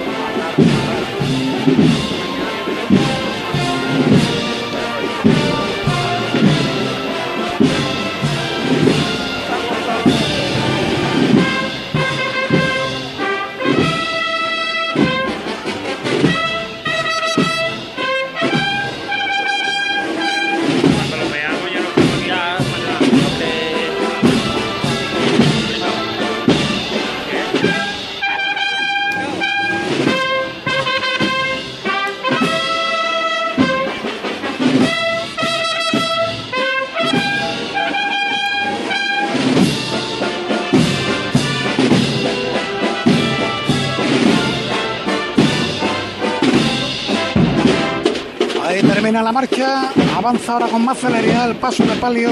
La 49.22 49.32
marcha, 49.32 49.92
avanza 50.18 50.54
ahora 50.54 50.66
con 50.66 50.84
más 50.84 50.98
celeridad 50.98 51.52
el 51.52 51.56
paso 51.56 51.84
de 51.84 51.94
palio 51.98 52.32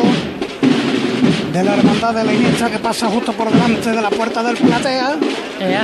de 1.53 1.63
la 1.63 1.75
hermandad 1.75 2.15
de 2.15 2.23
la 2.23 2.33
Iniesta 2.33 2.67
que 2.69 2.79
pasa 2.79 3.07
justo 3.07 3.31
por 3.33 3.51
delante 3.51 3.91
de 3.91 4.01
la 4.01 4.09
puerta 4.09 4.41
del 4.41 4.57
platea. 4.57 5.15
Ea, 5.59 5.83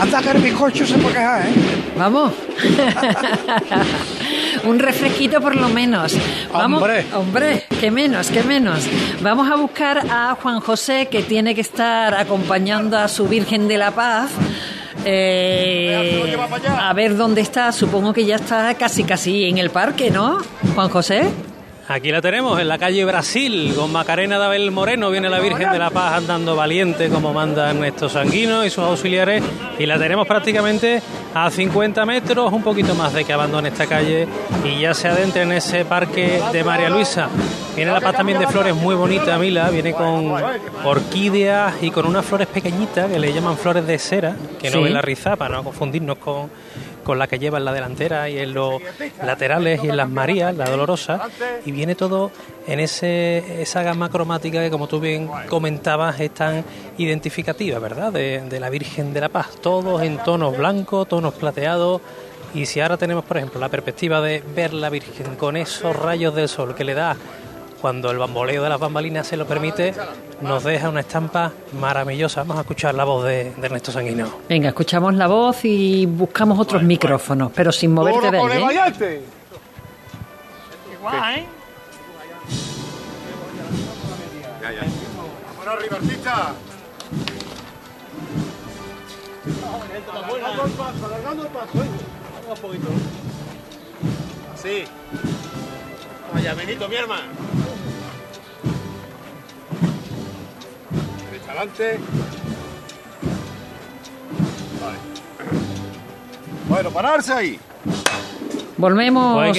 Anda 0.00 0.22
que 0.22 0.30
el 0.30 0.38
bizcocho 0.38 0.86
se 0.86 0.94
puede 0.94 1.16
quejar, 1.16 1.42
¿eh? 1.42 1.52
Vamos. 1.98 2.32
Un 4.64 4.78
refresquito 4.78 5.40
por 5.40 5.54
lo 5.54 5.68
menos. 5.68 6.16
Vamos, 6.52 6.80
Hombre. 6.80 7.04
hombre, 7.14 7.64
que 7.80 7.90
menos, 7.90 8.28
que 8.30 8.42
menos. 8.42 8.88
Vamos 9.20 9.50
a 9.50 9.56
buscar 9.56 9.98
a 10.10 10.36
Juan 10.40 10.60
José 10.60 11.08
que 11.10 11.22
tiene 11.22 11.54
que 11.54 11.60
estar 11.60 12.14
acompañando 12.14 12.98
a 12.98 13.08
su 13.08 13.28
Virgen 13.28 13.68
de 13.68 13.76
la 13.76 13.90
Paz. 13.90 14.30
Eh, 15.04 16.36
a 16.68 16.92
ver 16.92 17.16
dónde 17.16 17.40
está. 17.40 17.72
Supongo 17.72 18.12
que 18.12 18.24
ya 18.24 18.36
está 18.36 18.74
casi 18.74 19.04
casi 19.04 19.44
en 19.44 19.58
el 19.58 19.70
parque, 19.70 20.10
¿no? 20.10 20.38
Juan 20.74 20.88
José. 20.88 21.30
Aquí 21.86 22.10
la 22.10 22.22
tenemos, 22.22 22.58
en 22.58 22.66
la 22.66 22.78
calle 22.78 23.04
Brasil, 23.04 23.74
con 23.76 23.92
Macarena 23.92 24.38
de 24.38 24.46
Abel 24.46 24.70
Moreno, 24.70 25.10
viene 25.10 25.28
la 25.28 25.38
Virgen 25.38 25.70
de 25.70 25.78
la 25.78 25.90
Paz 25.90 26.14
andando 26.14 26.56
valiente 26.56 27.10
como 27.10 27.34
manda 27.34 27.68
Ernesto 27.70 28.08
Sanguino 28.08 28.64
y 28.64 28.70
sus 28.70 28.84
auxiliares, 28.84 29.42
y 29.78 29.84
la 29.84 29.98
tenemos 29.98 30.26
prácticamente 30.26 31.02
a 31.34 31.50
50 31.50 32.06
metros, 32.06 32.50
un 32.54 32.62
poquito 32.62 32.94
más 32.94 33.12
de 33.12 33.26
que 33.26 33.34
abandone 33.34 33.68
esta 33.68 33.86
calle 33.86 34.26
y 34.64 34.80
ya 34.80 34.94
se 34.94 35.08
adentre 35.08 35.42
en 35.42 35.52
ese 35.52 35.84
parque 35.84 36.40
de 36.52 36.64
María 36.64 36.88
Luisa. 36.88 37.28
Viene 37.76 37.92
la 37.92 38.00
paz 38.00 38.16
también 38.16 38.38
de 38.38 38.46
flores 38.46 38.74
muy 38.74 38.94
bonita, 38.94 39.36
Mila, 39.36 39.68
viene 39.68 39.92
con 39.92 40.32
orquídeas 40.84 41.74
y 41.82 41.90
con 41.90 42.06
unas 42.06 42.24
flores 42.24 42.46
pequeñitas 42.46 43.10
que 43.10 43.18
le 43.18 43.30
llaman 43.30 43.58
flores 43.58 43.86
de 43.86 43.98
cera, 43.98 44.34
que 44.58 44.70
no 44.70 44.78
Sí. 44.78 44.84
ven 44.84 44.94
la 44.94 45.02
riza, 45.02 45.36
para 45.36 45.56
no 45.56 45.64
confundirnos 45.64 46.16
con, 46.16 46.48
con 47.04 47.18
la 47.18 47.26
que 47.26 47.38
lleva 47.38 47.58
en 47.58 47.64
la 47.64 47.72
delantera 47.72 48.28
y 48.28 48.38
en 48.38 48.54
los 48.54 48.80
laterales 49.22 49.84
y 49.84 49.88
en 49.88 49.96
las 49.96 50.08
Marías, 50.08 50.56
la 50.56 50.64
dolorosa, 50.64 51.28
y 51.64 51.70
viene 51.70 51.94
todo 51.94 52.32
en 52.66 52.80
ese 52.80 53.62
esa 53.62 53.82
gama 53.82 54.10
cromática 54.10 54.60
que, 54.60 54.70
como 54.70 54.88
tú 54.88 54.98
bien 54.98 55.28
comentabas, 55.48 56.18
es 56.18 56.32
tan 56.32 56.64
identificativa, 56.98 57.78
¿verdad?, 57.78 58.12
de, 58.12 58.40
de 58.40 58.60
la 58.60 58.70
Virgen 58.70 59.12
de 59.12 59.20
la 59.20 59.28
Paz, 59.28 59.50
todos 59.60 60.02
en 60.02 60.18
tonos 60.18 60.56
blancos, 60.56 61.06
tonos 61.06 61.34
plateados. 61.34 62.00
Y 62.54 62.66
si 62.66 62.80
ahora 62.80 62.96
tenemos, 62.96 63.24
por 63.24 63.36
ejemplo, 63.36 63.58
la 63.60 63.68
perspectiva 63.68 64.20
de 64.20 64.42
ver 64.54 64.72
la 64.72 64.88
Virgen 64.88 65.34
con 65.34 65.56
esos 65.56 65.94
rayos 65.96 66.34
del 66.34 66.48
sol 66.48 66.74
que 66.74 66.84
le 66.84 66.94
da 66.94 67.16
cuando 67.84 68.10
el 68.10 68.16
bamboleo 68.16 68.62
de 68.62 68.70
las 68.70 68.80
bambalinas 68.80 69.26
se 69.26 69.36
lo 69.36 69.46
permite, 69.46 69.92
nos 70.40 70.64
deja 70.64 70.88
una 70.88 71.00
estampa 71.00 71.52
maravillosa. 71.78 72.40
Vamos 72.40 72.56
a 72.56 72.60
escuchar 72.62 72.94
la 72.94 73.04
voz 73.04 73.26
de, 73.26 73.52
de 73.52 73.66
Ernesto 73.66 73.92
Sanguino. 73.92 74.38
Venga, 74.48 74.68
escuchamos 74.68 75.12
la 75.12 75.26
voz 75.26 75.66
y 75.66 76.06
buscamos 76.06 76.58
otros 76.58 76.82
micrófonos, 76.82 77.52
pero 77.54 77.70
sin 77.70 77.92
moverte 77.92 78.30
de 78.30 78.38
ahí. 78.38 78.46
¿eh? 81.12 81.44
Vámonos, 85.58 85.82
Rivercita. 85.82 86.54
Alargando 90.10 90.64
el 90.64 90.72
paso, 90.72 91.04
alargando 91.04 91.42
el 91.42 91.48
paso, 91.50 91.82
¿eh? 91.82 91.88
Vamos 92.44 92.58
un 92.60 92.66
poquito. 92.66 92.88
Así. 94.54 94.84
Vaya, 96.32 96.54
Benito, 96.54 96.88
mi 96.88 96.96
hermano. 96.96 97.63
Adelante. 101.54 101.98
Vale. 104.80 104.96
Bueno, 106.68 106.90
pararse 106.90 107.32
ahí. 107.32 107.58
Volvemos. 108.76 109.56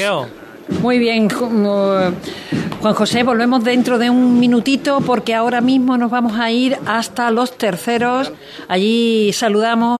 Muy 0.82 0.98
bien, 0.98 1.30
Juan 1.30 2.94
José, 2.96 3.24
volvemos 3.24 3.64
dentro 3.64 3.98
de 3.98 4.10
un 4.10 4.40
minutito 4.40 5.00
porque 5.02 5.34
ahora 5.34 5.62
mismo 5.62 5.98
nos 5.98 6.10
vamos 6.12 6.40
a 6.40 6.52
ir 6.52 6.78
hasta 6.86 7.32
los 7.32 7.58
terceros. 7.58 8.32
Allí 8.68 9.32
saludamos 9.34 9.98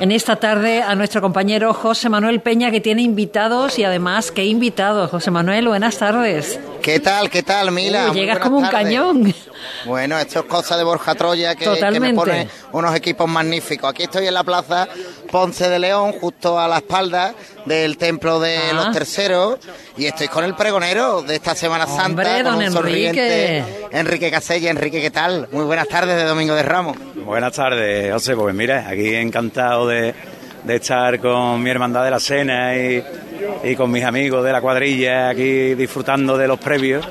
en 0.00 0.12
esta 0.12 0.36
tarde 0.36 0.82
a 0.82 0.94
nuestro 0.94 1.20
compañero 1.20 1.74
José 1.74 2.08
Manuel 2.08 2.40
Peña 2.40 2.70
que 2.70 2.80
tiene 2.80 3.02
invitados 3.02 3.78
y 3.78 3.84
además, 3.84 4.30
¿qué 4.30 4.44
invitados? 4.44 5.10
José 5.10 5.30
Manuel, 5.30 5.68
buenas 5.68 5.98
tardes. 5.98 6.60
¿Qué 6.84 7.00
tal? 7.00 7.30
¿Qué 7.30 7.42
tal, 7.42 7.72
Mila? 7.72 8.10
Uy, 8.10 8.20
llegas 8.20 8.38
como 8.40 8.58
un 8.58 8.66
cañón. 8.66 9.32
Bueno, 9.86 10.18
esto 10.18 10.40
es 10.40 10.44
cosa 10.44 10.76
de 10.76 10.84
Borja 10.84 11.14
Troya 11.14 11.54
que, 11.54 11.64
que, 11.64 11.98
me 11.98 12.12
pone 12.12 12.46
unos 12.72 12.94
equipos 12.94 13.26
magníficos. 13.26 13.88
Aquí 13.88 14.02
estoy 14.02 14.26
en 14.26 14.34
la 14.34 14.44
plaza 14.44 14.86
Ponce 15.30 15.70
de 15.70 15.78
León, 15.78 16.12
justo 16.12 16.60
a 16.60 16.68
la 16.68 16.76
espalda 16.76 17.34
del 17.64 17.96
templo 17.96 18.38
de 18.38 18.58
Ah. 18.58 18.72
los 18.74 18.92
terceros, 18.92 19.60
y 19.96 20.04
estoy 20.04 20.28
con 20.28 20.44
el 20.44 20.54
pregonero 20.54 21.22
de 21.22 21.36
esta 21.36 21.54
Semana 21.54 21.86
Santa, 21.86 22.04
Hombre, 22.04 22.42
con 22.44 22.54
un 22.56 22.70
sonriente 22.70 23.56
Enrique. 23.58 23.86
Enrique 23.98 24.30
Casella. 24.30 24.70
Enrique, 24.70 25.00
¿qué 25.00 25.10
tal? 25.10 25.48
Muy 25.52 25.64
buenas 25.64 25.88
tardes 25.88 26.16
de 26.16 26.24
Domingo 26.24 26.54
de 26.54 26.62
Ramos. 26.64 26.98
Buenas 27.24 27.54
tardes, 27.54 28.12
José. 28.12 28.36
Pues 28.36 28.54
mira, 28.54 28.86
aquí 28.88 29.14
encantado 29.14 29.88
de, 29.88 30.14
de 30.64 30.74
estar 30.76 31.18
con 31.18 31.62
mi 31.62 31.70
hermandad 31.70 32.04
de 32.04 32.10
la 32.10 32.20
cena 32.20 32.76
y, 32.76 33.02
y 33.62 33.76
con 33.76 33.90
mis 33.90 34.04
amigos 34.04 34.44
de 34.44 34.52
la 34.52 34.60
cuadrilla, 34.60 35.28
aquí 35.28 35.74
disfrutando 35.74 36.36
de 36.36 36.48
los 36.48 36.58
previos 36.58 37.06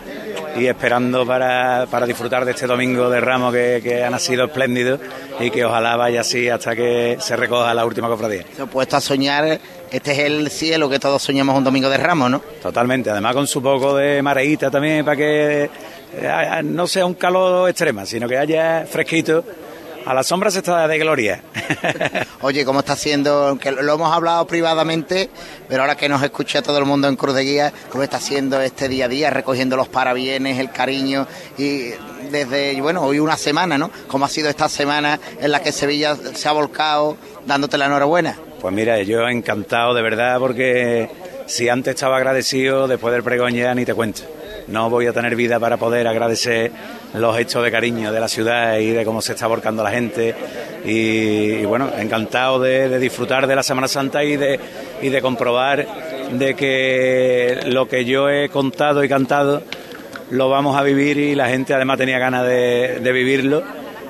y 0.55 0.67
esperando 0.67 1.25
para, 1.25 1.87
para 1.89 2.05
disfrutar 2.05 2.45
de 2.45 2.51
este 2.51 2.67
domingo 2.67 3.09
de 3.09 3.19
Ramos 3.19 3.53
que, 3.53 3.81
que 3.83 4.03
ha 4.03 4.09
nacido 4.09 4.45
espléndido 4.45 4.99
y 5.39 5.49
que 5.49 5.65
ojalá 5.65 5.95
vaya 5.95 6.21
así 6.21 6.47
hasta 6.47 6.75
que 6.75 7.17
se 7.19 7.35
recoja 7.35 7.73
la 7.73 7.85
última 7.85 8.07
cofradía. 8.07 8.43
Se 8.55 8.61
ha 8.61 8.65
puesto 8.65 8.97
a 8.97 9.01
soñar, 9.01 9.59
este 9.91 10.11
es 10.11 10.19
el 10.19 10.49
cielo 10.49 10.89
que 10.89 10.99
todos 10.99 11.21
soñamos 11.21 11.57
un 11.57 11.63
Domingo 11.63 11.89
de 11.89 11.97
Ramos, 11.97 12.29
¿no? 12.29 12.39
Totalmente, 12.61 13.09
además 13.09 13.33
con 13.33 13.47
su 13.47 13.61
poco 13.61 13.95
de 13.95 14.21
mareíta 14.21 14.69
también 14.69 15.03
para 15.03 15.17
que 15.17 15.69
eh, 16.15 16.61
no 16.63 16.87
sea 16.87 17.05
un 17.05 17.15
calor 17.15 17.69
extrema, 17.69 18.05
sino 18.05 18.27
que 18.27 18.37
haya 18.37 18.85
fresquito. 18.85 19.43
A 20.05 20.13
la 20.13 20.23
sombra 20.23 20.51
se 20.51 20.59
está 20.59 20.85
de 20.87 20.97
gloria. 20.97 21.41
Oye, 22.41 22.65
¿cómo 22.65 22.79
está 22.79 22.95
siendo? 22.95 23.47
Aunque 23.47 23.71
lo 23.71 23.93
hemos 23.93 24.13
hablado 24.13 24.45
privadamente, 24.45 25.29
pero 25.69 25.83
ahora 25.83 25.95
que 25.95 26.09
nos 26.09 26.21
escucha 26.21 26.61
todo 26.61 26.77
el 26.77 26.85
mundo 26.85 27.07
en 27.07 27.15
Cruz 27.15 27.35
de 27.35 27.43
Guía, 27.43 27.73
¿cómo 27.89 28.03
está 28.03 28.19
siendo 28.19 28.59
este 28.59 28.89
día 28.89 29.05
a 29.05 29.07
día, 29.07 29.29
recogiendo 29.29 29.77
los 29.77 29.87
parabienes, 29.87 30.59
el 30.59 30.71
cariño? 30.71 31.25
Y 31.57 31.91
desde, 32.31 32.81
bueno, 32.81 33.01
hoy 33.03 33.19
una 33.19 33.37
semana, 33.37 33.77
¿no? 33.77 33.91
¿Cómo 34.07 34.25
ha 34.25 34.29
sido 34.29 34.49
esta 34.49 34.67
semana 34.67 35.19
en 35.39 35.51
la 35.51 35.61
que 35.61 35.71
Sevilla 35.71 36.15
se 36.15 36.49
ha 36.49 36.51
volcado 36.51 37.15
dándote 37.45 37.77
la 37.77 37.85
enhorabuena? 37.85 38.37
Pues 38.59 38.73
mira, 38.73 39.01
yo 39.03 39.27
encantado 39.29 39.93
de 39.93 40.01
verdad 40.01 40.37
porque 40.39 41.09
si 41.45 41.69
antes 41.69 41.95
estaba 41.95 42.17
agradecido, 42.17 42.89
después 42.89 43.13
del 43.13 43.23
pregón 43.23 43.53
ya 43.53 43.73
ni 43.73 43.85
te 43.85 43.93
cuento. 43.93 44.23
No 44.67 44.89
voy 44.89 45.07
a 45.07 45.13
tener 45.13 45.35
vida 45.35 45.59
para 45.59 45.77
poder 45.77 46.07
agradecer 46.07 46.71
los 47.13 47.37
hechos 47.37 47.63
de 47.63 47.71
cariño 47.71 48.11
de 48.11 48.19
la 48.19 48.27
ciudad 48.27 48.77
y 48.77 48.91
de 48.91 49.05
cómo 49.05 49.21
se 49.21 49.33
está 49.33 49.47
volcando 49.47 49.83
la 49.83 49.91
gente. 49.91 50.35
Y, 50.85 51.63
bueno, 51.65 51.89
encantado 51.97 52.59
de, 52.59 52.99
disfrutar 52.99 53.47
de 53.47 53.55
la 53.55 53.63
Semana 53.63 53.87
Santa 53.87 54.23
y 54.23 54.35
de, 54.35 54.59
y 55.01 55.09
de 55.09 55.21
comprobar 55.21 55.85
de 56.31 56.55
que 56.55 57.59
lo 57.67 57.87
que 57.87 58.05
yo 58.05 58.29
he 58.29 58.49
contado 58.49 59.03
y 59.03 59.09
cantado 59.09 59.61
lo 60.31 60.49
vamos 60.49 60.75
a 60.77 60.83
vivir 60.83 61.17
y 61.17 61.35
la 61.35 61.47
gente 61.47 61.73
además 61.73 61.97
tenía 61.97 62.17
ganas 62.17 62.45
de, 62.45 63.11
vivirlo. 63.13 63.63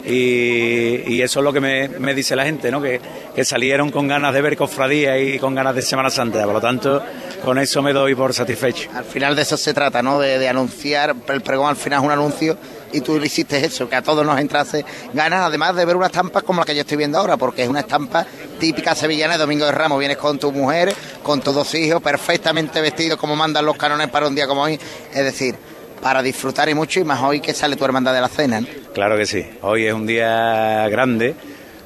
Y, 0.06 1.22
eso 1.22 1.40
es 1.40 1.44
lo 1.44 1.54
que 1.54 1.62
me, 1.62 2.14
dice 2.14 2.36
la 2.36 2.46
gente, 2.46 2.72
¿no? 2.72 2.82
Que, 2.82 3.00
salieron 3.44 3.90
con 3.90 4.08
ganas 4.08 4.34
de 4.34 4.42
ver 4.42 4.56
cofradía 4.56 5.18
y 5.18 5.38
con 5.40 5.54
ganas 5.54 5.76
de 5.76 5.82
Semana 5.82 6.10
Santa. 6.10 6.44
Por 6.46 6.54
lo 6.54 6.62
tanto, 6.62 7.04
con 7.44 7.58
eso 7.58 7.82
me 7.82 7.92
doy 7.94 8.16
por 8.16 8.34
satisfecho. 8.34 8.90
Al 8.94 9.06
final 9.06 9.36
de 9.36 9.42
eso 9.42 9.58
se 9.58 9.74
trata, 9.74 10.02
¿no? 10.02 10.20
De 10.20 10.48
anunciar, 10.48 11.16
el 11.28 11.42
pregón 11.42 11.70
al 11.70 11.76
final 11.76 12.00
es 12.00 12.06
un 12.06 12.12
anuncio 12.12 12.58
y 12.94 13.02
tú 13.02 13.18
hiciste 13.18 13.66
eso, 13.66 13.90
que 13.90 13.96
a 13.96 14.02
todos 14.02 14.26
nos 14.26 14.40
entrase 14.40 14.86
ganas, 15.14 15.42
además 15.42 15.76
de 15.76 15.84
ver 15.84 15.96
una 15.96 16.06
estampa 16.06 16.42
como 16.42 16.62
la 16.62 16.66
que 16.66 16.76
yo 16.76 16.82
estoy 16.82 16.98
viendo 16.98 17.18
ahora, 17.18 17.38
porque 17.38 17.64
es 17.64 17.70
una 17.70 17.82
estampa 17.82 18.26
típica 18.60 18.96
sevillana 18.96 19.34
de 19.34 19.40
Domingo 19.40 19.66
de 19.66 19.72
Ramos. 19.72 20.00
Vienes 20.00 20.18
con 20.18 20.40
tu 20.40 20.52
mujer, 20.52 20.94
con 21.22 21.42
tus 21.42 21.54
dos 21.54 21.74
hijos, 21.76 22.02
perfectamente 22.02 22.80
vestidos 22.82 23.18
como 23.18 23.36
mandan 23.36 23.66
los 23.66 23.76
canones 23.76 24.08
para 24.10 24.28
un 24.28 24.36
día 24.36 24.48
como 24.48 24.62
hoy. 24.62 24.80
Es 25.14 25.24
decir, 25.24 25.56
para 26.02 26.22
disfrutar 26.22 26.70
y 26.70 26.76
mucho, 26.76 27.00
y 27.00 27.04
más 27.04 27.22
hoy 27.22 27.40
que 27.40 27.54
sale 27.54 27.76
tu 27.76 27.86
hermandad 27.86 28.14
de 28.14 28.22
la 28.22 28.28
cena. 28.28 28.62
Claro 28.94 29.18
que 29.18 29.26
sí. 29.26 29.44
Hoy 29.62 29.88
es 29.88 29.94
un 29.94 30.06
día 30.06 30.88
grande, 30.90 31.34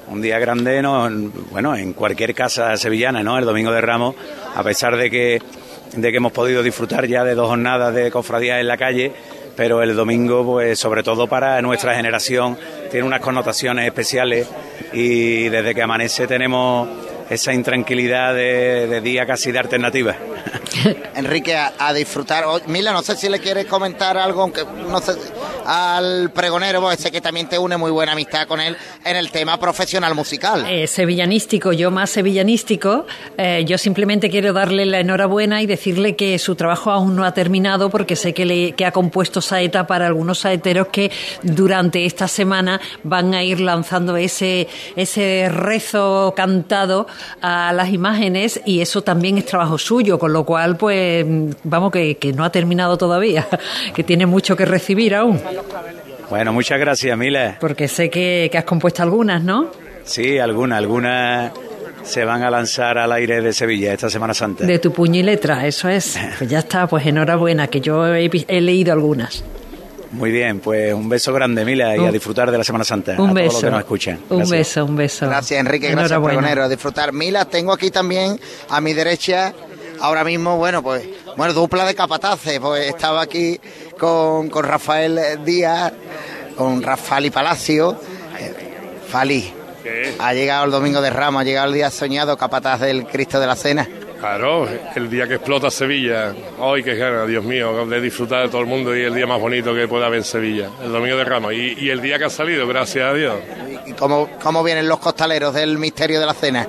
un 0.09 0.21
día 0.21 0.39
grande, 0.39 0.81
no, 0.81 1.09
bueno, 1.51 1.75
en 1.75 1.93
cualquier 1.93 2.33
casa 2.33 2.75
sevillana, 2.77 3.23
¿no? 3.23 3.37
El 3.37 3.45
Domingo 3.45 3.71
de 3.71 3.79
Ramos, 3.79 4.15
a 4.55 4.63
pesar 4.63 4.97
de 4.97 5.09
que, 5.09 5.41
de 5.95 6.11
que 6.11 6.17
hemos 6.17 6.31
podido 6.31 6.63
disfrutar 6.63 7.07
ya 7.07 7.23
de 7.23 7.35
dos 7.35 7.47
jornadas 7.47 7.93
de 7.93 8.11
cofradías 8.11 8.59
en 8.59 8.67
la 8.67 8.77
calle, 8.77 9.13
pero 9.57 9.81
el 9.81 9.95
domingo, 9.95 10.45
pues 10.45 10.77
sobre 10.79 11.01
todo 11.03 11.27
para 11.27 11.61
nuestra 11.61 11.95
generación, 11.95 12.57
tiene 12.91 13.05
unas 13.05 13.19
connotaciones 13.19 13.87
especiales 13.87 14.47
y 14.93 15.49
desde 15.49 15.73
que 15.75 15.81
amanece 15.81 16.27
tenemos 16.27 16.87
esa 17.29 17.53
intranquilidad 17.53 18.33
de, 18.33 18.87
de 18.87 19.01
día 19.01 19.25
casi 19.25 19.51
de 19.51 19.59
alternativa. 19.59 20.15
Enrique, 21.15 21.55
a, 21.55 21.73
a 21.79 21.93
disfrutar. 21.93 22.45
Oh, 22.45 22.59
Mila, 22.67 22.93
no 22.93 23.01
sé 23.01 23.15
si 23.15 23.29
le 23.29 23.39
quieres 23.39 23.65
comentar 23.65 24.17
algo, 24.17 24.41
aunque 24.43 24.63
no 24.63 24.99
sé, 24.99 25.13
al 25.65 26.31
pregonero, 26.31 26.81
pues 26.81 26.99
sé 26.99 27.11
que 27.11 27.21
también 27.21 27.47
te 27.47 27.57
une 27.57 27.77
muy 27.77 27.91
buena 27.91 28.13
amistad 28.13 28.47
con 28.47 28.61
él 28.61 28.77
en 29.03 29.15
el 29.15 29.31
tema 29.31 29.59
profesional 29.59 30.15
musical. 30.15 30.65
Eh, 30.67 30.87
sevillanístico, 30.87 31.73
yo 31.73 31.91
más 31.91 32.09
sevillanístico. 32.09 33.05
Eh, 33.37 33.63
yo 33.65 33.77
simplemente 33.77 34.29
quiero 34.29 34.53
darle 34.53 34.85
la 34.85 34.99
enhorabuena 34.99 35.61
y 35.61 35.65
decirle 35.65 36.15
que 36.15 36.39
su 36.39 36.55
trabajo 36.55 36.91
aún 36.91 37.15
no 37.15 37.25
ha 37.25 37.33
terminado 37.33 37.89
porque 37.89 38.15
sé 38.15 38.33
que, 38.33 38.45
le, 38.45 38.71
que 38.73 38.85
ha 38.85 38.91
compuesto 38.91 39.41
saeta 39.41 39.87
para 39.87 40.07
algunos 40.07 40.39
saeteros 40.39 40.87
que 40.87 41.11
durante 41.43 42.05
esta 42.05 42.27
semana 42.27 42.79
van 43.03 43.33
a 43.33 43.43
ir 43.43 43.59
lanzando 43.59 44.15
ese, 44.17 44.67
ese 44.95 45.49
rezo 45.49 46.33
cantado 46.35 47.07
a 47.41 47.71
las 47.73 47.89
imágenes 47.89 48.61
y 48.65 48.81
eso 48.81 49.01
también 49.01 49.37
es 49.37 49.45
trabajo 49.45 49.77
suyo, 49.77 50.17
con 50.19 50.33
lo 50.33 50.45
cual, 50.45 50.77
pues, 50.77 51.25
vamos, 51.63 51.91
que, 51.91 52.17
que 52.17 52.33
no 52.33 52.43
ha 52.43 52.51
terminado 52.51 52.97
todavía, 52.97 53.47
que 53.93 54.03
tiene 54.03 54.25
mucho 54.25 54.55
que 54.55 54.65
recibir 54.65 55.15
aún. 55.15 55.41
Bueno, 56.29 56.51
muchas 56.51 56.79
gracias, 56.79 57.17
Mila. 57.17 57.57
Porque 57.59 57.87
sé 57.87 58.09
que, 58.09 58.49
que 58.51 58.57
has 58.57 58.65
compuesto 58.65 59.01
algunas, 59.03 59.43
¿no? 59.43 59.71
Sí, 60.03 60.39
algunas, 60.39 60.77
algunas 60.77 61.51
se 62.07 62.23
van 62.23 62.41
a 62.41 62.49
lanzar 62.49 62.97
al 62.97 63.11
aire 63.11 63.41
de 63.41 63.53
Sevilla 63.53 63.93
esta 63.93 64.09
Semana 64.09 64.33
Santa. 64.33 64.65
De 64.65 64.79
tu 64.79 64.91
puño 64.91 65.19
y 65.19 65.23
letra, 65.23 65.67
eso 65.67 65.89
es. 65.89 66.17
Pues 66.37 66.49
ya 66.49 66.59
está, 66.59 66.87
pues 66.87 67.05
enhorabuena, 67.05 67.67
que 67.67 67.81
yo 67.81 68.05
he, 68.13 68.29
leído 68.61 68.93
algunas. 68.93 69.43
Muy 70.11 70.31
bien, 70.31 70.59
pues 70.59 70.93
un 70.93 71.09
beso 71.09 71.33
grande, 71.33 71.65
Mila, 71.65 71.95
y 71.95 71.99
Un- 71.99 72.07
a 72.07 72.11
disfrutar 72.11 72.49
de 72.51 72.57
la 72.57 72.63
Semana 72.63 72.83
Santa. 72.85 73.15
Un 73.19 73.31
a 73.31 73.33
beso. 73.33 73.49
todos 73.49 73.53
los 73.53 73.63
que 73.63 73.71
nos 73.71 73.79
escuchan. 73.81 74.19
Un 74.29 74.37
Gracias. 74.37 74.49
beso, 74.49 74.85
un 74.85 74.95
beso. 74.95 75.27
Gracias, 75.27 75.59
Enrique. 75.59 75.91
Gracias, 75.91 76.19
pregonero. 76.21 76.63
A 76.63 76.69
disfrutar. 76.69 77.11
Mila, 77.13 77.45
tengo 77.45 77.73
aquí 77.73 77.91
también 77.91 78.39
a 78.69 78.79
mi 78.81 78.93
derecha. 78.93 79.53
Ahora 79.99 80.23
mismo, 80.23 80.57
bueno, 80.57 80.81
pues, 80.83 81.03
bueno, 81.35 81.53
dupla 81.53 81.85
de 81.85 81.95
capataces. 81.95 82.59
Pues 82.59 82.87
estaba 82.87 83.21
aquí 83.21 83.59
con, 83.99 84.49
con 84.49 84.63
Rafael 84.63 85.19
Díaz, 85.43 85.91
con 86.55 86.81
Rafael 86.83 87.25
y 87.25 87.29
Palacio. 87.31 87.99
Eh, 88.39 88.53
Fali, 89.09 89.51
ha 90.19 90.33
llegado 90.33 90.65
el 90.65 90.71
domingo 90.71 91.01
de 91.01 91.09
Ramos, 91.09 91.41
ha 91.41 91.45
llegado 91.45 91.67
el 91.67 91.73
día 91.73 91.89
soñado, 91.89 92.37
capataz 92.37 92.79
del 92.81 93.05
Cristo 93.07 93.39
de 93.39 93.47
la 93.47 93.55
Cena. 93.55 93.87
Claro, 94.19 94.67
el 94.95 95.09
día 95.09 95.27
que 95.27 95.35
explota 95.35 95.69
Sevilla, 95.69 96.33
hoy 96.59 96.81
que 96.83 96.95
gana, 96.95 97.25
Dios 97.25 97.43
mío, 97.43 97.85
de 97.85 98.01
disfrutar 98.01 98.43
de 98.43 98.49
todo 98.49 98.61
el 98.61 98.67
mundo 98.67 98.95
y 98.97 99.03
el 99.03 99.13
día 99.13 99.27
más 99.27 99.39
bonito 99.39 99.75
que 99.75 99.87
pueda 99.87 100.07
haber 100.07 100.19
en 100.19 100.23
Sevilla, 100.23 100.69
el 100.83 100.91
domingo 100.91 101.15
de 101.17 101.23
Ramos. 101.23 101.53
Y, 101.53 101.75
y 101.79 101.89
el 101.91 102.01
día 102.01 102.17
que 102.17 102.25
ha 102.25 102.29
salido, 102.29 102.67
gracias 102.67 103.05
a 103.09 103.13
Dios. 103.13 103.35
¿Y 103.85 103.93
cómo, 103.93 104.27
cómo 104.41 104.63
vienen 104.63 104.87
los 104.87 104.97
costaleros 104.99 105.53
del 105.53 105.77
misterio 105.77 106.19
de 106.19 106.25
la 106.25 106.33
cena? 106.33 106.67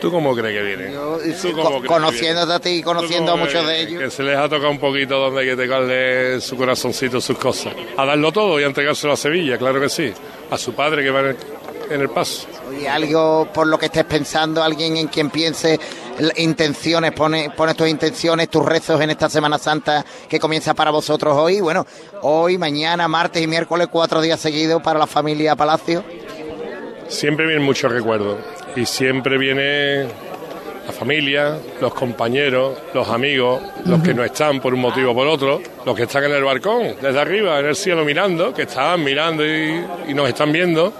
¿Tú 0.00 0.10
cómo 0.10 0.34
crees 0.34 0.56
que 0.56 0.62
vienen? 0.62 0.94
¿Tú 0.94 1.50
cómo 1.52 1.62
Co- 1.64 1.68
crees 1.70 1.82
que 1.82 1.86
conociéndote 1.88 2.52
a 2.52 2.60
ti 2.60 2.68
y 2.70 2.82
conociendo 2.82 3.32
a 3.32 3.34
¿Tú 3.34 3.40
cómo 3.40 3.44
muchos 3.46 3.66
de 3.66 3.80
ellos. 3.82 4.02
Que 4.04 4.10
se 4.10 4.22
les 4.22 4.36
ha 4.38 4.48
tocado 4.48 4.70
un 4.70 4.78
poquito 4.78 5.18
donde 5.18 5.40
hay 5.42 5.48
que 5.56 5.62
tocarle 5.66 6.40
su 6.40 6.56
corazoncito, 6.56 7.20
sus 7.20 7.36
cosas. 7.36 7.74
A 7.96 8.06
darlo 8.06 8.30
todo 8.32 8.58
y 8.60 8.62
a 8.62 8.66
entregárselo 8.66 9.12
a 9.12 9.16
Sevilla, 9.16 9.58
claro 9.58 9.80
que 9.80 9.88
sí. 9.88 10.12
A 10.50 10.56
su 10.56 10.72
padre 10.74 11.02
que 11.02 11.10
va 11.10 11.20
en 11.20 11.26
el, 11.26 11.36
en 11.90 12.00
el 12.00 12.08
paso. 12.08 12.46
Y 12.80 12.86
algo 12.86 13.48
por 13.52 13.66
lo 13.66 13.78
que 13.78 13.86
estés 13.86 14.04
pensando, 14.04 14.62
alguien 14.62 14.96
en 14.96 15.08
quien 15.08 15.30
piense 15.30 15.78
intenciones, 16.36 17.12
pone, 17.12 17.50
pone 17.50 17.74
tus 17.74 17.88
intenciones, 17.88 18.48
tus 18.48 18.64
rezos 18.64 19.00
en 19.00 19.10
esta 19.10 19.28
Semana 19.28 19.58
Santa 19.58 20.04
que 20.28 20.38
comienza 20.38 20.74
para 20.74 20.90
vosotros 20.90 21.36
hoy. 21.36 21.60
Bueno, 21.60 21.86
hoy, 22.22 22.58
mañana, 22.58 23.08
martes 23.08 23.42
y 23.42 23.46
miércoles, 23.46 23.88
cuatro 23.90 24.20
días 24.20 24.40
seguidos 24.40 24.82
para 24.82 24.98
la 24.98 25.06
familia 25.06 25.56
Palacio. 25.56 26.04
Siempre 27.08 27.46
vienen 27.46 27.64
muchos 27.64 27.90
recuerdos 27.90 28.38
y 28.76 28.84
siempre 28.84 29.38
viene 29.38 30.06
la 30.88 30.94
familia, 30.94 31.58
los 31.82 31.92
compañeros, 31.92 32.78
los 32.94 33.06
amigos, 33.10 33.60
los 33.84 34.02
que 34.02 34.14
no 34.14 34.24
están 34.24 34.58
por 34.58 34.72
un 34.72 34.80
motivo 34.80 35.10
o 35.10 35.14
por 35.14 35.26
otro, 35.26 35.60
los 35.84 35.94
que 35.94 36.04
están 36.04 36.24
en 36.24 36.32
el 36.32 36.42
balcón, 36.42 36.94
desde 36.98 37.20
arriba, 37.20 37.60
en 37.60 37.66
el 37.66 37.76
cielo 37.76 38.06
mirando, 38.06 38.54
que 38.54 38.62
están 38.62 39.04
mirando 39.04 39.44
y, 39.46 39.84
nos 40.14 40.26
están 40.30 40.50
viendo, 40.50 40.94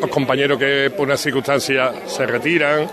los 0.00 0.08
compañeros 0.08 0.60
que 0.60 0.92
por 0.96 1.08
una 1.08 1.16
circunstancia 1.16 1.92
se 2.06 2.24
retiran, 2.24 2.88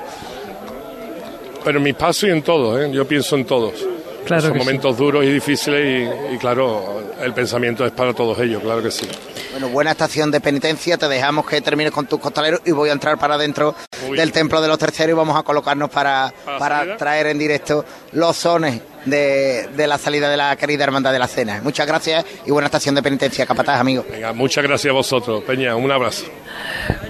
pero 1.63 1.77
en 1.77 1.83
mis 1.83 1.93
pasos 1.93 2.23
y 2.23 2.31
en 2.31 2.41
todos, 2.41 2.81
¿eh? 2.81 2.89
yo 2.91 3.07
pienso 3.07 3.35
en 3.35 3.45
todos. 3.45 3.85
Claro 4.25 4.41
Son 4.41 4.53
sí. 4.53 4.57
momentos 4.59 4.97
duros 4.97 5.25
y 5.25 5.31
difíciles 5.31 6.09
y, 6.31 6.35
y, 6.35 6.37
claro, 6.37 7.13
el 7.21 7.33
pensamiento 7.33 7.85
es 7.85 7.91
para 7.91 8.13
todos 8.13 8.39
ellos, 8.39 8.61
claro 8.61 8.81
que 8.81 8.91
sí. 8.91 9.07
Bueno, 9.51 9.69
buena 9.69 9.91
estación 9.91 10.31
de 10.31 10.39
penitencia. 10.39 10.97
Te 10.97 11.07
dejamos 11.07 11.45
que 11.45 11.59
termines 11.61 11.91
con 11.91 12.05
tus 12.07 12.19
costaleros 12.19 12.61
y 12.65 12.71
voy 12.71 12.89
a 12.89 12.93
entrar 12.93 13.17
para 13.17 13.35
adentro 13.35 13.75
del 14.15 14.31
templo 14.31 14.61
de 14.61 14.67
los 14.67 14.77
terceros 14.77 15.11
y 15.11 15.17
vamos 15.17 15.37
a 15.37 15.43
colocarnos 15.43 15.89
para, 15.89 16.33
¿Para 16.57 16.95
traer 16.97 17.27
en 17.27 17.39
directo 17.39 17.83
los 18.13 18.37
sones 18.37 18.81
de, 19.05 19.67
de 19.75 19.87
la 19.87 19.97
salida 19.97 20.29
de 20.29 20.37
la 20.37 20.55
querida 20.55 20.83
hermandad 20.83 21.11
de 21.11 21.19
la 21.19 21.27
cena. 21.27 21.59
Muchas 21.63 21.85
gracias 21.87 22.23
y 22.45 22.51
buena 22.51 22.67
estación 22.67 22.95
de 22.95 23.03
penitencia, 23.03 23.45
capataz, 23.45 23.79
amigo. 23.79 24.05
Venga, 24.09 24.31
muchas 24.33 24.63
gracias 24.63 24.91
a 24.91 24.93
vosotros, 24.93 25.43
Peña, 25.43 25.75
un 25.75 25.91
abrazo. 25.91 26.25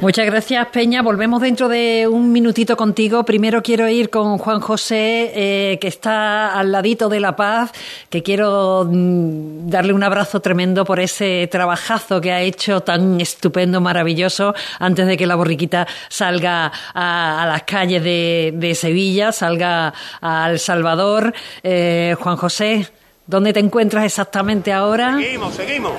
Muchas 0.02 0.26
gracias, 0.26 0.68
Peña. 0.68 1.02
Volvemos 1.02 1.42
dentro 1.42 1.70
de 1.70 2.08
un 2.08 2.32
minutito 2.32 2.76
contigo. 2.76 3.24
Primero 3.24 3.62
quiero 3.62 3.88
ir 3.88 4.10
con 4.10 4.38
Juan 4.40 4.60
José, 4.60 5.32
eh, 5.36 5.78
que 5.80 5.88
está 5.88 6.58
al 6.58 6.72
ladito 6.72 7.08
de 7.08 7.20
La 7.20 7.36
Paz, 7.36 7.72
que 8.10 8.24
quiero 8.24 8.88
mm, 8.90 9.70
darle 9.70 9.94
un 9.94 10.04
abrazo 10.04 10.40
tremendo 10.40 10.86
por 10.86 11.00
ese 11.00 11.48
trabajazo 11.52 12.20
que 12.20 12.32
ha 12.32 12.42
hecho 12.42 12.82
tan 12.82 13.22
estupendo, 13.22 13.80
maravilloso, 13.80 14.56
antes 14.80 15.06
de 15.06 15.18
que 15.18 15.28
la 15.28 15.36
borriquita 15.36 15.88
salga 16.10 16.72
a, 16.94 17.46
las 17.48 17.64
calles 17.64 18.04
de, 18.04 18.54
de 18.56 18.74
Sevilla, 18.76 19.32
salga 19.32 19.94
a 20.22 20.50
El 20.50 20.60
Salvador. 20.60 21.34
Eh, 21.64 22.16
Juan 22.20 22.38
José, 22.38 22.88
¿dónde 23.28 23.54
te 23.54 23.60
encuentras 23.60 24.06
exactamente 24.06 24.72
ahora? 24.74 25.18
Seguimos, 25.18 25.54
seguimos. 25.54 25.94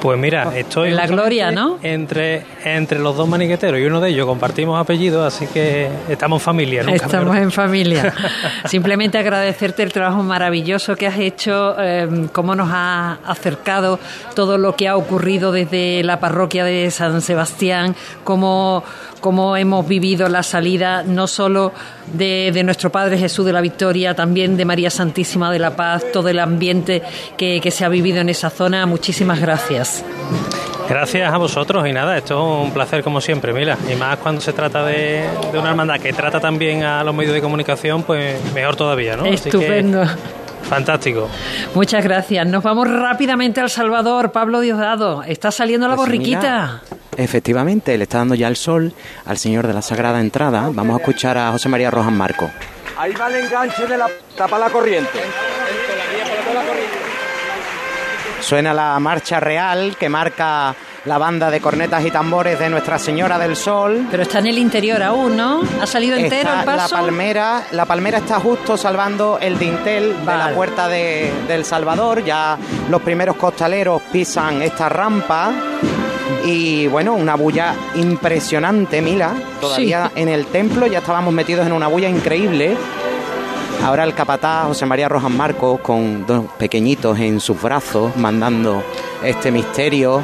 Pues 0.00 0.18
mira, 0.18 0.52
estoy 0.56 0.90
En 0.90 0.96
la 0.96 1.06
gloria, 1.06 1.50
¿no? 1.50 1.78
Entre, 1.82 2.44
entre 2.64 2.98
los 2.98 3.16
dos 3.16 3.28
maniqueteros 3.28 3.80
y 3.80 3.84
uno 3.84 4.00
de 4.00 4.10
ellos 4.10 4.26
compartimos 4.26 4.80
apellidos, 4.80 5.34
así 5.34 5.46
que 5.46 5.88
estamos 6.08 6.40
en 6.40 6.44
familia, 6.44 6.82
nunca 6.82 7.06
Estamos 7.06 7.36
en 7.36 7.50
familia. 7.50 8.14
Simplemente 8.66 9.18
agradecerte 9.18 9.82
el 9.82 9.92
trabajo 9.92 10.22
maravilloso 10.22 10.96
que 10.96 11.06
has 11.06 11.18
hecho, 11.18 11.74
eh, 11.78 12.28
cómo 12.32 12.54
nos 12.54 12.68
ha 12.72 13.18
acercado 13.26 13.98
todo 14.34 14.58
lo 14.58 14.76
que 14.76 14.88
ha 14.88 14.96
ocurrido 14.96 15.52
desde 15.52 16.02
la 16.04 16.20
parroquia 16.20 16.64
de 16.64 16.90
San 16.90 17.20
Sebastián, 17.20 17.94
cómo, 18.24 18.84
cómo 19.20 19.56
hemos 19.56 19.86
vivido 19.86 20.28
la 20.28 20.42
salida 20.42 21.02
no 21.02 21.26
solo 21.26 21.72
de, 22.12 22.50
de 22.52 22.62
nuestro 22.62 22.90
Padre 22.90 23.18
Jesús 23.18 23.44
de 23.46 23.52
la 23.52 23.60
Victoria, 23.60 24.14
también 24.14 24.56
de 24.56 24.64
María 24.64 24.90
Santísima 24.90 25.50
de 25.50 25.58
la 25.58 25.76
Paz, 25.76 26.04
todo 26.12 26.28
el 26.28 26.38
ambiente 26.38 27.02
que, 27.36 27.60
que 27.60 27.70
se 27.70 27.84
ha 27.84 27.88
vivido 27.88 28.20
en 28.20 28.28
esa 28.28 28.50
zona. 28.50 28.86
Muchísimas 28.86 29.40
gracias. 29.40 29.87
Gracias 30.88 31.30
a 31.32 31.36
vosotros 31.36 31.86
y 31.86 31.92
nada, 31.92 32.16
esto 32.16 32.34
es 32.62 32.66
un 32.66 32.72
placer 32.72 33.02
como 33.02 33.20
siempre, 33.20 33.52
Mila. 33.52 33.76
Y 33.90 33.94
más 33.96 34.16
cuando 34.18 34.40
se 34.40 34.52
trata 34.54 34.82
de, 34.84 35.28
de 35.52 35.58
una 35.58 35.70
hermandad 35.70 36.00
que 36.00 36.12
trata 36.14 36.40
también 36.40 36.82
a 36.82 37.04
los 37.04 37.14
medios 37.14 37.34
de 37.34 37.42
comunicación, 37.42 38.02
pues 38.04 38.36
mejor 38.54 38.74
todavía, 38.74 39.14
¿no? 39.16 39.24
Así 39.24 39.50
que, 39.50 39.58
Estupendo. 39.58 40.04
fantástico. 40.62 41.28
Muchas 41.74 42.02
gracias. 42.02 42.46
Nos 42.46 42.62
vamos 42.62 42.88
rápidamente 42.90 43.60
al 43.60 43.68
Salvador. 43.68 44.32
Pablo 44.32 44.60
Diosdado, 44.60 45.22
está 45.24 45.50
saliendo 45.50 45.88
la 45.88 45.96
Pues 45.96 46.06
borriquita. 46.08 46.80
Efectivamente, 47.18 47.98
le 47.98 48.04
está 48.04 48.18
dando 48.18 48.34
ya 48.34 48.48
el 48.48 48.56
sol 48.56 48.94
al 49.26 49.36
Señor 49.36 49.66
de 49.66 49.74
la 49.74 49.82
Sagrada 49.82 50.20
Entrada. 50.20 50.70
Vamos 50.72 50.96
a 50.96 51.00
escuchar 51.00 51.36
a 51.36 51.50
José 51.50 51.68
María 51.68 51.90
Rojas 51.90 52.12
Marco. 52.12 52.48
Ahí 52.96 53.12
va 53.12 53.28
el 53.28 53.44
enganche 53.44 53.86
de 53.86 53.96
la 53.98 54.06
tapa 54.36 54.58
la 54.58 54.70
corriente. 54.70 55.20
Suena 58.48 58.72
la 58.72 58.98
marcha 58.98 59.40
real 59.40 59.94
que 60.00 60.08
marca 60.08 60.74
la 61.04 61.18
banda 61.18 61.50
de 61.50 61.60
cornetas 61.60 62.02
y 62.06 62.10
tambores 62.10 62.58
de 62.58 62.70
Nuestra 62.70 62.98
Señora 62.98 63.38
del 63.38 63.54
Sol. 63.56 64.06
Pero 64.10 64.22
está 64.22 64.38
en 64.38 64.46
el 64.46 64.56
interior 64.56 65.02
aún, 65.02 65.36
¿no? 65.36 65.60
¿Ha 65.82 65.86
salido 65.86 66.16
entero 66.16 66.48
el 66.58 66.64
paso? 66.64 66.94
La 66.94 67.02
palmera, 67.02 67.66
la 67.72 67.84
palmera 67.84 68.16
está 68.16 68.40
justo 68.40 68.78
salvando 68.78 69.38
el 69.38 69.58
dintel 69.58 70.16
de 70.20 70.24
la 70.24 70.54
puerta 70.54 70.88
de, 70.88 71.30
del 71.46 71.66
Salvador. 71.66 72.24
Ya 72.24 72.56
los 72.88 73.02
primeros 73.02 73.36
costaleros 73.36 74.00
pisan 74.10 74.62
esta 74.62 74.88
rampa. 74.88 75.52
Y 76.46 76.86
bueno, 76.86 77.16
una 77.16 77.34
bulla 77.34 77.74
impresionante, 77.96 79.02
Mila. 79.02 79.34
Todavía 79.60 80.12
en 80.14 80.30
el 80.30 80.46
templo 80.46 80.86
ya 80.86 81.00
estábamos 81.00 81.34
metidos 81.34 81.66
en 81.66 81.74
una 81.74 81.88
bulla 81.88 82.08
increíble. 82.08 82.78
Ahora 83.84 84.04
el 84.04 84.14
capataz 84.14 84.66
José 84.66 84.86
María 84.86 85.08
Rojas 85.08 85.30
Marcos 85.30 85.80
con 85.80 86.26
dos 86.26 86.46
pequeñitos 86.58 87.18
en 87.18 87.40
sus 87.40 87.60
brazos 87.60 88.16
mandando 88.16 88.82
este 89.22 89.50
misterio. 89.50 90.20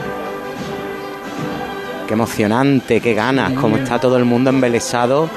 Qué 2.07 2.13
emocionante, 2.13 3.01
qué 3.01 3.15
ganas, 3.15 3.53
cómo 3.53 3.77
está 3.77 3.99
todo 3.99 4.17
el 4.19 4.25
mundo 4.25 4.51
embelesado 4.51 5.31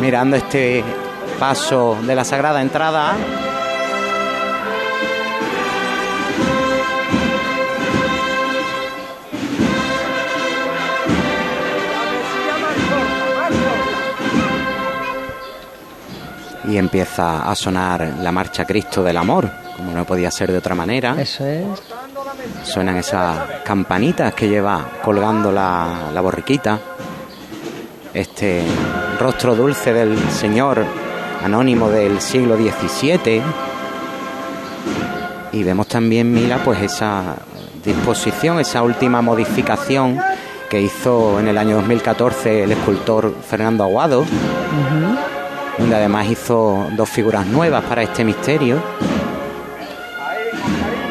mirando 0.00 0.36
este 0.36 0.82
paso 1.38 1.96
de 2.02 2.14
la 2.14 2.24
Sagrada 2.24 2.60
Entrada. 2.62 3.14
Y 16.68 16.76
empieza 16.76 17.50
a 17.50 17.54
sonar 17.54 18.14
la 18.20 18.30
marcha 18.30 18.64
Cristo 18.64 19.02
del 19.02 19.16
Amor, 19.16 19.50
como 19.76 19.92
no 19.92 20.04
podía 20.04 20.30
ser 20.30 20.52
de 20.52 20.58
otra 20.58 20.74
manera. 20.74 21.16
Eso 21.18 21.46
es. 21.46 21.64
Suenan 22.62 22.96
esas 22.96 23.38
campanitas 23.64 24.34
que 24.34 24.48
lleva 24.48 24.86
colgando 25.02 25.50
la, 25.50 26.10
la 26.12 26.20
borriquita. 26.20 26.78
Este 28.12 28.62
rostro 29.18 29.54
dulce 29.54 29.92
del 29.92 30.18
Señor, 30.30 30.84
anónimo 31.42 31.88
del 31.88 32.20
siglo 32.20 32.56
XVII. 32.56 33.42
Y 35.52 35.62
vemos 35.62 35.86
también, 35.86 36.30
Mila, 36.32 36.58
pues 36.64 36.82
esa 36.82 37.36
disposición, 37.84 38.60
esa 38.60 38.82
última 38.82 39.22
modificación 39.22 40.20
que 40.68 40.80
hizo 40.80 41.40
en 41.40 41.48
el 41.48 41.56
año 41.56 41.76
2014 41.76 42.64
el 42.64 42.72
escultor 42.72 43.34
Fernando 43.48 43.84
Aguado, 43.84 44.26
donde 45.78 45.96
además 45.96 46.26
hizo 46.28 46.88
dos 46.96 47.08
figuras 47.08 47.46
nuevas 47.46 47.84
para 47.84 48.02
este 48.02 48.24
misterio. 48.24 48.80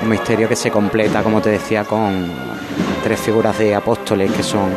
Un 0.02 0.10
misterio 0.10 0.48
que 0.48 0.56
se 0.56 0.72
completa, 0.72 1.24
como 1.24 1.42
te 1.42 1.50
decía, 1.50 1.84
con 1.84 2.28
tres 3.04 3.20
figuras 3.20 3.58
de 3.58 3.76
apóstoles 3.76 4.32
que 4.32 4.44
son 4.44 4.70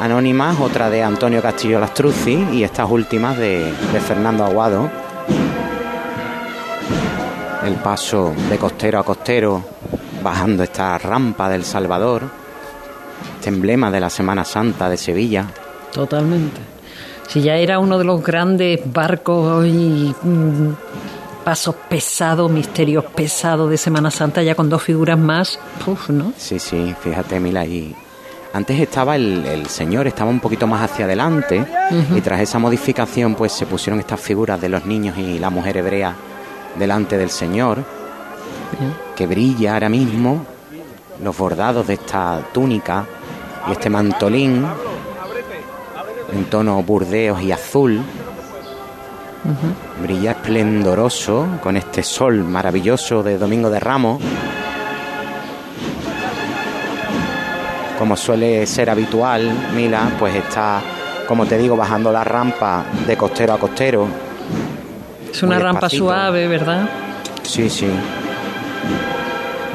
anónimas, 0.00 0.58
otra 0.60 0.90
de 0.90 1.02
Antonio 1.02 1.40
Castillo 1.42 1.80
Lastruzzi 1.80 2.46
y 2.52 2.62
estas 2.62 2.90
últimas 2.90 3.38
de, 3.38 3.72
de 3.92 4.00
Fernando 4.00 4.44
Aguado. 4.44 4.90
El 7.64 7.74
paso 7.74 8.32
de 8.48 8.58
costero 8.58 8.98
a 8.98 9.04
costero 9.04 9.62
bajando 10.22 10.62
esta 10.62 10.98
rampa 10.98 11.48
del 11.48 11.64
Salvador, 11.64 12.22
este 13.36 13.48
emblema 13.48 13.90
de 13.90 14.00
la 14.00 14.10
Semana 14.10 14.44
Santa 14.44 14.88
de 14.88 14.96
Sevilla. 14.96 15.46
Totalmente. 15.92 16.75
Si 17.28 17.42
ya 17.42 17.56
era 17.56 17.78
uno 17.78 17.98
de 17.98 18.04
los 18.04 18.22
grandes 18.22 18.80
barcos 18.92 19.66
y 19.66 20.14
mm, 20.22 20.72
pasos 21.44 21.74
pesados, 21.88 22.50
misterios 22.50 23.04
pesados 23.04 23.70
de 23.70 23.76
Semana 23.76 24.10
Santa, 24.10 24.42
ya 24.42 24.54
con 24.54 24.68
dos 24.68 24.82
figuras 24.82 25.18
más, 25.18 25.58
uf, 25.86 26.10
¿no? 26.10 26.32
Sí, 26.36 26.58
sí, 26.58 26.94
fíjate, 27.00 27.38
Mila, 27.40 27.64
y 27.64 27.94
antes 28.52 28.80
estaba 28.80 29.16
el, 29.16 29.44
el 29.44 29.66
señor, 29.66 30.06
estaba 30.06 30.30
un 30.30 30.40
poquito 30.40 30.66
más 30.66 30.90
hacia 30.90 31.04
adelante, 31.04 31.64
y 32.14 32.20
tras 32.20 32.40
esa 32.40 32.58
modificación, 32.58 33.34
pues 33.34 33.52
se 33.52 33.66
pusieron 33.66 34.00
estas 34.00 34.20
figuras 34.20 34.60
de 34.60 34.68
los 34.68 34.86
niños 34.86 35.18
y 35.18 35.38
la 35.38 35.50
mujer 35.50 35.76
hebrea 35.76 36.14
delante 36.78 37.18
del 37.18 37.30
señor, 37.30 37.84
que 39.14 39.26
brilla 39.26 39.74
ahora 39.74 39.88
mismo, 39.88 40.44
los 41.22 41.36
bordados 41.36 41.86
de 41.86 41.94
esta 41.94 42.40
túnica 42.52 43.04
y 43.68 43.72
este 43.72 43.88
mantolín 43.90 44.66
en 46.32 46.44
tono 46.46 46.82
burdeos 46.82 47.40
y 47.42 47.52
azul. 47.52 48.00
Brilla 50.02 50.32
esplendoroso 50.32 51.46
con 51.62 51.76
este 51.76 52.02
sol 52.02 52.42
maravilloso 52.42 53.22
de 53.22 53.38
Domingo 53.38 53.70
de 53.70 53.80
Ramos. 53.80 54.20
Como 57.98 58.16
suele 58.16 58.66
ser 58.66 58.90
habitual, 58.90 59.50
Mila, 59.74 60.10
pues 60.18 60.34
está, 60.34 60.80
como 61.26 61.46
te 61.46 61.56
digo, 61.56 61.76
bajando 61.76 62.12
la 62.12 62.24
rampa 62.24 62.84
de 63.06 63.16
costero 63.16 63.54
a 63.54 63.58
costero. 63.58 64.06
Es 65.30 65.42
una 65.42 65.58
rampa 65.58 65.88
suave, 65.88 66.48
¿verdad? 66.48 66.88
Sí, 67.42 67.70
sí. 67.70 67.88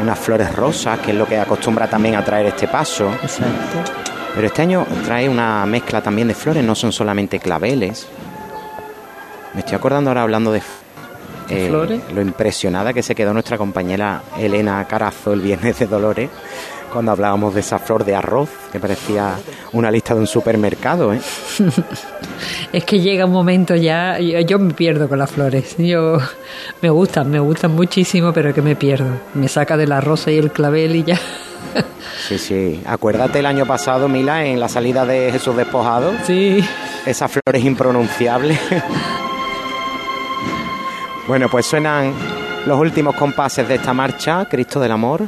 Unas 0.02 0.20
flores 0.20 0.54
rosas, 0.56 1.00
que 1.00 1.12
es 1.12 1.18
lo 1.18 1.28
que 1.28 1.40
acostumbra 1.40 1.88
también 1.88 2.16
a 2.16 2.24
traer 2.24 2.48
este 2.48 2.68
paso. 2.68 3.10
Exacto. 3.24 4.11
Pero 4.34 4.48
este 4.48 4.62
año 4.62 4.86
trae 5.06 5.28
una 5.28 5.66
mezcla 5.66 6.02
también 6.02 6.28
de 6.28 6.34
flores, 6.34 6.64
no 6.64 6.76
son 6.76 6.92
solamente 6.92 7.40
claveles. 7.40 8.08
Me 9.54 9.60
estoy 9.60 9.76
acordando 9.76 10.10
ahora 10.10 10.22
hablando 10.24 10.52
de 10.52 10.62
eh, 11.50 11.68
flores? 11.68 12.02
lo 12.14 12.22
impresionada 12.22 12.94
que 12.94 13.04
se 13.04 13.14
quedó 13.14 13.34
nuestra 13.34 13.58
compañera 13.58 14.22
Elena 14.38 14.86
Carazo 14.88 15.34
el 15.34 15.42
viernes 15.42 15.80
de 15.80 15.88
Dolores 15.88 16.30
cuando 16.92 17.12
hablábamos 17.12 17.54
de 17.54 17.62
esa 17.62 17.80
flor 17.80 18.06
de 18.06 18.16
arroz, 18.16 18.50
que 18.72 18.80
parecía 18.80 19.36
una 19.72 19.90
lista 19.90 20.14
de 20.14 20.20
un 20.20 20.28
supermercado, 20.28 21.14
¿eh? 21.14 21.22
es 22.74 22.84
que 22.84 23.00
llega 23.00 23.26
un 23.26 23.32
momento 23.32 23.76
ya, 23.76 24.20
yo, 24.20 24.40
yo, 24.42 24.60
me 24.60 24.74
pierdo 24.74 25.08
con 25.08 25.18
las 25.18 25.32
flores. 25.32 25.76
Yo 25.78 26.18
me 26.82 26.90
gustan, 26.90 27.32
me 27.32 27.40
gustan 27.40 27.72
muchísimo, 27.72 28.34
pero 28.34 28.54
que 28.54 28.62
me 28.62 28.76
pierdo. 28.76 29.10
Me 29.34 29.48
saca 29.48 29.78
de 29.78 29.88
la 29.88 30.02
rosa 30.02 30.32
y 30.32 30.38
el 30.38 30.52
clavel 30.52 30.98
y 30.98 31.04
ya. 31.04 31.20
sí, 32.28 32.38
sí. 32.38 32.82
Acuérdate 32.86 33.40
el 33.40 33.46
año 33.46 33.66
pasado, 33.66 34.08
Mila, 34.08 34.46
en 34.46 34.60
la 34.60 34.70
salida 34.70 35.06
de 35.06 35.32
Jesús 35.32 35.56
Despojado. 35.56 36.14
Sí. 36.26 36.64
Esas 37.06 37.32
flores 37.32 37.64
impronunciables. 37.64 38.60
bueno, 41.28 41.50
pues 41.50 41.66
suenan 41.66 42.14
los 42.66 42.80
últimos 42.80 43.16
compases 43.16 43.68
de 43.68 43.76
esta 43.76 43.94
marcha, 43.94 44.46
Cristo 44.46 44.80
del 44.80 44.92
Amor. 44.92 45.24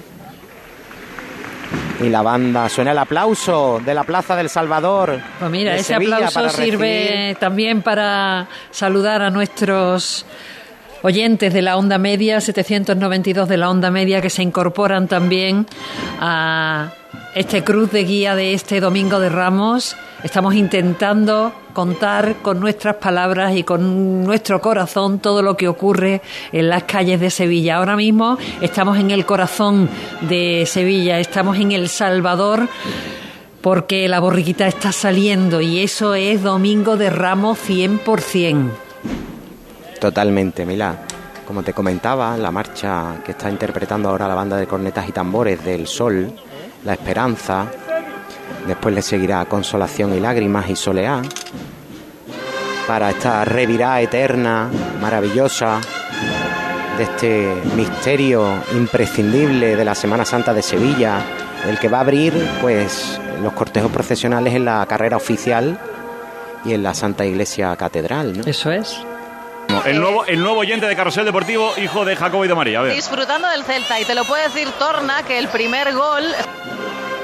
Y 2.02 2.10
la 2.10 2.22
banda, 2.22 2.68
suena 2.70 2.92
el 2.92 2.98
aplauso 2.98 3.80
de 3.84 3.94
la 3.94 4.04
Plaza 4.04 4.36
del 4.36 4.50
Salvador. 4.50 5.20
Pues 5.40 5.52
mira, 5.52 5.76
ese 5.76 5.96
aplauso 5.96 6.50
sirve 6.50 7.38
también 7.40 7.82
para 7.82 8.48
saludar 8.72 9.22
a 9.22 9.30
nuestros 9.30 10.26
oyentes 11.04 11.54
de 11.54 11.62
la 11.62 11.78
onda 11.78 11.98
media, 11.98 12.42
792 12.42 13.48
de 13.48 13.58
la 13.58 13.70
onda 13.70 13.92
media, 13.92 14.22
que 14.22 14.30
se 14.30 14.42
incorporan 14.42 15.08
también 15.08 15.68
a 16.20 16.94
este 17.36 17.64
cruz 17.64 17.92
de 17.92 18.04
guía 18.06 18.36
de 18.36 18.54
este 18.54 18.80
Domingo 18.80 19.20
de 19.20 19.30
Ramos. 19.30 19.96
Estamos 20.24 20.56
intentando 20.56 21.54
contar 21.74 22.36
con 22.42 22.60
nuestras 22.60 22.96
palabras 22.96 23.56
y 23.56 23.64
con 23.64 24.24
nuestro 24.24 24.62
corazón 24.62 25.20
todo 25.20 25.42
lo 25.42 25.58
que 25.58 25.68
ocurre 25.68 26.22
en 26.52 26.70
las 26.70 26.84
calles 26.84 27.20
de 27.20 27.30
Sevilla. 27.30 27.78
Ahora 27.78 27.96
mismo 27.96 28.38
estamos 28.62 28.98
en 28.98 29.12
el 29.12 29.26
corazón 29.26 29.90
de 30.22 30.64
Sevilla, 30.66 31.20
estamos 31.20 31.58
en 31.58 31.74
El 31.74 31.90
Salvador 31.90 32.70
porque 33.62 34.08
la 34.08 34.20
borriquita 34.20 34.68
está 34.68 34.92
saliendo 34.92 35.62
y 35.62 35.80
eso 35.80 36.16
es 36.16 36.44
Domingo 36.44 36.96
de 36.96 37.10
Ramos 37.10 37.58
100%. 37.68 38.83
Totalmente, 40.04 40.66
Mila. 40.66 40.98
Como 41.48 41.64
te 41.64 41.72
comentaba, 41.72 42.36
la 42.36 42.52
marcha 42.52 43.22
que 43.24 43.32
está 43.32 43.50
interpretando 43.50 44.10
ahora 44.10 44.28
la 44.28 44.36
banda 44.36 44.58
de 44.58 44.68
cornetas 44.68 45.08
y 45.08 45.14
tambores 45.14 45.64
del 45.64 45.88
Sol, 45.88 46.30
La 46.84 46.92
Esperanza, 46.92 47.68
después 48.68 48.94
le 48.94 49.02
seguirá 49.02 49.46
Consolación 49.46 50.14
y 50.14 50.20
Lágrimas 50.20 50.70
y 50.70 50.76
Soleá, 50.76 51.22
para 52.86 53.12
esta 53.12 53.46
revirá 53.46 54.02
eterna, 54.02 54.70
maravillosa, 55.00 55.80
de 56.98 57.04
este 57.04 57.54
misterio 57.78 58.46
imprescindible 58.76 59.78
de 59.78 59.86
la 59.86 59.96
Semana 59.96 60.26
Santa 60.26 60.54
de 60.54 60.64
Sevilla, 60.64 61.22
el 61.66 61.80
que 61.80 61.88
va 61.88 62.00
a 62.00 62.02
abrir 62.02 62.34
pues 62.60 63.22
los 63.42 63.54
cortejos 63.54 63.90
procesionales 63.90 64.54
en 64.54 64.66
la 64.66 64.86
carrera 64.86 65.16
oficial 65.16 65.80
y 66.66 66.74
en 66.74 66.84
la 66.84 66.94
Santa 66.94 67.26
Iglesia 67.26 67.74
Catedral. 67.78 68.38
¿no? 68.38 68.44
Eso 68.46 68.70
es. 68.70 68.98
El 69.86 70.00
nuevo, 70.00 70.26
el 70.26 70.42
nuevo 70.42 70.60
oyente 70.60 70.88
de 70.88 70.96
Carrusel 70.96 71.26
Deportivo, 71.26 71.74
hijo 71.78 72.06
de 72.06 72.16
Jacobo 72.16 72.46
y 72.46 72.48
de 72.48 72.56
María. 72.56 72.80
A 72.80 72.84
ver. 72.84 72.96
Disfrutando 72.96 73.50
del 73.50 73.64
Celta, 73.64 74.00
y 74.00 74.06
te 74.06 74.16
lo 74.16 74.24
puede 74.24 74.44
decir 74.44 74.70
Torna, 74.80 75.24
que 75.24 75.38
el 75.38 75.50
primer 75.50 75.94
gol 75.94 76.24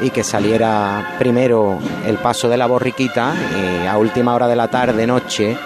y 0.02 0.10
que 0.12 0.24
saliera 0.24 1.16
primero 1.20 1.78
el 2.06 2.18
paso 2.18 2.48
de 2.48 2.58
la 2.58 2.68
borriquita 2.68 3.34
y 3.84 3.88
a 3.88 3.98
última 3.98 4.34
hora 4.34 4.48
de 4.48 4.56
la 4.56 4.70
tarde, 4.70 5.06
noche, 5.06 5.58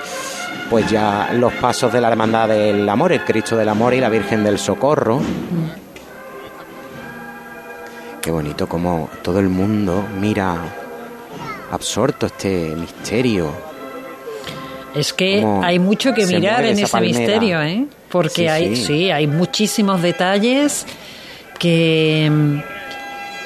pues 0.69 0.89
ya 0.89 1.29
los 1.33 1.53
pasos 1.53 1.91
de 1.93 2.01
la 2.01 2.09
Hermandad 2.09 2.49
del 2.49 2.87
Amor, 2.87 3.11
el 3.11 3.23
Cristo 3.23 3.55
del 3.55 3.69
Amor 3.69 3.93
y 3.93 3.99
la 3.99 4.09
Virgen 4.09 4.43
del 4.43 4.57
Socorro. 4.57 5.21
Qué 8.21 8.31
bonito 8.31 8.67
como 8.67 9.09
todo 9.21 9.39
el 9.39 9.49
mundo 9.49 10.05
mira 10.19 10.57
absorto 11.71 12.27
este 12.27 12.73
misterio. 12.75 13.72
Es 14.95 15.13
que 15.13 15.43
hay 15.63 15.79
mucho 15.79 16.13
que 16.13 16.25
mirar 16.27 16.65
en 16.65 16.77
ese 16.79 16.87
palmera. 16.91 17.17
misterio, 17.19 17.61
¿eh? 17.61 17.85
Porque 18.09 18.43
Sí, 18.43 18.47
hay, 18.47 18.75
sí. 18.75 18.85
sí, 18.85 19.11
hay 19.11 19.27
muchísimos 19.27 20.01
detalles 20.01 20.85
que 21.59 22.31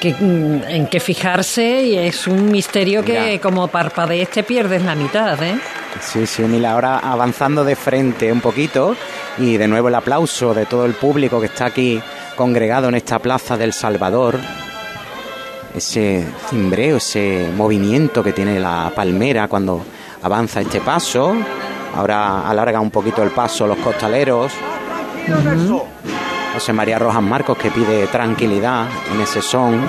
que, 0.00 0.14
mm, 0.14 0.62
en 0.68 0.86
que 0.86 1.00
fijarse 1.00 1.82
y 1.82 1.96
es 1.98 2.28
un 2.28 2.52
misterio 2.52 3.04
que 3.04 3.40
como 3.42 3.66
parpadees 3.66 4.30
te 4.30 4.44
pierdes 4.44 4.82
la 4.84 4.94
mitad, 4.94 5.42
¿eh? 5.42 5.58
Sí, 6.00 6.24
sí, 6.24 6.42
mira, 6.42 6.72
ahora 6.74 6.98
avanzando 6.98 7.64
de 7.64 7.74
frente 7.74 8.30
un 8.30 8.40
poquito 8.40 8.94
y 9.38 9.56
de 9.56 9.66
nuevo 9.66 9.88
el 9.88 9.96
aplauso 9.96 10.54
de 10.54 10.66
todo 10.66 10.84
el 10.86 10.94
público 10.94 11.40
que 11.40 11.46
está 11.46 11.66
aquí 11.66 12.00
congregado 12.36 12.88
en 12.88 12.94
esta 12.94 13.18
plaza 13.18 13.56
del 13.56 13.72
Salvador. 13.72 14.38
Ese 15.74 16.24
cimbreo, 16.48 16.96
ese 16.98 17.48
movimiento 17.56 18.22
que 18.22 18.32
tiene 18.32 18.58
la 18.60 18.92
palmera 18.94 19.48
cuando 19.48 19.84
avanza 20.22 20.60
este 20.60 20.80
paso. 20.80 21.34
Ahora 21.96 22.48
alarga 22.48 22.80
un 22.80 22.90
poquito 22.90 23.22
el 23.22 23.30
paso 23.30 23.66
los 23.66 23.78
costaleros. 23.78 24.52
José 26.54 26.72
María 26.72 26.98
Rojas 26.98 27.22
Marcos 27.22 27.56
que 27.58 27.70
pide 27.70 28.06
tranquilidad 28.08 28.86
en 29.14 29.20
ese 29.20 29.40
son. 29.42 29.80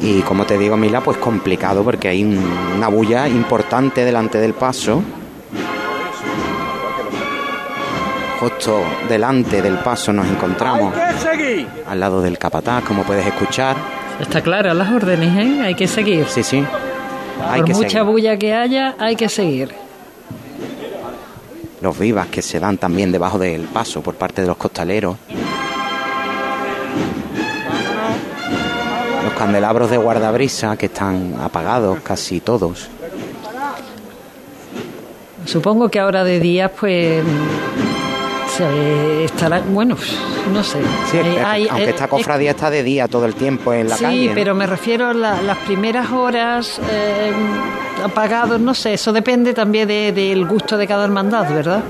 Y 0.00 0.20
como 0.22 0.44
te 0.44 0.58
digo, 0.58 0.76
Mila, 0.76 1.00
pues 1.00 1.16
complicado 1.16 1.82
porque 1.82 2.08
hay 2.08 2.22
un- 2.24 2.44
una 2.76 2.88
bulla 2.88 3.26
importante 3.28 4.04
delante 4.04 4.38
del 4.38 4.52
paso. 4.52 5.02
Justo 8.40 8.82
delante 9.08 9.62
del 9.62 9.78
paso 9.78 10.12
nos 10.12 10.26
encontramos 10.26 10.92
al 11.88 12.00
lado 12.00 12.20
del 12.20 12.36
capataz, 12.36 12.84
como 12.84 13.02
puedes 13.04 13.26
escuchar. 13.26 13.76
Está 14.20 14.42
clara 14.42 14.74
las 14.74 14.90
órdenes, 14.92 15.36
¿eh? 15.38 15.62
Hay 15.62 15.74
que 15.74 15.86
seguir. 15.88 16.26
Sí, 16.28 16.42
sí. 16.42 16.62
Hay 17.42 17.60
Por 17.60 17.68
que 17.68 17.74
mucha 17.74 17.88
seguir. 17.90 18.04
bulla 18.04 18.36
que 18.36 18.54
haya, 18.54 18.94
hay 18.98 19.16
que 19.16 19.28
seguir. 19.28 19.74
Los 21.80 21.98
vivas 21.98 22.28
que 22.28 22.40
se 22.42 22.58
dan 22.60 22.78
también 22.78 23.12
debajo 23.12 23.38
del 23.38 23.62
paso 23.62 24.00
por 24.00 24.14
parte 24.14 24.40
de 24.42 24.48
los 24.48 24.56
costaleros. 24.56 25.16
Los 29.24 29.32
candelabros 29.34 29.90
de 29.90 29.96
guardabrisa 29.98 30.76
que 30.76 30.86
están 30.86 31.34
apagados 31.40 32.00
casi 32.02 32.40
todos. 32.40 32.88
Supongo 35.44 35.90
que 35.90 36.00
ahora 36.00 36.24
de 36.24 36.40
día, 36.40 36.72
pues. 36.72 37.22
Se 38.56 39.24
estará. 39.24 39.60
Bueno, 39.60 39.96
no 40.52 40.62
sé. 40.62 40.78
Sí, 41.10 41.16
Eh, 41.18 41.42
hay- 41.44 41.66
aunque 41.68 41.86
eh, 41.86 41.90
esta 41.90 42.08
cofradía 42.08 42.50
está 42.50 42.70
de 42.70 42.82
día 42.82 43.08
todo 43.08 43.24
el 43.26 43.34
tiempo 43.34 43.72
en 43.72 43.88
la 43.88 43.96
sí, 43.96 44.04
calle. 44.04 44.28
¿no? 44.28 44.34
pero 44.34 44.54
me 44.54 44.66
refiero 44.66 45.08
a 45.08 45.14
la- 45.14 45.42
las 45.42 45.58
primeras 45.58 46.10
horas 46.12 46.80
eh, 46.90 47.32
apagados, 48.04 48.60
no 48.60 48.74
sé, 48.74 48.94
eso 48.94 49.12
depende 49.12 49.54
también 49.54 49.88
de- 49.88 50.12
del 50.12 50.46
gusto 50.46 50.76
de 50.76 50.86
cada 50.86 51.04
hermandad, 51.04 51.48
¿verdad? 51.52 51.82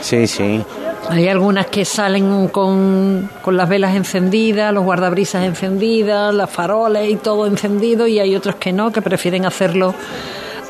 Sí, 0.00 0.26
sí. 0.26 0.62
Hay 1.10 1.26
algunas 1.28 1.66
que 1.66 1.84
salen 1.84 2.48
con, 2.48 3.30
con 3.42 3.56
las 3.56 3.68
velas 3.68 3.94
encendidas, 3.94 4.72
los 4.74 4.84
guardabrisas 4.84 5.44
encendidas, 5.44 6.34
las 6.34 6.50
faroles 6.50 7.10
y 7.10 7.16
todo 7.16 7.46
encendido, 7.46 8.06
y 8.06 8.18
hay 8.18 8.34
otros 8.36 8.56
que 8.56 8.72
no, 8.72 8.92
que 8.92 9.00
prefieren 9.02 9.44
hacerlo 9.46 9.94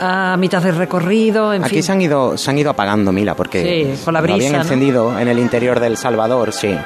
a 0.01 0.37
mitad 0.39 0.63
de 0.63 0.73
recorrido, 0.73 1.53
en 1.53 1.65
Aquí 1.65 1.77
fin. 1.77 1.83
se 1.83 1.93
han 1.93 2.01
ido 2.01 2.37
se 2.39 2.51
han 2.51 2.59
ido 2.59 2.71
apagando, 2.71 3.13
Mila, 3.13 3.35
porque 3.35 3.95
Sí, 3.97 4.05
con 4.05 4.15
la 4.15 4.21
lo 4.21 4.35
habían 4.35 4.55
encendido 4.55 5.19
en 5.19 5.29
el 5.29 5.39
interior 5.39 5.81
del 5.81 5.97
Salvador, 5.97 6.53
sí. 6.53 6.77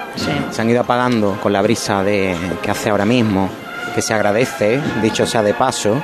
Se 0.50 0.62
han 0.62 0.70
ido 0.70 0.80
apagando 0.80 1.38
con 1.42 1.52
la 1.52 1.62
brisa 1.62 2.02
de 2.02 2.36
que 2.62 2.70
hace 2.70 2.90
ahora 2.90 3.04
mismo, 3.04 3.48
que 3.94 4.02
se 4.02 4.14
agradece, 4.14 4.80
dicho 5.02 5.26
sea 5.26 5.42
de 5.42 5.54
paso. 5.54 6.00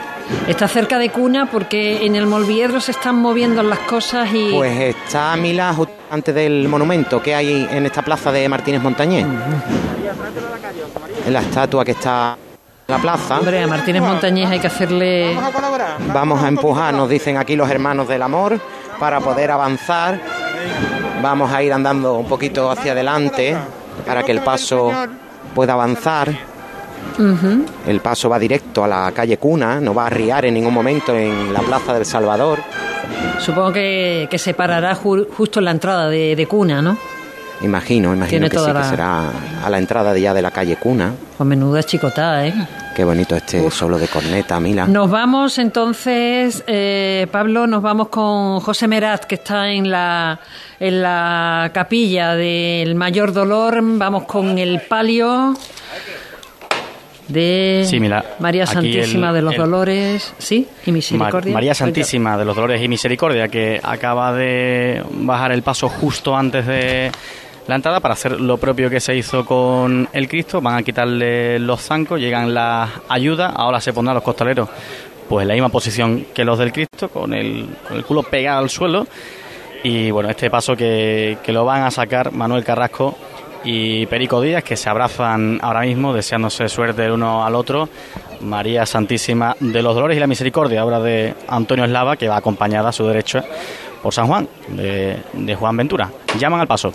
Está 0.46 0.68
cerca 0.68 0.98
de 0.98 1.08
Cuna 1.08 1.48
porque 1.50 2.04
en 2.04 2.14
el 2.14 2.26
Molviedro 2.26 2.80
se 2.80 2.90
están 2.90 3.16
moviendo 3.16 3.62
las 3.62 3.78
cosas 3.80 4.28
y... 4.34 4.50
Pues 4.52 4.78
está 4.78 5.34
Mila 5.36 5.72
justo 5.72 5.94
antes 6.10 6.34
del 6.34 6.68
monumento 6.68 7.22
que 7.22 7.34
hay 7.34 7.66
en 7.70 7.86
esta 7.86 8.02
plaza 8.02 8.30
de 8.30 8.46
Martínez 8.46 8.82
Montañés. 8.82 9.26
En 11.26 11.32
la 11.32 11.40
estatua 11.40 11.84
que 11.84 11.92
está 11.92 12.36
la 12.90 12.96
plaza. 12.96 13.38
Hombre, 13.38 13.62
a 13.62 13.66
Martínez 13.66 14.00
Montañés 14.00 14.48
hay 14.48 14.60
que 14.60 14.66
hacerle... 14.66 15.36
Vamos 16.14 16.42
a 16.42 16.48
empujar, 16.48 16.94
nos 16.94 17.06
dicen 17.10 17.36
aquí 17.36 17.54
los 17.54 17.68
hermanos 17.68 18.08
del 18.08 18.22
amor, 18.22 18.58
para 18.98 19.20
poder 19.20 19.50
avanzar. 19.50 20.18
Vamos 21.20 21.52
a 21.52 21.62
ir 21.62 21.70
andando 21.74 22.14
un 22.14 22.26
poquito 22.26 22.70
hacia 22.70 22.92
adelante 22.92 23.54
para 24.06 24.22
que 24.22 24.32
el 24.32 24.40
paso 24.40 24.90
pueda 25.54 25.74
avanzar. 25.74 26.32
El 27.86 28.00
paso 28.00 28.30
va 28.30 28.38
directo 28.38 28.84
a 28.84 28.88
la 28.88 29.12
calle 29.12 29.36
Cuna, 29.36 29.80
no 29.82 29.92
va 29.92 30.04
a 30.04 30.06
arriar 30.06 30.46
en 30.46 30.54
ningún 30.54 30.72
momento 30.72 31.14
en 31.14 31.52
la 31.52 31.60
Plaza 31.60 31.92
del 31.92 32.06
Salvador. 32.06 32.58
Supongo 33.38 33.70
que, 33.70 34.28
que 34.30 34.38
se 34.38 34.54
parará 34.54 34.96
ju- 34.96 35.26
justo 35.36 35.58
en 35.58 35.66
la 35.66 35.72
entrada 35.72 36.08
de, 36.08 36.34
de 36.34 36.46
Cuna, 36.46 36.80
¿no? 36.80 36.96
Imagino, 37.60 38.14
imagino 38.14 38.28
Tiene 38.28 38.50
que 38.50 38.58
sí, 38.58 38.64
que 38.72 38.84
será 38.84 39.30
a 39.64 39.68
la 39.70 39.78
entrada 39.78 40.12
de 40.14 40.20
ya 40.20 40.32
de 40.32 40.42
la 40.42 40.50
calle 40.52 40.76
Cuna. 40.76 41.12
Pues 41.36 41.46
menuda 41.48 41.82
chicotá, 41.82 42.46
¿eh? 42.46 42.54
Qué 42.94 43.04
bonito 43.04 43.34
este 43.36 43.68
solo 43.70 43.98
de 43.98 44.06
corneta, 44.08 44.58
Mila. 44.60 44.86
Nos 44.86 45.10
vamos 45.10 45.58
entonces, 45.58 46.62
eh, 46.66 47.26
Pablo, 47.32 47.66
nos 47.66 47.82
vamos 47.82 48.08
con 48.08 48.60
José 48.60 48.86
Meraz, 48.88 49.26
que 49.26 49.36
está 49.36 49.70
en 49.70 49.90
la, 49.90 50.38
en 50.78 51.02
la 51.02 51.70
capilla 51.74 52.34
del 52.34 52.94
Mayor 52.94 53.32
Dolor. 53.32 53.78
Vamos 53.82 54.24
con 54.24 54.58
el 54.58 54.80
palio 54.82 55.54
de 57.28 57.84
Sí, 57.88 58.00
mira, 58.00 58.24
María 58.38 58.66
Santísima 58.66 59.28
el- 59.28 59.34
de 59.34 59.42
los 59.42 59.52
el- 59.54 59.58
Dolores, 59.60 60.32
¿sí? 60.38 60.66
Y 60.86 60.90
Ma- 60.90 60.94
Misericordia. 60.94 61.52
María 61.52 61.74
Santísima 61.74 62.38
de 62.38 62.44
los 62.44 62.56
Dolores 62.56 62.82
y 62.82 62.88
Misericordia, 62.88 63.48
que 63.48 63.80
acaba 63.82 64.32
de 64.32 65.02
bajar 65.10 65.52
el 65.52 65.62
paso 65.62 65.88
justo 65.88 66.34
antes 66.36 66.66
de 66.66 67.12
la 67.68 67.76
entrada 67.76 68.00
para 68.00 68.14
hacer 68.14 68.40
lo 68.40 68.56
propio 68.56 68.90
que 68.90 68.98
se 68.98 69.14
hizo 69.14 69.44
con 69.44 70.08
el 70.12 70.26
Cristo. 70.26 70.60
Van 70.60 70.76
a 70.76 70.82
quitarle 70.82 71.58
los 71.58 71.80
zancos, 71.82 72.18
llegan 72.18 72.52
las 72.52 72.90
ayudas, 73.08 73.52
ahora 73.54 73.80
se 73.80 73.92
pondrán 73.92 74.14
los 74.14 74.24
costaleros 74.24 74.68
pues 75.28 75.42
en 75.42 75.48
la 75.48 75.54
misma 75.54 75.68
posición 75.68 76.26
que 76.34 76.42
los 76.42 76.58
del 76.58 76.72
Cristo, 76.72 77.10
con 77.10 77.34
el, 77.34 77.68
con 77.86 77.98
el 77.98 78.04
culo 78.04 78.22
pegado 78.22 78.60
al 78.60 78.70
suelo. 78.70 79.06
Y 79.84 80.10
bueno, 80.10 80.30
este 80.30 80.50
paso 80.50 80.74
que, 80.74 81.36
que 81.42 81.52
lo 81.52 81.66
van 81.66 81.82
a 81.82 81.90
sacar 81.90 82.32
Manuel 82.32 82.64
Carrasco 82.64 83.14
y 83.64 84.06
Perico 84.06 84.40
Díaz, 84.40 84.64
que 84.64 84.74
se 84.74 84.88
abrazan 84.88 85.58
ahora 85.60 85.82
mismo, 85.82 86.14
deseándose 86.14 86.68
suerte 86.70 87.04
el 87.04 87.12
uno 87.12 87.44
al 87.44 87.54
otro. 87.54 87.90
María 88.40 88.86
Santísima 88.86 89.54
de 89.60 89.82
los 89.82 89.94
Dolores 89.94 90.16
y 90.16 90.20
la 90.20 90.26
Misericordia, 90.26 90.84
obra 90.84 91.00
de 91.00 91.34
Antonio 91.48 91.84
Eslava, 91.84 92.16
que 92.16 92.28
va 92.28 92.38
acompañada 92.38 92.88
a 92.88 92.92
su 92.92 93.06
derecha 93.06 93.44
por 94.02 94.14
San 94.14 94.26
Juan, 94.26 94.48
de, 94.68 95.18
de 95.34 95.54
Juan 95.54 95.76
Ventura. 95.76 96.10
Llaman 96.38 96.60
al 96.60 96.66
paso. 96.66 96.94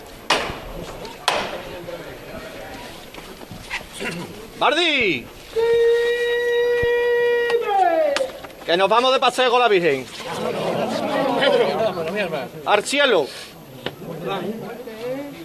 ¡Bardi! 4.64 5.26
Que 8.64 8.76
nos 8.78 8.88
vamos 8.88 9.12
de 9.12 9.20
paseo 9.20 9.50
con 9.50 9.60
la 9.60 9.68
Virgen. 9.68 10.06
Al 12.64 12.82
cielo. 12.82 13.26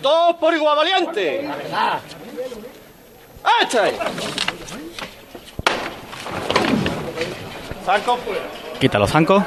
Todos 0.02 0.38
por 0.38 0.54
igual 0.54 0.78
valiente. 0.78 1.50
¡Este! 3.62 3.98
Zanco. 7.86 8.20
Quita 8.80 9.00
los 9.00 9.12
zancos. 9.12 9.44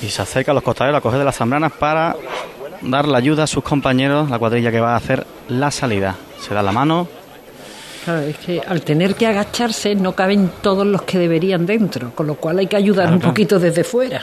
Y 0.00 0.08
se 0.08 0.22
acerca 0.22 0.52
a 0.52 0.54
los 0.54 0.62
costaleros 0.62 0.96
a 0.96 1.02
coger 1.02 1.18
de 1.18 1.26
las 1.26 1.36
zambranas 1.36 1.72
para 1.72 2.16
dar 2.80 3.06
la 3.06 3.18
ayuda 3.18 3.42
a 3.42 3.46
sus 3.46 3.62
compañeros, 3.62 4.30
la 4.30 4.38
cuadrilla 4.38 4.70
que 4.70 4.80
va 4.80 4.94
a 4.94 4.96
hacer 4.96 5.26
la 5.48 5.70
salida. 5.70 6.16
Se 6.40 6.54
da 6.54 6.62
la 6.62 6.72
mano, 6.72 7.06
Claro, 8.04 8.20
es 8.22 8.38
que 8.38 8.60
al 8.66 8.80
tener 8.80 9.14
que 9.14 9.26
agacharse 9.26 9.94
no 9.94 10.12
caben 10.14 10.50
todos 10.62 10.86
los 10.86 11.02
que 11.02 11.18
deberían 11.18 11.66
dentro, 11.66 12.12
con 12.14 12.26
lo 12.26 12.34
cual 12.36 12.58
hay 12.58 12.66
que 12.66 12.76
ayudar 12.76 13.04
Claro, 13.04 13.14
un 13.16 13.20
claro. 13.20 13.34
poquito 13.34 13.58
desde 13.58 13.84
fuera. 13.84 14.22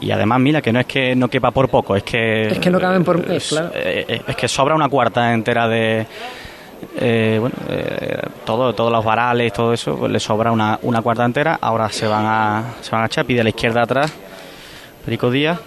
Y 0.00 0.10
además, 0.10 0.40
mira, 0.40 0.62
que 0.62 0.72
no 0.72 0.80
es 0.80 0.86
que 0.86 1.14
no 1.14 1.28
quepa 1.28 1.50
por 1.50 1.68
poco, 1.68 1.94
es 1.94 2.02
que... 2.02 2.46
Es 2.48 2.58
que 2.58 2.70
no 2.70 2.80
caben 2.80 3.04
por- 3.04 3.20
eh, 3.30 3.36
Es, 3.36 3.48
claro. 3.50 3.70
eh, 3.74 4.22
es 4.26 4.36
que 4.36 4.48
sobra 4.48 4.74
una 4.74 4.88
cuarta 4.88 5.34
entera 5.34 5.68
de... 5.68 6.06
eh, 6.98 7.36
bueno, 7.38 7.54
eh, 7.68 8.22
todo, 8.46 8.72
todos 8.74 8.90
los 8.90 9.04
varales, 9.04 9.52
todo 9.52 9.74
eso, 9.74 9.96
pues 9.98 10.10
le 10.10 10.18
sobra 10.18 10.50
una, 10.50 10.78
una 10.80 11.02
cuarta 11.02 11.22
entera. 11.26 11.58
Ahora 11.60 11.90
se 11.90 12.06
van 12.06 12.24
a 12.24 12.64
se 12.80 12.90
van 12.92 13.02
a 13.02 13.06
echar, 13.06 13.26
pide 13.26 13.40
a 13.42 13.44
la 13.44 13.50
izquierda 13.50 13.82
atrás, 13.82 14.10
Perico 15.04 15.30
Díaz. 15.30 15.58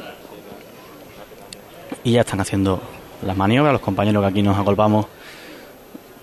Y 2.04 2.14
ya 2.14 2.22
están 2.22 2.42
haciendo 2.42 2.82
las 3.26 3.38
maniobras, 3.38 3.74
los 3.74 3.82
compañeros 3.82 4.24
que 4.24 4.30
aquí 4.30 4.42
nos 4.42 4.58
agolpamos 4.58 5.06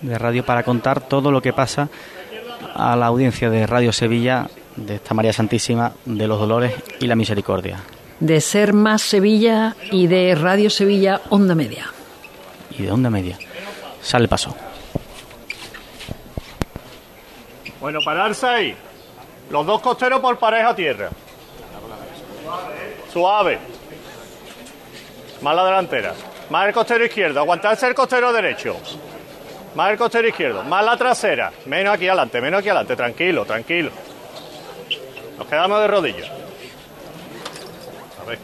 de 0.01 0.19
radio 0.19 0.45
para 0.45 0.63
contar 0.63 1.01
todo 1.01 1.31
lo 1.31 1.43
que 1.43 1.53
pasa 1.53 1.89
a 2.75 2.97
la 2.97 3.07
audiencia 3.07 3.51
de 3.51 3.67
Radio 3.67 3.93
Sevilla 3.93 4.49
de 4.77 4.97
esta 4.97 5.15
María 5.15 5.33
Santísima 5.33 5.93
de 6.05 6.27
los 6.27 6.39
Dolores 6.39 6.73
y 7.01 7.07
la 7.07 7.17
Misericordia. 7.17 7.81
De 8.21 8.41
Ser 8.41 8.73
Más 8.73 9.03
Sevilla 9.03 9.77
y 9.91 10.07
de 10.07 10.35
Radio 10.35 10.71
Sevilla 10.71 11.21
Onda 11.31 11.55
Media. 11.55 11.87
y 12.79 12.83
de 12.83 12.91
onda 12.93 13.11
media. 13.11 13.37
Sale 14.03 14.25
el 14.25 14.29
paso. 14.29 14.55
Bueno, 17.81 18.01
pararse 18.05 18.47
ahí. 18.47 18.77
Los 19.51 19.67
dos 19.67 19.81
costeros 19.81 20.21
por 20.21 20.39
pareja 20.39 20.69
a 20.71 20.75
tierra. 20.75 21.09
Suave. 23.13 23.59
Más 25.43 25.57
la 25.57 25.65
delantera. 25.65 26.15
Más 26.51 26.69
el 26.69 26.75
costero 26.75 27.05
izquierdo. 27.05 27.41
Aguantarse 27.41 27.87
el 27.89 27.95
costero 27.95 28.33
derecho. 28.33 28.77
Más 29.75 29.91
el 29.93 29.99
costero 29.99 30.29
izquierdo. 30.29 30.63
Más 30.65 30.85
la 30.85 30.97
trasera. 30.97 31.53
Menos 31.67 31.95
aquí 31.95 32.09
adelante, 32.09 32.41
menos 32.41 32.61
aquí 32.61 32.69
adelante. 32.69 32.97
Tranquilo, 32.97 33.45
tranquilo. 33.45 33.91
Nos 35.39 35.47
quedamos 35.47 35.81
de 35.81 35.87
rodillas. 35.87 36.31
A 38.21 38.29
ver. 38.29 38.39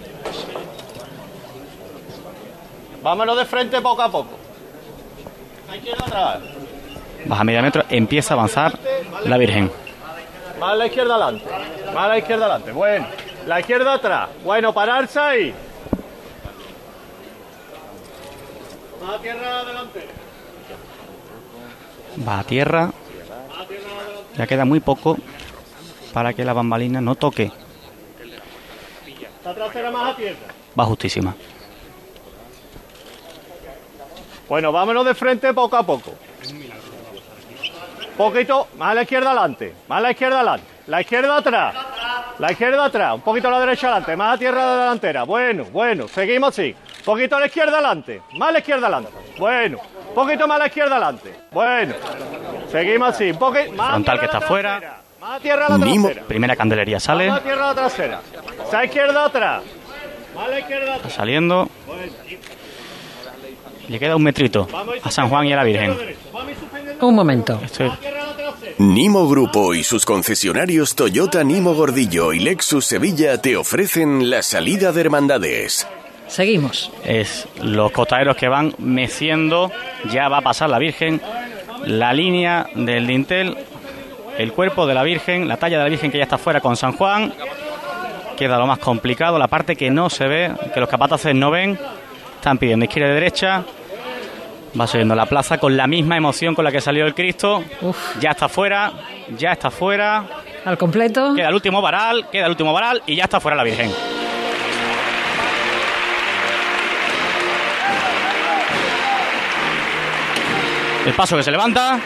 Vámonos 3.02 3.36
de 3.36 3.44
frente 3.44 3.80
poco 3.80 4.02
a 4.02 4.10
poco. 4.10 4.30
Baja 7.26 7.44
media 7.44 7.62
metro, 7.62 7.84
empieza 7.88 8.34
a 8.34 8.36
avanzar 8.36 8.78
la 9.24 9.36
Virgen. 9.36 9.70
Más 10.58 10.72
a 10.72 10.74
la 10.76 10.86
izquierda 10.86 11.14
adelante. 11.16 11.44
Más 11.86 12.04
a 12.04 12.08
la 12.08 12.18
izquierda 12.18 12.44
adelante. 12.46 12.72
Bueno. 12.72 13.06
La 13.46 13.60
izquierda 13.60 13.94
atrás. 13.94 14.28
Bueno, 14.42 14.72
pararse 14.72 15.20
ahí. 15.20 15.54
Más 19.00 19.14
a 19.14 19.22
tierra 19.22 19.60
adelante. 19.60 20.08
Va 22.26 22.40
a 22.40 22.44
tierra. 22.44 22.90
Ya 24.36 24.46
queda 24.46 24.64
muy 24.64 24.80
poco 24.80 25.16
para 26.12 26.32
que 26.34 26.44
la 26.44 26.52
bambalina 26.52 27.00
no 27.00 27.14
toque. 27.14 27.50
Va 30.78 30.84
justísima. 30.84 31.34
Bueno, 34.48 34.72
vámonos 34.72 35.04
de 35.04 35.14
frente 35.14 35.52
poco 35.52 35.76
a 35.76 35.82
poco. 35.84 36.14
Poquito, 38.16 38.68
más 38.78 38.92
a 38.92 38.94
la 38.94 39.02
izquierda 39.02 39.30
adelante. 39.32 39.74
Más 39.88 39.98
a 39.98 40.00
la 40.00 40.10
izquierda 40.12 40.36
adelante. 40.36 40.66
La 40.86 41.00
izquierda 41.00 41.36
atrás. 41.36 41.74
La 42.38 42.52
izquierda 42.52 42.84
atrás. 42.84 43.14
Un 43.14 43.20
poquito 43.22 43.48
a 43.48 43.50
la 43.50 43.60
derecha 43.60 43.88
adelante. 43.88 44.16
Más 44.16 44.34
a 44.34 44.38
tierra 44.38 44.72
de 44.72 44.80
delantera. 44.80 45.24
Bueno, 45.24 45.64
bueno. 45.64 46.08
Seguimos 46.08 46.50
así. 46.50 46.74
Poquito 47.04 47.36
a 47.36 47.40
la 47.40 47.46
izquierda 47.46 47.74
adelante. 47.74 48.22
Más 48.34 48.48
a 48.48 48.52
la 48.52 48.58
izquierda 48.60 48.86
adelante. 48.86 49.10
Bueno. 49.38 49.78
Poquito 50.16 50.48
más 50.48 50.56
a 50.56 50.58
la 50.60 50.66
izquierda 50.68 50.96
adelante. 50.96 51.34
Bueno. 51.52 51.94
Seguimos 52.72 53.10
así. 53.10 53.30
Un 53.32 53.38
poquito 53.38 53.72
más 53.74 53.88
Frontal 53.90 54.18
que 54.18 54.24
está 54.24 54.38
a 54.38 54.40
la 54.40 54.46
fuera. 54.46 54.78
trasera. 54.80 55.02
Más 55.20 55.30
a 55.36 55.40
tierra 55.40 55.66
a 55.66 55.68
la 55.68 55.78
trasera. 55.78 56.22
Primera 56.26 56.56
candelería 56.56 56.98
sale. 56.98 57.28
Más 57.28 57.40
a 57.40 57.42
tierra 57.42 57.64
a 57.64 57.68
la 57.68 57.74
trasera. 57.74 58.20
Más 58.58 58.72
a 58.74 58.76
la 58.78 58.84
izquierda 58.86 59.24
atrás. 59.26 59.62
Más 60.34 60.46
a 60.46 60.48
la 60.48 60.58
izquierda 60.58 60.84
Está 60.86 60.94
atrás. 60.96 61.12
saliendo. 61.12 61.68
Le 63.88 63.98
queda 63.98 64.16
un 64.16 64.22
metrito 64.22 64.66
a 65.02 65.10
San 65.10 65.28
Juan 65.28 65.46
y 65.46 65.52
a 65.52 65.56
la 65.56 65.64
Virgen. 65.64 65.94
Un 67.02 67.14
momento. 67.14 67.60
Nimo 68.78 69.28
Grupo 69.28 69.74
y 69.74 69.84
sus 69.84 70.06
concesionarios 70.06 70.94
Toyota 70.96 71.44
Nimo 71.44 71.74
Gordillo 71.74 72.32
y 72.32 72.38
Lexus 72.40 72.86
Sevilla 72.86 73.40
te 73.42 73.54
ofrecen 73.56 74.30
la 74.30 74.42
salida 74.42 74.92
de 74.92 75.00
hermandades. 75.02 75.86
Seguimos. 76.28 76.90
es 77.04 77.48
los 77.62 77.92
costaleros 77.92 78.36
que 78.36 78.48
van 78.48 78.74
meciendo, 78.78 79.70
ya 80.10 80.28
va 80.28 80.38
a 80.38 80.42
pasar 80.42 80.68
la 80.70 80.78
Virgen, 80.78 81.20
la 81.84 82.12
línea 82.12 82.66
del 82.74 83.06
dintel, 83.06 83.56
el 84.38 84.52
cuerpo 84.52 84.86
de 84.86 84.94
la 84.94 85.02
Virgen, 85.02 85.46
la 85.48 85.56
talla 85.56 85.78
de 85.78 85.84
la 85.84 85.90
Virgen 85.90 86.10
que 86.10 86.18
ya 86.18 86.24
está 86.24 86.36
fuera 86.38 86.60
con 86.60 86.76
San 86.76 86.92
Juan, 86.92 87.32
queda 88.36 88.58
lo 88.58 88.66
más 88.66 88.78
complicado, 88.80 89.38
la 89.38 89.48
parte 89.48 89.76
que 89.76 89.90
no 89.90 90.10
se 90.10 90.26
ve, 90.26 90.52
que 90.74 90.80
los 90.80 90.88
capataces 90.88 91.34
no 91.34 91.50
ven, 91.50 91.78
están 92.34 92.58
pidiendo 92.58 92.84
izquierda 92.84 93.10
y 93.10 93.14
derecha, 93.14 93.64
va 94.78 94.86
subiendo 94.86 95.14
la 95.14 95.26
plaza 95.26 95.56
con 95.58 95.76
la 95.76 95.86
misma 95.86 96.16
emoción 96.16 96.54
con 96.54 96.64
la 96.64 96.72
que 96.72 96.80
salió 96.80 97.06
el 97.06 97.14
Cristo, 97.14 97.62
ya 98.20 98.32
está 98.32 98.48
fuera, 98.48 98.92
ya 99.38 99.52
está 99.52 99.70
fuera, 99.70 100.24
Al 100.64 100.76
completo. 100.76 101.34
queda 101.34 101.48
el 101.48 101.54
último 101.54 101.80
varal, 101.80 102.28
queda 102.30 102.44
el 102.46 102.50
último 102.50 102.72
varal 102.72 103.02
y 103.06 103.16
ya 103.16 103.24
está 103.24 103.40
fuera 103.40 103.56
la 103.56 103.62
Virgen. 103.64 103.90
El 111.06 111.14
paso 111.14 111.36
que 111.36 111.44
se 111.44 111.52
levanta. 111.52 112.00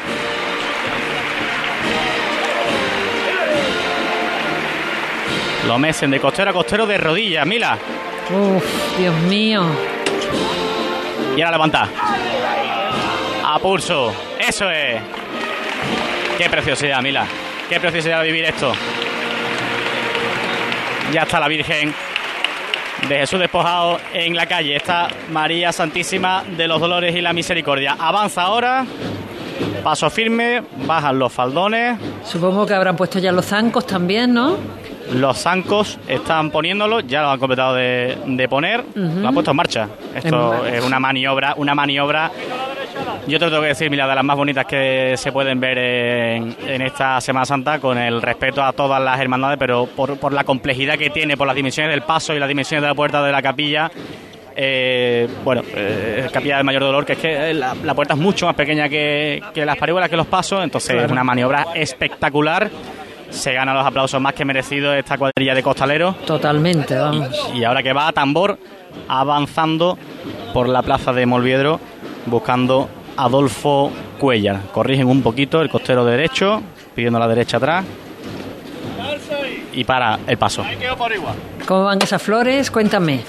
Lo 5.67 5.79
mecen 5.79 6.11
de 6.11 6.21
costero 6.21 6.51
a 6.51 6.53
costero 6.53 6.87
de 6.87 6.99
rodillas, 6.99 7.47
Mila. 7.47 7.79
Uf, 8.31 8.99
Dios 8.99 9.15
mío. 9.21 9.65
Y 11.35 11.41
ahora 11.41 11.53
levanta. 11.53 11.89
A 13.43 13.59
pulso. 13.59 14.15
Eso 14.39 14.71
es. 14.71 15.01
Qué 16.37 16.51
preciosidad, 16.51 17.01
Mila. 17.01 17.25
Qué 17.71 17.81
preciosidad 17.81 18.23
vivir 18.23 18.45
esto. 18.45 18.75
Ya 21.11 21.23
está 21.23 21.41
la 21.41 21.49
Virgen 21.49 21.95
de 23.09 23.19
Jesús 23.19 23.39
despojado 23.39 23.99
en 24.13 24.37
la 24.37 24.47
calle. 24.47 24.77
Está 24.77 25.09
María 25.31 25.73
Santísima 25.73 26.45
de 26.57 26.69
los 26.69 26.81
Dolores 26.81 27.15
y 27.17 27.21
la 27.21 27.33
Misericordia. 27.33 27.97
Avanza 27.99 28.43
ahora 28.43 28.87
Paso 29.83 30.11
firme, 30.11 30.63
bajan 30.87 31.19
los 31.19 31.33
faldones. 31.33 31.99
Supongo 32.25 32.67
que 32.67 32.75
habrán 32.75 32.97
puesto 32.97 33.19
ya 33.19 33.33
los 33.33 33.47
zancos 33.47 33.87
también, 33.87 34.35
¿no? 34.35 34.57
Los 35.13 35.39
zancos 35.39 35.99
están 36.07 36.51
poniéndolo, 36.51 37.01
ya 37.01 37.23
lo 37.23 37.31
han 37.31 37.39
completado 37.39 37.75
de, 37.75 38.17
de 38.27 38.49
poner, 38.49 38.85
lo 38.95 39.27
han 39.27 39.35
puesto 39.35 39.51
en 39.51 39.57
marcha. 39.57 39.89
Esto 40.15 40.65
es 40.67 40.85
una 40.85 41.01
maniobra, 41.01 41.55
una 41.57 41.75
maniobra. 41.75 42.31
Yo 43.27 43.39
te 43.39 43.45
lo 43.45 43.51
tengo 43.51 43.63
que 43.63 43.69
decir, 43.69 43.91
mira, 43.91 44.07
de 44.09 44.15
las 44.15 44.25
más 44.25 44.37
bonitas 44.37 44.67
que 44.67 45.15
se 45.17 45.31
pueden 45.33 45.61
ver 45.61 45.79
en, 45.79 46.57
en 46.67 46.83
esta 46.83 47.21
Semana 47.21 47.45
Santa, 47.47 47.79
con 47.79 47.99
el 47.99 48.21
respeto 48.23 48.63
a 48.63 48.73
todas 48.73 49.01
las 49.03 49.21
hermandades, 49.21 49.59
pero 49.59 49.87
por, 49.87 50.17
por 50.19 50.33
la 50.33 50.45
complejidad 50.45 50.97
que 50.99 51.11
tiene, 51.11 51.37
por 51.37 51.47
las 51.47 51.57
dimensiones 51.57 51.93
del 51.93 52.03
paso 52.03 52.35
y 52.35 52.39
las 52.39 52.49
dimensiones 52.49 52.83
de 52.83 52.89
la 52.89 52.95
puerta 52.95 53.23
de 53.23 53.33
la 53.33 53.43
capilla. 53.43 53.91
eh, 54.57 55.29
bueno, 55.45 55.63
eh, 55.75 56.29
capilla 56.33 56.57
del 56.57 56.65
mayor 56.65 56.83
dolor, 56.83 57.07
que 57.07 57.13
es 57.15 57.19
que 57.19 57.55
la, 57.55 57.75
la 57.83 57.95
puerta 57.95 58.15
es 58.15 58.21
mucho 58.21 58.47
más 58.47 58.55
pequeña 58.55 58.89
que, 58.89 59.43
que 59.55 59.65
las 59.65 59.77
parihuelas, 59.77 60.11
que 60.11 60.17
los 60.17 60.27
pasos, 60.27 60.63
entonces 60.65 60.91
Claro. 60.91 61.07
es 61.07 61.13
una 61.13 61.25
maniobra 61.25 61.69
espectacular. 61.75 62.69
Se 63.31 63.53
gana 63.55 63.73
los 63.73 63.87
aplausos 63.87 64.21
más 64.21 64.35
que 64.35 64.45
merecidos 64.45 64.97
esta 64.97 65.17
cuadrilla 65.17 65.55
de 65.55 65.63
costaleros. 65.63 66.17
Totalmente, 66.27 66.97
vamos. 66.99 67.51
Y 67.55 67.63
ahora 67.63 67.81
que 67.83 67.93
va 67.93 68.09
a 68.09 68.13
tambor, 68.13 68.59
avanzando 69.09 69.97
por 70.53 70.69
la 70.69 70.83
plaza 70.83 71.13
de 71.13 71.27
Molviedro, 71.27 71.79
buscando 72.27 72.89
Adolfo 73.17 73.91
Cuellar. 74.19 74.61
Corrigen 74.73 75.07
un 75.09 75.23
poquito 75.23 75.61
el 75.61 75.69
costero 75.69 76.05
derecho, 76.05 76.63
pidiendo 76.95 77.19
la 77.19 77.29
derecha 77.29 77.57
atrás. 77.59 77.85
Y 79.73 79.85
para 79.85 80.19
el 80.27 80.37
paso. 80.37 80.65
¿Cómo 81.67 81.85
van 81.85 82.03
esas 82.03 82.21
flores? 82.21 82.71
Cuéntame. 82.71 83.21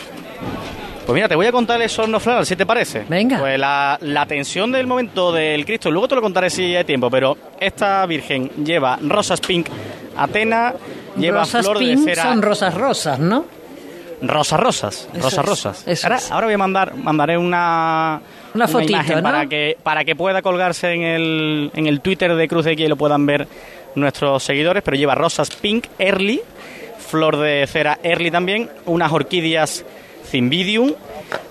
Pues 1.05 1.15
mira, 1.15 1.27
te 1.27 1.35
voy 1.35 1.45
a 1.47 1.51
contar 1.51 1.81
el 1.81 1.89
sorno 1.89 2.19
floral, 2.19 2.45
si 2.45 2.55
te 2.55 2.65
parece. 2.65 3.05
Venga. 3.09 3.39
Pues 3.39 3.59
la, 3.59 3.97
la 4.01 4.25
tensión 4.25 4.71
del 4.71 4.87
momento 4.87 5.31
del 5.31 5.65
Cristo, 5.65 5.89
luego 5.91 6.07
te 6.07 6.15
lo 6.15 6.21
contaré 6.21 6.49
si 6.49 6.75
hay 6.75 6.83
tiempo, 6.83 7.09
pero 7.09 7.37
esta 7.59 8.05
Virgen 8.05 8.49
lleva 8.63 8.97
rosas 9.01 9.41
pink 9.41 9.67
Atena, 10.15 10.73
lleva 11.17 11.39
rosas 11.39 11.65
flor 11.65 11.79
pink 11.79 11.99
de 11.99 12.03
cera. 12.15 12.23
son 12.23 12.41
rosas 12.41 12.73
rosas, 12.75 13.19
¿no? 13.19 13.45
Rosas 14.21 14.59
rosas, 14.59 15.09
rosas 15.15 15.83
es, 15.87 16.03
rosas. 16.03 16.31
ahora, 16.31 16.45
voy 16.45 16.53
a 16.53 16.57
mandar, 16.57 16.95
mandaré 16.95 17.37
una, 17.37 18.21
Una 18.53 18.67
fotito, 18.67 18.91
imagen 18.93 19.17
¿no? 19.17 19.23
para 19.23 19.47
que 19.47 19.77
para 19.81 20.05
que 20.05 20.15
pueda 20.15 20.43
colgarse 20.43 20.93
en 20.93 21.01
el, 21.01 21.71
en 21.73 21.87
el 21.87 22.01
Twitter 22.01 22.35
de 22.35 22.47
Cruz 22.47 22.65
de 22.65 22.75
Guía 22.75 22.85
y 22.85 22.89
lo 22.89 22.97
puedan 22.97 23.25
ver 23.25 23.47
nuestros 23.95 24.43
seguidores, 24.43 24.83
pero 24.83 24.95
lleva 24.95 25.15
rosas 25.15 25.49
pink 25.49 25.87
early, 25.97 26.39
flor 26.99 27.37
de 27.37 27.65
cera 27.67 27.97
early 28.03 28.29
también, 28.29 28.69
unas 28.85 29.11
orquídeas 29.11 29.83
Cymbidium 30.29 30.93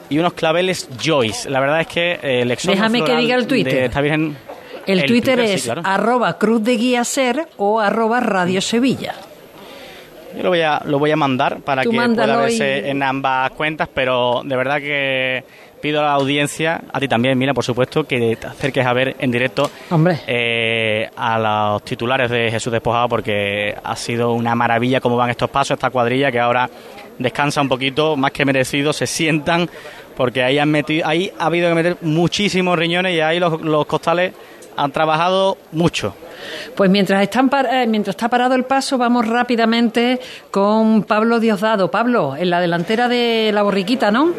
y 0.08 0.18
unos 0.18 0.32
claveles 0.34 0.88
Joyce. 1.02 1.50
La 1.50 1.60
verdad 1.60 1.80
es 1.80 1.86
que 1.86 2.12
eh, 2.22 2.42
el 2.42 2.48
Déjame 2.48 3.02
que 3.04 3.16
diga 3.16 3.36
el 3.36 3.46
Twitter. 3.46 3.90
El, 4.86 5.04
Twitter, 5.04 5.38
es 5.40 5.64
claro. 5.64 5.82
arroba 5.84 6.38
cruz 6.38 6.64
de 6.64 6.76
guía 6.76 7.04
ser 7.04 7.48
o 7.58 7.80
arroba 7.80 8.18
radio 8.18 8.60
sevilla. 8.60 9.14
Yo 10.36 10.42
lo 10.42 10.48
voy 10.50 10.60
a, 10.60 10.80
lo 10.84 10.98
voy 10.98 11.10
a 11.10 11.16
mandar 11.16 11.58
para 11.60 11.82
Tú 11.82 11.90
que 11.90 11.96
pueda 11.96 12.36
verse 12.42 12.82
y- 12.86 12.90
en 12.90 13.02
ambas 13.02 13.50
cuentas, 13.52 13.88
pero 13.92 14.42
de 14.44 14.56
verdad 14.56 14.78
que 14.78 15.44
pido 15.80 16.00
a 16.00 16.04
la 16.04 16.12
audiencia, 16.12 16.82
a 16.92 17.00
ti 17.00 17.08
también, 17.08 17.38
Mira, 17.38 17.54
por 17.54 17.64
supuesto, 17.64 18.04
que 18.04 18.36
te 18.36 18.46
acerques 18.46 18.84
a 18.84 18.92
ver 18.92 19.16
en 19.18 19.30
directo 19.30 19.70
Hombre. 19.90 20.18
eh, 20.26 21.08
a 21.16 21.38
los 21.38 21.82
titulares 21.84 22.30
de 22.30 22.50
Jesús 22.50 22.70
Despojado, 22.72 23.08
porque 23.08 23.74
ha 23.82 23.96
sido 23.96 24.32
una 24.32 24.54
maravilla 24.54 25.00
cómo 25.00 25.16
van 25.16 25.30
estos 25.30 25.48
pasos, 25.48 25.76
esta 25.76 25.88
cuadrilla 25.90 26.30
que 26.30 26.38
ahora 26.38 26.68
descansa 27.18 27.60
un 27.62 27.68
poquito, 27.68 28.14
más 28.16 28.30
que 28.30 28.44
merecido, 28.44 28.92
se 28.92 29.06
sientan, 29.06 29.68
porque 30.16 30.42
ahí, 30.42 30.58
han 30.58 30.70
metido, 30.70 31.08
ahí 31.08 31.32
ha 31.38 31.46
habido 31.46 31.68
que 31.70 31.74
meter 31.74 31.96
muchísimos 32.02 32.78
riñones 32.78 33.14
y 33.14 33.20
ahí 33.20 33.40
los, 33.40 33.60
los 33.62 33.86
costales 33.86 34.32
han 34.76 34.92
trabajado 34.92 35.56
mucho. 35.72 36.14
Pues 36.74 36.88
mientras, 36.90 37.22
están 37.22 37.48
par- 37.48 37.68
eh, 37.70 37.86
mientras 37.86 38.14
está 38.14 38.28
parado 38.28 38.54
el 38.54 38.64
paso, 38.64 38.96
vamos 38.96 39.26
rápidamente 39.28 40.20
con 40.50 41.02
Pablo 41.02 41.38
Diosdado. 41.40 41.90
Pablo, 41.90 42.34
en 42.36 42.48
la 42.50 42.60
delantera 42.60 43.08
de 43.08 43.50
la 43.52 43.62
borriquita, 43.62 44.10
¿no? 44.10 44.30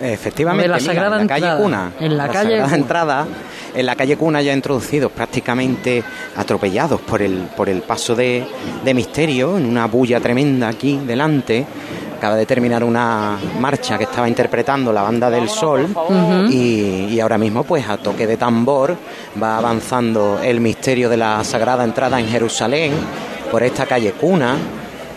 Efectivamente, 0.00 0.64
De 0.64 0.68
la 0.68 0.76
mira, 0.76 0.92
Sagrada 0.92 1.16
en 1.22 1.26
la 1.26 1.34
calle. 1.40 1.62
Cuna. 1.62 1.92
En 2.00 2.16
la 2.18 2.28
calle 2.28 2.50
Sagrada 2.50 2.64
Cuna. 2.64 2.76
Entrada, 2.76 3.26
en 3.74 3.86
la 3.86 3.96
calle 3.96 4.16
Cuna 4.18 4.42
ya 4.42 4.52
introducidos, 4.52 5.10
prácticamente 5.12 6.04
atropellados 6.36 7.00
por 7.00 7.22
el, 7.22 7.44
por 7.56 7.70
el 7.70 7.80
paso 7.80 8.14
de, 8.14 8.44
de 8.84 8.92
misterio, 8.94 9.56
en 9.56 9.64
una 9.64 9.86
bulla 9.86 10.20
tremenda 10.20 10.68
aquí 10.68 11.00
delante. 11.06 11.64
Acaba 12.16 12.36
de 12.36 12.46
terminar 12.46 12.82
una 12.82 13.38
marcha 13.60 13.98
que 13.98 14.04
estaba 14.04 14.28
interpretando 14.28 14.92
la 14.92 15.02
banda 15.02 15.28
del 15.28 15.48
Sol 15.48 15.86
y, 16.50 17.08
y 17.10 17.20
ahora 17.20 17.36
mismo, 17.36 17.64
pues 17.64 17.86
a 17.88 17.98
toque 17.98 18.26
de 18.26 18.36
tambor, 18.36 18.96
va 19.40 19.58
avanzando 19.58 20.40
el 20.42 20.60
misterio 20.60 21.10
de 21.10 21.18
la 21.18 21.44
Sagrada 21.44 21.84
Entrada 21.84 22.18
en 22.18 22.28
Jerusalén 22.28 22.92
por 23.50 23.62
esta 23.62 23.86
calle 23.86 24.12
Cuna 24.12 24.56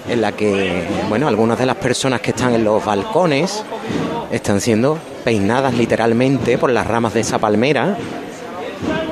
en 0.09 0.21
la 0.21 0.31
que, 0.33 0.87
bueno, 1.07 1.27
algunas 1.27 1.57
de 1.57 1.65
las 1.65 1.75
personas 1.77 2.19
que 2.19 2.31
están 2.31 2.53
en 2.53 2.63
los 2.63 2.83
balcones 2.83 3.63
están 4.31 4.59
siendo 4.59 4.97
peinadas 5.23 5.73
literalmente 5.73 6.57
por 6.57 6.69
las 6.71 6.85
ramas 6.85 7.13
de 7.13 7.21
esa 7.21 7.37
palmera 7.37 7.95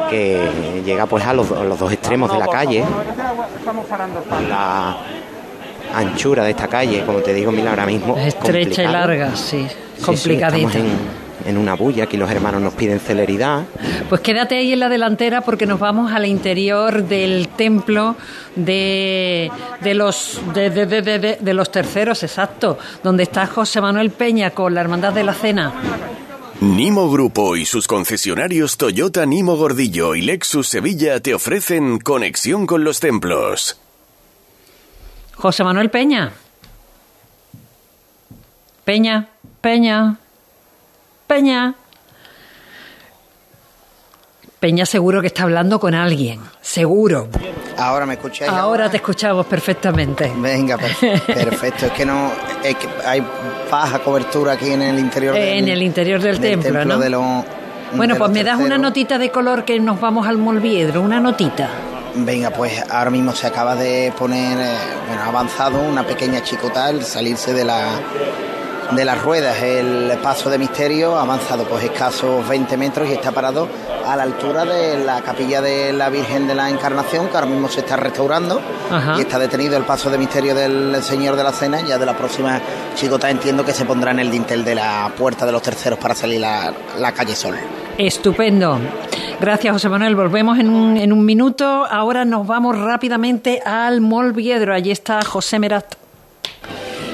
que 0.09 0.81
llega 0.85 1.05
pues 1.05 1.25
a 1.25 1.33
los, 1.33 1.51
a 1.51 1.63
los 1.63 1.79
dos 1.79 1.91
extremos 1.91 2.31
de 2.31 2.39
la 2.39 2.47
calle. 2.47 2.83
La 4.49 4.97
anchura 5.93 6.43
de 6.43 6.51
esta 6.51 6.67
calle, 6.67 7.03
como 7.05 7.19
te 7.19 7.33
digo, 7.33 7.51
mira, 7.51 7.69
ahora 7.71 7.85
mismo 7.85 8.17
Es 8.17 8.27
estrecha 8.35 8.83
y 8.83 8.87
larga, 8.87 9.35
sí. 9.35 9.65
Sí, 9.67 9.75
sí, 9.97 10.05
Complicadita. 10.05 10.67
estamos 10.67 10.75
en, 10.75 11.49
en 11.49 11.57
una 11.57 11.75
bulla, 11.75 12.03
aquí 12.03 12.17
los 12.17 12.29
hermanos 12.29 12.61
nos 12.61 12.73
piden 12.73 12.99
celeridad. 12.99 13.63
Pues 14.09 14.21
quédate 14.21 14.57
ahí 14.57 14.73
en 14.73 14.79
la 14.79 14.89
delantera 14.89 15.41
porque 15.41 15.65
nos 15.65 15.79
vamos 15.79 16.11
al 16.11 16.25
interior 16.25 17.03
del 17.03 17.47
templo 17.49 18.15
de, 18.55 19.49
de 19.81 19.93
los 19.93 20.39
de, 20.53 20.69
de- 20.69 20.85
de- 20.85 21.01
de- 21.01 21.19
de- 21.19 21.37
de 21.39 21.53
los 21.53 21.71
terceros, 21.71 22.21
exacto, 22.23 22.77
donde 23.03 23.23
está 23.23 23.47
José 23.47 23.81
Manuel 23.81 24.11
Peña 24.11 24.51
con 24.51 24.73
la 24.75 24.81
Hermandad 24.81 25.13
de 25.13 25.23
la 25.23 25.33
Cena. 25.33 25.73
Nimo 26.59 27.09
Grupo 27.11 27.55
y 27.55 27.65
sus 27.65 27.87
concesionarios 27.87 28.77
Toyota 28.77 29.25
Nimo 29.27 29.55
Gordillo 29.57 30.15
y 30.15 30.21
Lexus 30.23 30.67
Sevilla 30.67 31.19
te 31.19 31.33
ofrecen 31.35 31.99
conexión 31.99 32.65
con 32.65 32.83
los 32.83 32.99
templos. 32.99 33.79
José 35.37 35.63
Manuel 35.63 35.89
Peña. 35.89 36.31
Peña, 38.83 39.27
Peña, 39.61 40.15
Peña. 41.27 41.73
Peña 44.59 44.85
seguro 44.87 45.21
que 45.21 45.27
está 45.27 45.43
hablando 45.43 45.79
con 45.79 45.93
alguien, 45.93 46.39
seguro. 46.61 47.27
Ahora 47.77 48.07
me 48.07 48.15
escucháis. 48.15 48.49
Ahora 48.51 48.89
te 48.89 48.97
escuchamos 48.97 49.45
perfectamente. 49.45 50.31
Venga, 50.35 50.77
per- 50.79 51.21
perfecto. 51.27 51.85
Es 51.85 51.91
que 51.91 52.05
no, 52.05 52.31
es 52.63 52.75
que 52.75 52.87
hay 53.05 53.23
baja 53.69 53.99
cobertura 53.99 54.53
aquí 54.53 54.71
en 54.71 54.81
el 54.81 54.97
interior. 54.97 55.35
En 55.35 55.65
del- 55.65 55.75
el 55.75 55.83
interior 55.83 56.19
del 56.19 56.39
templo, 56.39 56.83
¿no? 56.85 56.97
de 56.97 57.09
Bueno, 57.93 58.15
de 58.15 58.19
pues 58.19 58.31
me 58.31 58.43
das 58.43 58.59
una 58.59 58.79
notita 58.79 59.19
de 59.19 59.29
color 59.29 59.63
que 59.63 59.79
nos 59.79 60.01
vamos 60.01 60.27
al 60.27 60.37
Molviedro, 60.39 61.01
una 61.03 61.19
notita. 61.19 61.69
Venga, 62.19 62.49
pues 62.49 62.83
ahora 62.89 63.11
mismo 63.11 63.33
se 63.33 63.45
acaba 63.47 63.75
de 63.75 64.11
poner, 64.17 64.57
eh, 64.59 64.77
bueno, 65.07 65.21
avanzado 65.23 65.79
una 65.79 66.05
pequeña 66.05 66.41
chicota 66.41 66.85
al 66.85 67.03
salirse 67.03 67.53
de 67.53 67.63
la 67.63 67.99
de 68.91 69.05
las 69.05 69.21
ruedas 69.21 69.61
el 69.61 70.17
paso 70.23 70.49
de 70.49 70.57
misterio 70.57 71.17
ha 71.17 71.21
avanzado 71.23 71.65
pues 71.65 71.83
escasos 71.83 72.47
20 72.47 72.77
metros 72.77 73.09
y 73.09 73.13
está 73.13 73.31
parado 73.31 73.67
a 74.05 74.15
la 74.15 74.23
altura 74.23 74.63
de 74.65 75.03
la 75.03 75.21
capilla 75.21 75.61
de 75.61 75.91
la 75.91 76.09
Virgen 76.09 76.47
de 76.47 76.55
la 76.55 76.69
Encarnación 76.69 77.27
que 77.27 77.35
ahora 77.35 77.47
mismo 77.47 77.67
se 77.67 77.81
está 77.81 77.97
restaurando 77.97 78.61
Ajá. 78.89 79.15
y 79.17 79.21
está 79.21 79.37
detenido 79.39 79.75
el 79.75 79.83
paso 79.83 80.09
de 80.09 80.17
misterio 80.17 80.55
del 80.55 81.03
Señor 81.03 81.35
de 81.35 81.43
la 81.43 81.51
Cena 81.51 81.81
ya 81.81 81.97
de 81.97 82.05
la 82.05 82.17
próxima 82.17 82.61
chicota 82.95 83.29
entiendo 83.29 83.65
que 83.65 83.73
se 83.73 83.83
pondrá 83.85 84.11
en 84.11 84.19
el 84.19 84.31
dintel 84.31 84.63
de 84.63 84.75
la 84.75 85.11
puerta 85.17 85.45
de 85.45 85.51
los 85.51 85.61
terceros 85.61 85.99
para 85.99 86.15
salir 86.15 86.43
a 86.45 86.71
la 86.97 87.11
calle 87.11 87.35
Sol. 87.35 87.55
Estupendo. 87.97 88.79
Gracias, 89.39 89.73
José 89.73 89.89
Manuel. 89.89 90.15
Volvemos 90.15 90.59
en 90.59 90.69
un, 90.69 90.97
en 90.97 91.11
un 91.11 91.25
minuto. 91.25 91.65
Ahora 91.65 92.25
nos 92.25 92.45
vamos 92.45 92.77
rápidamente 92.77 93.61
al 93.65 94.01
Molviedro. 94.01 94.73
Allí 94.73 94.91
está 94.91 95.23
José 95.23 95.57
Merat. 95.59 95.95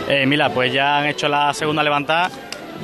Eh, 0.08 0.26
mira, 0.26 0.49
pues 0.49 0.74
ya 0.74 0.97
han 0.97 1.08
hecho 1.08 1.28
la 1.28 1.54
segunda 1.54 1.82
levantada 1.84 2.30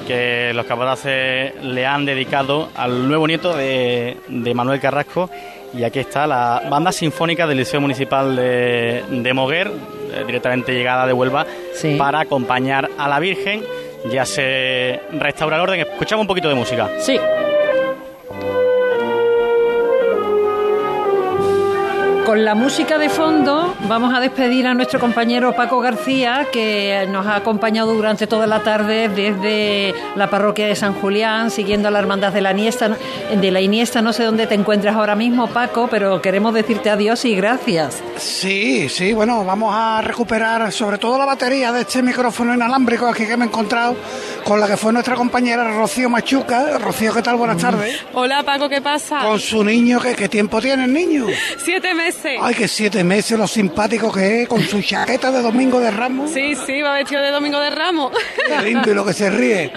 que 0.08 0.52
los 0.54 0.66
capataces 0.66 1.54
le 1.64 1.86
han 1.86 2.06
dedicado 2.06 2.70
al 2.76 3.08
nuevo 3.08 3.28
nieto 3.28 3.56
de, 3.56 4.18
de 4.28 4.54
Manuel 4.54 4.80
Carrasco. 4.80 5.30
Y 5.74 5.84
aquí 5.84 6.00
está 6.00 6.26
la 6.26 6.64
banda 6.70 6.92
sinfónica 6.92 7.46
del 7.46 7.58
Liceo 7.58 7.80
Municipal 7.80 8.36
de, 8.36 9.04
de 9.08 9.34
Moguer, 9.34 9.68
eh, 9.68 10.24
directamente 10.26 10.74
llegada 10.74 11.06
de 11.06 11.14
Huelva, 11.14 11.46
para 11.98 12.22
acompañar 12.22 12.90
a 12.98 13.08
la 13.08 13.20
Virgen. 13.20 13.64
Ya 14.12 14.26
se 14.26 15.00
restaura 15.12 15.58
el 15.58 15.62
orden. 15.62 15.82
Escuchamos 15.82 16.24
un 16.24 16.28
poquito 16.28 16.50
de 16.50 16.56
música. 16.56 16.90
Sí. 17.00 17.20
Con 22.30 22.46
la 22.46 22.54
música 22.54 23.00
de 23.00 23.10
fondo 23.10 23.76
vamos 23.88 24.14
a 24.14 24.20
despedir 24.20 24.68
a 24.68 24.76
nuestro 24.76 25.00
compañero 25.00 25.56
Paco 25.56 25.80
García, 25.80 26.46
que 26.54 27.08
nos 27.10 27.26
ha 27.26 27.38
acompañado 27.38 27.96
durante 27.96 28.28
toda 28.28 28.46
la 28.46 28.62
tarde 28.62 29.10
desde 29.10 29.96
la 30.16 30.30
parroquia 30.30 30.68
de 30.68 30.76
San 30.76 30.94
Julián, 30.94 31.50
siguiendo 31.50 31.90
la 31.90 31.98
hermandad 31.98 32.32
de 32.32 32.42
la 32.42 32.52
Iniesta. 32.52 32.96
De 33.36 33.50
la 33.50 33.62
Iniesta 33.62 34.04
no 34.04 34.14
sé 34.14 34.26
dónde 34.26 34.46
te 34.46 34.54
encuentras 34.54 34.96
ahora 34.96 35.16
mismo, 35.16 35.48
Paco, 35.48 35.88
pero 35.90 36.22
queremos 36.22 36.54
decirte 36.54 36.92
adiós 36.92 37.26
y 37.26 37.34
gracias. 37.36 38.00
Sí, 38.18 38.90
sí, 38.90 39.12
bueno, 39.12 39.44
vamos 39.44 39.74
a 39.76 40.00
recuperar 40.04 40.72
sobre 40.72 41.00
todo 41.00 41.18
la 41.18 41.26
batería 41.26 41.72
de 41.72 41.82
este 41.82 42.04
micrófono 42.04 42.54
inalámbrico 42.54 43.08
aquí 43.08 43.26
que 43.26 43.38
me 43.38 43.46
he 43.46 43.48
encontrado 43.48 43.96
con 44.44 44.60
la 44.60 44.68
que 44.68 44.78
fue 44.78 44.92
nuestra 44.94 45.16
compañera 45.16 45.64
Rocío 45.72 46.10
Machuca. 46.10 46.78
Rocío, 46.78 47.14
¿qué 47.14 47.22
tal? 47.22 47.36
Buenas 47.36 47.58
tardes. 47.58 48.00
Hola 48.14 48.44
Paco, 48.44 48.70
¿qué 48.70 48.82
pasa? 48.82 49.20
Con 49.20 49.40
su 49.40 49.64
niño, 49.64 50.00
¿qué, 50.00 50.16
qué 50.16 50.30
tiempo 50.30 50.60
tiene 50.62 50.86
el 50.86 50.94
niño? 50.94 51.28
Siete 51.64 51.94
meses. 51.94 52.40
Ay, 52.42 52.56
que 52.56 52.68
siete 52.68 53.04
meses, 53.04 53.38
lo 53.38 53.48
simpático 53.48 54.12
que 54.12 54.44
es, 54.44 54.48
con 54.48 54.62
su 54.64 54.82
chaqueta 54.82 55.32
de 55.32 55.42
Domingo 55.42 55.80
de 55.80 55.92
Ramos. 55.92 56.32
Sí, 56.32 56.56
sí, 56.66 56.82
va 56.82 56.94
vestido 56.94 57.22
de 57.22 57.32
Domingo 57.32 57.60
de 57.60 57.70
Ramos. 57.70 58.12
Qué 58.48 58.62
lindo 58.64 58.90
y 58.92 58.94
lo 58.94 59.06
que 59.06 59.14
se 59.14 59.30
ríe. 59.30 59.72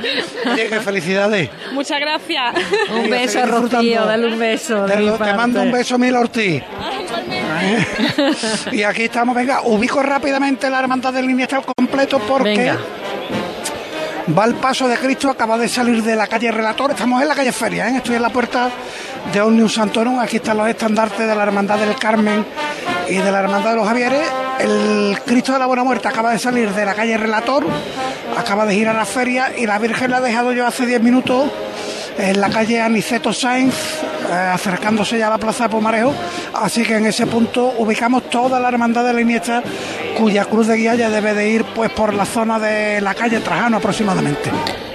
Oye, 0.53 0.69
qué 0.69 0.81
felicidades. 0.81 1.51
Muchas 1.73 2.01
gracias. 2.01 2.55
Un 2.91 3.11
beso 3.11 3.41
a 3.41 3.47
Rocío, 3.47 4.05
dale 4.07 4.27
un 4.27 4.39
beso. 4.39 4.87
de 4.87 4.95
Te, 4.95 5.01
lo- 5.01 5.19
mando 5.19 5.63
un 5.63 5.73
beso, 5.73 5.99
Mila 5.99 6.21
Ortiz. 6.21 6.63
y 8.73 8.83
aquí 8.83 9.05
estamos, 9.05 9.35
venga, 9.35 9.63
ubico 9.65 10.03
rápidamente 10.03 10.69
la 10.71 10.81
hermandad 10.81 11.13
del 11.13 11.33
al 11.33 11.65
completo 11.77 12.19
porque 12.21 12.51
Venga. 12.51 12.79
Va 14.29 14.45
el 14.45 14.55
paso 14.55 14.87
de 14.87 14.97
Cristo, 14.97 15.31
acaba 15.31 15.59
de 15.59 15.69
salir 15.69 16.03
de 16.03 16.15
la 16.15 16.27
calle 16.27 16.51
Relator, 16.51 16.93
estamos 16.93 17.21
en 17.21 17.29
la 17.29 17.35
calle 17.35 17.53
Feria, 17.53 17.89
¿eh? 17.89 17.97
estoy 17.97 18.17
en 18.17 18.23
la 18.23 18.31
puerta 18.31 18.71
de 19.33 19.41
Omnium 19.41 19.69
Santorum, 19.69 20.21
aquí 20.21 20.37
están 20.37 20.57
los 20.59 20.69
estandartes 20.69 21.27
de 21.27 21.35
la 21.35 21.43
hermandad 21.43 21.79
del 21.79 21.97
Carmen 21.97 22.45
y 23.09 23.17
de 23.17 23.33
la 23.33 23.41
hermandad 23.41 23.71
de 23.71 23.77
los 23.77 23.87
Javieres. 23.87 24.29
El 24.61 25.19
Cristo 25.27 25.53
de 25.53 25.59
la 25.59 25.67
Buena 25.67 25.83
Muerte 25.83 26.09
acaba 26.09 26.31
de 26.31 26.39
salir 26.39 26.71
de 26.71 26.85
la 26.85 26.95
calle 26.95 27.17
Relator, 27.17 27.67
acaba 28.37 28.65
de 28.65 28.75
girar 28.75 28.95
a 28.95 29.01
la 29.01 29.07
feria 29.07 29.53
y 29.57 29.67
la 29.67 29.79
Virgen 29.79 30.11
la 30.11 30.19
ha 30.19 30.21
dejado 30.21 30.53
yo 30.53 30.67
hace 30.67 30.87
10 30.87 31.03
minutos 31.03 31.51
en 32.19 32.41
la 32.41 32.49
calle 32.49 32.81
Aniceto 32.81 33.33
Sainz, 33.33 33.75
acercándose 34.33 35.19
ya 35.19 35.27
a 35.29 35.31
la 35.31 35.39
plaza 35.39 35.65
de 35.65 35.71
Pomarejo. 35.71 36.15
Así 36.55 36.83
que 36.83 36.97
en 36.97 37.07
ese 37.07 37.27
punto 37.27 37.73
ubicamos 37.79 38.29
toda 38.31 38.59
la 38.61 38.69
hermandad 38.69 39.05
de 39.05 39.13
la 39.13 39.21
Iniesta, 39.21 39.63
cuya 40.19 40.45
cruz 40.45 40.67
de 40.67 40.77
guía 40.77 40.95
ya 40.95 41.11
debe 41.11 41.35
de 41.35 41.49
ir 41.51 41.65
pues 41.65 41.91
por 41.91 42.15
la 42.15 42.25
zona 42.25 42.59
de 42.59 43.01
la 43.01 43.15
calle 43.15 43.41
Trajano 43.41 43.77
aproximadamente. 43.79 44.51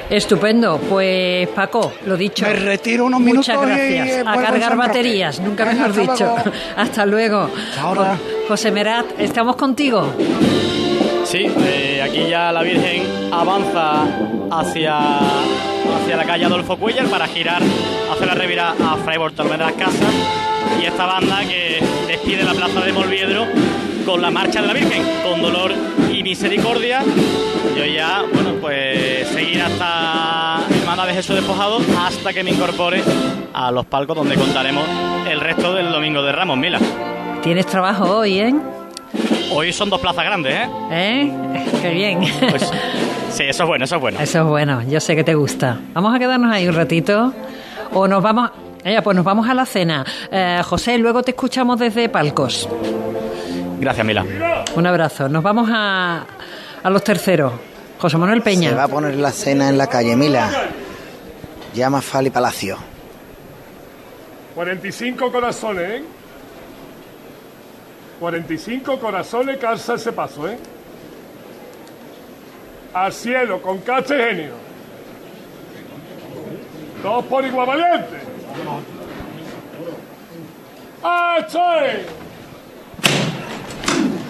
Estupendo, 0.09 0.77
pues 0.89 1.49
Paco, 1.49 1.91
lo 2.05 2.15
dicho. 2.15 2.45
Me 2.45 2.53
retiro 2.53 3.05
unos 3.05 3.19
Muchas 3.19 3.57
minutos 3.59 3.77
y, 3.77 3.93
gracias. 3.93 4.07
eh, 4.07 4.19
a 4.21 4.23
vuelvo 4.23 4.39
en 4.39 4.45
cargar 4.61 4.77
baterías, 4.77 5.39
nunca 5.41 5.65
mejor 5.65 5.89
hasta 5.89 6.01
dicho. 6.01 6.15
luego. 6.25 6.51
Hasta 6.77 7.05
luego. 7.05 7.49
ahora. 7.81 8.15
Jo- 8.15 8.47
José 8.47 8.71
Merat, 8.71 9.05
estamos 9.19 9.57
contigo. 9.57 10.13
Sí, 11.27 11.45
eh, 11.45 12.01
aquí 12.01 12.25
ya 12.29 12.53
la 12.53 12.63
Virgen 12.63 13.03
avanza 13.33 14.05
hacia, 14.49 14.97
hacia 15.17 16.15
la 16.15 16.23
calle 16.23 16.45
Adolfo 16.45 16.77
Cuellar 16.77 17.05
para 17.07 17.27
girar 17.27 17.61
hacia 18.09 18.25
la 18.25 18.33
revira 18.33 18.69
a 18.69 18.95
Fray 19.03 19.17
Bartolomé 19.17 19.57
de 19.57 19.65
las 19.65 19.73
Casas 19.73 20.13
y 20.81 20.85
esta 20.85 21.05
banda 21.05 21.41
que 21.41 21.83
despide 22.07 22.45
la 22.45 22.53
plaza 22.53 22.79
de 22.79 22.93
Molviedro 22.93 23.45
con 24.05 24.21
la 24.21 24.31
marcha 24.31 24.61
de 24.61 24.67
la 24.67 24.73
Virgen, 24.73 25.03
con 25.21 25.41
dolor 25.41 25.73
y 26.09 26.23
misericordia. 26.23 27.03
Yo 27.75 27.83
ya, 27.83 28.23
bueno, 28.33 28.53
pues 28.61 29.27
seguir 29.27 29.61
hasta 29.61 30.61
Hermandad 30.79 31.07
de 31.07 31.13
Jesús 31.13 31.35
Despojado 31.35 31.79
hasta 31.99 32.31
que 32.31 32.41
me 32.41 32.51
incorpore 32.51 33.03
a 33.53 33.69
los 33.71 33.85
palcos 33.85 34.15
donde 34.15 34.35
contaremos 34.35 34.85
el 35.29 35.41
resto 35.41 35.73
del 35.73 35.91
Domingo 35.91 36.21
de 36.21 36.31
Ramos, 36.31 36.57
Mila. 36.57 36.79
Tienes 37.43 37.65
trabajo 37.65 38.19
hoy, 38.19 38.39
¿eh? 38.39 38.55
Hoy 39.51 39.71
son 39.73 39.89
dos 39.89 39.99
plazas 40.01 40.25
grandes, 40.25 40.53
¿eh? 40.53 40.69
¿Eh? 40.91 41.65
Qué 41.81 41.89
bien. 41.91 42.19
Pues, 42.49 42.69
sí, 43.31 43.43
eso 43.43 43.63
es 43.63 43.67
bueno, 43.67 43.85
eso 43.85 43.95
es 43.95 44.01
bueno. 44.01 44.19
Eso 44.19 44.39
es 44.39 44.45
bueno, 44.45 44.81
yo 44.83 44.99
sé 44.99 45.15
que 45.15 45.23
te 45.23 45.35
gusta. 45.35 45.79
Vamos 45.93 46.15
a 46.15 46.19
quedarnos 46.19 46.51
ahí 46.53 46.67
un 46.67 46.75
ratito 46.75 47.33
o 47.93 48.07
nos 48.07 48.21
vamos... 48.21 48.51
Eh, 48.83 49.01
pues 49.03 49.15
nos 49.15 49.25
vamos 49.25 49.49
a 49.49 49.53
la 49.53 49.65
cena. 49.65 50.05
Eh, 50.31 50.61
José, 50.63 50.97
luego 50.97 51.21
te 51.21 51.31
escuchamos 51.31 51.77
desde 51.79 52.07
Palcos. 52.09 52.69
Gracias, 53.79 54.05
Mila. 54.05 54.25
Un 54.75 54.87
abrazo. 54.87 55.27
Nos 55.27 55.43
vamos 55.43 55.69
a, 55.73 56.25
a 56.83 56.89
los 56.89 57.03
terceros. 57.03 57.51
José 57.99 58.17
Manuel 58.17 58.41
Peña. 58.41 58.69
Se 58.69 58.75
va 58.75 58.83
a 58.83 58.87
poner 58.87 59.15
la 59.15 59.31
cena 59.31 59.67
en 59.67 59.77
la 59.77 59.87
calle 59.87 60.15
Mila. 60.15 60.49
Llama 61.73 62.01
Fali 62.01 62.29
Palacio. 62.29 62.77
45 64.55 65.31
corazones, 65.31 65.89
¿eh? 65.89 66.03
45 68.19 68.99
corazones 68.99 69.57
calza 69.57 69.95
ese 69.95 70.11
paso, 70.11 70.47
¿eh? 70.47 70.57
Al 72.93 73.13
cielo, 73.13 73.61
con 73.61 73.79
cacha 73.79 74.15
y 74.15 74.19
genio. 74.19 74.53
Todos 77.03 77.25
por 77.25 77.45
igual 77.45 77.67
valiente. 77.67 78.17
¡Ache! 81.03 82.05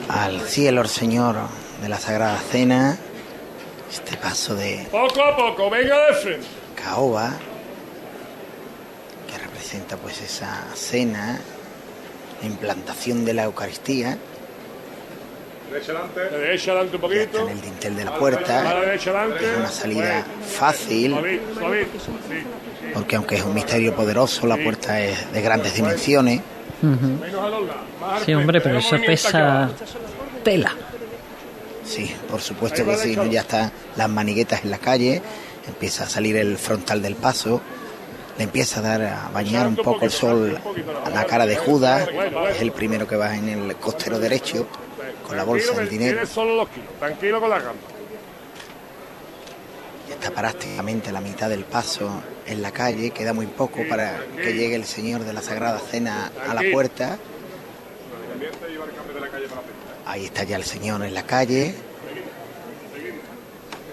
Al 0.09 0.41
cielo 0.41 0.81
el 0.81 0.87
Señor 0.89 1.35
de 1.81 1.89
la 1.89 1.97
Sagrada 1.97 2.37
Cena. 2.39 2.97
Este 3.89 4.17
paso 4.17 4.53
de 4.53 4.85
Poco 4.91 5.23
a 5.23 5.35
poco, 5.37 5.69
venga 5.69 6.07
de 6.07 6.13
frente. 6.15 6.47
caoba 6.75 7.31
que 9.31 9.37
representa 9.37 9.95
pues 9.95 10.21
esa 10.21 10.65
cena, 10.75 11.39
la 12.41 12.47
implantación 12.47 13.25
de 13.25 13.33
la 13.33 13.43
Eucaristía 13.43 14.17
Derecha 15.71 15.91
adelante. 15.91 16.37
Derecha 16.37 16.71
adelante 16.71 16.95
un 16.95 17.01
poquito. 17.01 17.39
en 17.41 17.49
el 17.49 17.61
dintel 17.61 17.95
de 17.95 18.05
la 18.05 18.17
puerta. 18.17 18.79
Derecha 18.79 19.09
adelante. 19.11 19.51
Es 19.51 19.57
una 19.57 19.69
salida 19.69 20.25
fácil, 20.57 21.15
porque 22.93 23.15
aunque 23.17 23.35
es 23.35 23.43
un 23.43 23.53
misterio 23.53 23.93
poderoso, 23.93 24.47
la 24.47 24.57
puerta 24.57 24.99
es 25.01 25.31
de 25.33 25.41
grandes 25.41 25.73
dimensiones. 25.73 26.41
Sí, 28.25 28.33
hombre, 28.33 28.61
pero 28.61 28.79
eso 28.79 28.95
pesa 29.05 29.69
tela. 30.43 30.73
Sí, 31.83 32.13
por 32.29 32.41
supuesto 32.41 32.85
que 32.85 32.95
sí, 32.97 33.17
ya 33.29 33.41
están 33.41 33.71
las 33.95 34.09
maniguetas 34.09 34.63
en 34.63 34.71
la 34.71 34.77
calle, 34.77 35.21
empieza 35.67 36.03
a 36.03 36.09
salir 36.09 36.35
el 36.35 36.57
frontal 36.57 37.01
del 37.01 37.15
paso, 37.15 37.61
le 38.37 38.43
empieza 38.43 38.79
a 38.79 38.83
dar 38.83 39.01
a 39.01 39.29
bañar 39.33 39.67
un 39.67 39.75
poco 39.75 40.05
el 40.05 40.11
sol 40.11 40.59
a 41.03 41.09
la 41.09 41.25
cara 41.25 41.45
de 41.45 41.57
Judas, 41.57 42.07
es 42.51 42.61
el 42.61 42.71
primero 42.71 43.07
que 43.07 43.15
va 43.15 43.35
en 43.35 43.49
el 43.49 43.75
costero 43.77 44.19
derecho 44.19 44.67
con 45.25 45.37
la 45.37 45.43
bolsa 45.43 45.73
del 45.73 45.89
dinero. 45.89 46.21
Tranquilo 46.99 47.39
con 47.39 47.49
la 47.49 47.61
está 50.17 50.31
prácticamente 50.31 51.09
a 51.09 51.13
la 51.13 51.21
mitad 51.21 51.49
del 51.49 51.63
paso 51.63 52.09
en 52.45 52.61
la 52.61 52.71
calle, 52.71 53.11
queda 53.11 53.33
muy 53.33 53.45
poco 53.45 53.81
para 53.87 54.25
que 54.35 54.53
llegue 54.53 54.75
el 54.75 54.85
Señor 54.85 55.23
de 55.23 55.33
la 55.33 55.41
Sagrada 55.41 55.79
Cena 55.79 56.31
a 56.47 56.53
la 56.53 56.61
puerta, 56.71 57.17
ahí 60.05 60.25
está 60.25 60.43
ya 60.43 60.55
el 60.55 60.63
Señor 60.63 61.03
en 61.03 61.13
la 61.13 61.23
calle, 61.23 61.75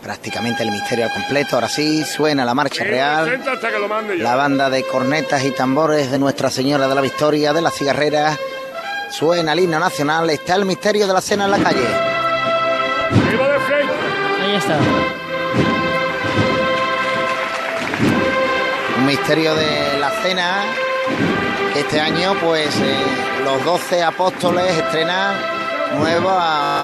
prácticamente 0.04 0.62
el 0.62 0.70
misterio 0.70 1.06
al 1.06 1.12
completo, 1.12 1.56
ahora 1.56 1.68
sí 1.68 2.04
suena 2.04 2.44
la 2.44 2.54
marcha 2.54 2.84
real. 2.84 3.28
Senta 3.28 3.52
hasta 3.52 3.70
que 3.70 3.78
lo 3.78 3.88
mande 3.88 4.18
yo. 4.18 4.22
La 4.22 4.36
banda 4.36 4.68
de 4.68 4.84
cornetas 4.84 5.42
y 5.44 5.50
tambores 5.50 6.10
de 6.10 6.18
Nuestra 6.18 6.50
Señora 6.50 6.86
de 6.86 6.94
la 6.94 7.00
Victoria 7.00 7.54
de 7.54 7.62
las 7.62 7.74
Cigarreras 7.74 8.38
suena 9.10 9.54
el 9.54 9.60
himno 9.60 9.78
nacional. 9.78 10.28
Está 10.28 10.56
el 10.56 10.66
misterio 10.66 11.06
de 11.06 11.14
la 11.14 11.22
cena 11.22 11.46
en 11.46 11.50
la 11.50 11.58
calle. 11.58 11.86
Ahí 14.42 14.56
está. 14.56 14.78
Un 18.98 19.06
misterio 19.06 19.54
de 19.54 19.98
la 19.98 20.10
cena 20.22 20.64
que 21.72 21.80
este 21.80 22.00
año, 22.00 22.34
pues 22.44 22.76
eh, 22.78 23.04
los 23.42 23.64
12 23.64 24.02
apóstoles 24.02 24.70
estrenan 24.70 25.34
nuevos 25.98 26.83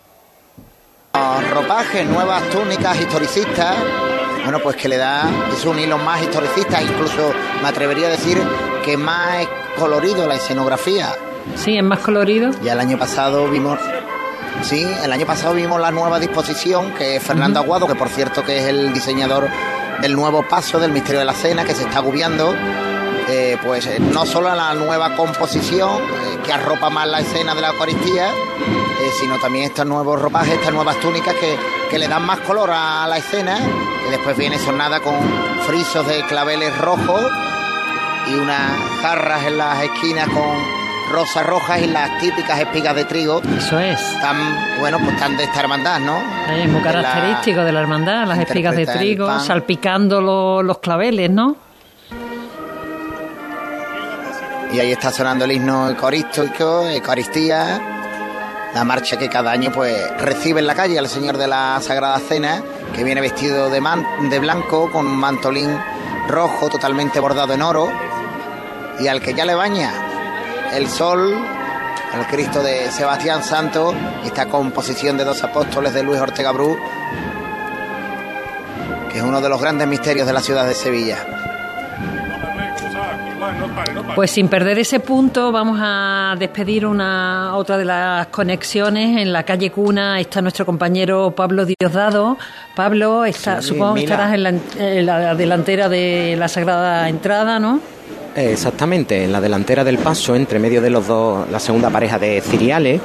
ropajes, 1.53 2.07
nuevas 2.07 2.43
túnicas 2.51 2.99
historicistas. 3.01 3.77
Bueno, 4.45 4.59
pues 4.61 4.77
que 4.77 4.89
le 4.89 4.97
da, 4.97 5.29
es 5.53 5.65
un 5.65 5.79
hilo 5.79 5.99
más 5.99 6.23
historicista, 6.23 6.81
incluso 6.83 7.33
me 7.63 7.69
atrevería 7.69 8.07
a 8.07 8.11
decir 8.11 8.41
que 8.85 8.97
más 8.97 9.47
colorido 9.79 10.27
la 10.27 10.37
escenografía. 10.37 11.15
Sí, 11.57 11.77
es 11.77 11.85
más 11.85 11.99
colorido. 12.01 12.51
Ya 12.63 12.73
el 12.73 12.81
año 12.81 12.99
pasado 12.99 13.49
vimos, 13.49 13.79
sí, 14.63 14.87
el 15.05 15.13
año 15.13 15.27
pasado 15.27 15.55
vimos 15.55 15.81
la 15.81 15.91
nueva 15.91 16.19
disposición 16.19 16.95
que 16.95 17.17
es 17.17 17.23
Fernando 17.23 17.61
Aguado, 17.61 17.87
que 17.87 17.95
por 17.95 18.09
cierto 18.09 18.43
que 18.43 18.59
es 18.59 18.65
el 18.65 18.93
diseñador 18.93 19.49
del 20.01 20.15
nuevo 20.15 20.43
paso 20.49 20.79
del 20.79 20.93
Misterio 20.93 21.21
de 21.21 21.27
la 21.27 21.35
Cena, 21.35 21.65
que 21.65 21.75
se 21.75 21.83
está 21.83 21.99
agobiando. 21.99 22.55
Eh, 23.31 23.57
pues 23.65 23.87
eh, 23.87 23.99
no 24.01 24.27
solo 24.27 24.55
la 24.55 24.75
nueva 24.75 25.15
composición 25.17 25.91
eh, 26.03 26.39
que 26.45 26.53
arropa 26.53 26.91
más 26.91 27.07
la 27.07 27.21
escena 27.21 27.55
de 27.55 27.61
la 27.61 27.69
Eucaristía, 27.71 28.29
eh, 28.29 29.11
sino 29.21 29.39
también 29.39 29.67
estos 29.67 29.87
nuevos 29.87 30.21
ropajes, 30.21 30.55
estas 30.55 30.73
nuevas 30.73 30.97
túnicas 31.01 31.35
que, 31.35 31.57
que 31.91 31.99
le 31.99 32.09
dan 32.09 32.25
más 32.25 32.41
color 32.41 32.71
a 32.73 33.07
la 33.07 33.19
escena, 33.19 33.57
que 34.05 34.11
después 34.11 34.37
viene 34.37 34.59
sonada 34.59 35.01
con 35.01 35.15
frisos 35.67 36.07
de 36.07 36.23
claveles 36.27 36.77
rojos 36.79 37.21
y 38.31 38.35
unas 38.35 38.73
jarras 39.03 39.45
en 39.47 39.59
las 39.59 39.83
esquinas 39.83 40.29
con 40.29 40.81
rosas 41.13 41.45
rojas 41.47 41.81
y 41.83 41.87
las 41.89 42.21
típicas 42.21 42.59
espigas 42.61 42.95
de 42.95 43.05
trigo. 43.05 43.41
Eso 43.59 43.79
es. 43.81 44.01
Tan, 44.21 44.37
bueno, 44.79 44.99
pues 45.05 45.17
tan 45.19 45.37
de 45.37 45.45
esta 45.45 45.61
hermandad, 45.61 45.99
¿no? 46.01 46.17
Es 46.53 46.69
muy 46.69 46.81
De 46.81 46.93
la- 46.93 47.03
característico 47.03 47.65
de 47.65 47.73
la 47.73 47.81
hermandad, 47.81 48.27
las 48.27 48.39
espigas 48.39 48.77
de 48.77 48.87
trigo, 48.87 49.41
salpicando 49.41 50.21
lo- 50.21 50.63
los 50.63 50.79
claveles, 50.79 51.31
¿no? 51.31 51.57
Y 54.73 54.79
ahí 54.79 54.93
está 54.93 55.11
sonando 55.11 55.45
el 55.45 55.53
himno 55.53 55.89
Eucaristía, 55.91 57.81
la 58.73 58.85
marcha 58.85 59.19
que 59.19 59.29
cada 59.29 59.51
año 59.51 59.73
pues 59.73 59.97
recibe 60.19 60.61
en 60.61 60.69
la 60.69 60.77
calle 60.77 60.97
al 60.97 61.09
Señor 61.09 61.39
de 61.39 61.49
la 61.49 61.81
Sagrada 61.83 62.21
Cena, 62.21 62.63
que 62.95 63.03
viene 63.03 63.21
vestido 63.21 63.69
de, 63.69 63.81
blanco 64.39 64.89
con 64.93 65.09
un 65.09 65.17
mantolín 65.17 65.77
rojo 66.29 66.69
totalmente 66.69 67.19
bordado 67.19 67.53
en 67.53 67.63
oro, 67.63 67.91
y 69.01 69.09
al 69.09 69.21
que 69.21 69.35
ya 69.35 69.45
le 69.45 69.57
baña 69.57 69.93
el 70.73 70.89
sol, 70.89 71.37
el 72.15 72.27
Cristo 72.29 72.63
de 72.63 72.93
Sebastián 72.93 73.43
Santo, 73.43 73.93
esta 74.25 74.47
composición 74.47 75.17
de 75.17 75.25
dos 75.25 75.43
apóstoles 75.43 75.93
de 75.95 76.05
Luis 76.05 76.21
Ortega 76.21 76.53
Bru, 76.53 76.79
que 79.11 79.19
es 79.19 79.25
uno 79.25 79.41
de 79.41 79.49
los 79.49 79.61
grandes 79.61 79.89
misterios 79.89 80.29
de 80.29 80.33
la 80.33 80.41
ciudad 80.41 80.65
de 80.65 80.75
Sevilla. 80.75 81.50
Pues 84.15 84.31
sin 84.31 84.49
perder 84.49 84.79
ese 84.79 85.01
punto, 85.01 85.53
vamos 85.53 85.79
a 85.81 86.35
despedir 86.39 86.87
una 86.87 87.57
otra 87.57 87.79
de 87.79 87.85
las 87.85 88.27
conexiones. 88.29 89.21
En 89.21 89.33
la 89.33 89.45
calle 89.45 89.71
Cuna 89.71 90.21
está 90.21 90.43
nuestro 90.43 90.67
compañero 90.67 91.33
Pablo 91.33 91.65
Diosdado. 91.65 92.39
Pablo, 92.75 93.25
está, 93.25 93.63
Sí, 93.63 93.69
supongo 93.69 93.95
que 93.95 94.01
estarás 94.03 94.35
en 94.35 94.43
la, 94.43 94.49
en 94.51 95.07
la 95.07 95.35
delantera 95.35 95.89
de 95.89 96.37
la 96.39 96.49
Sagrada 96.49 97.09
Entrada, 97.09 97.59
¿no? 97.59 97.81
Exactamente, 98.37 99.25
en 99.25 99.33
la 99.33 99.41
delantera 99.41 99.83
del 99.83 99.99
paso, 99.99 100.37
entre 100.37 100.61
medio 100.61 100.81
de 100.81 100.91
los 100.91 101.07
dos, 101.07 101.51
la 101.51 101.59
segunda 101.59 101.91
pareja 101.91 102.19
de 102.19 102.41
ciriales 102.41 103.01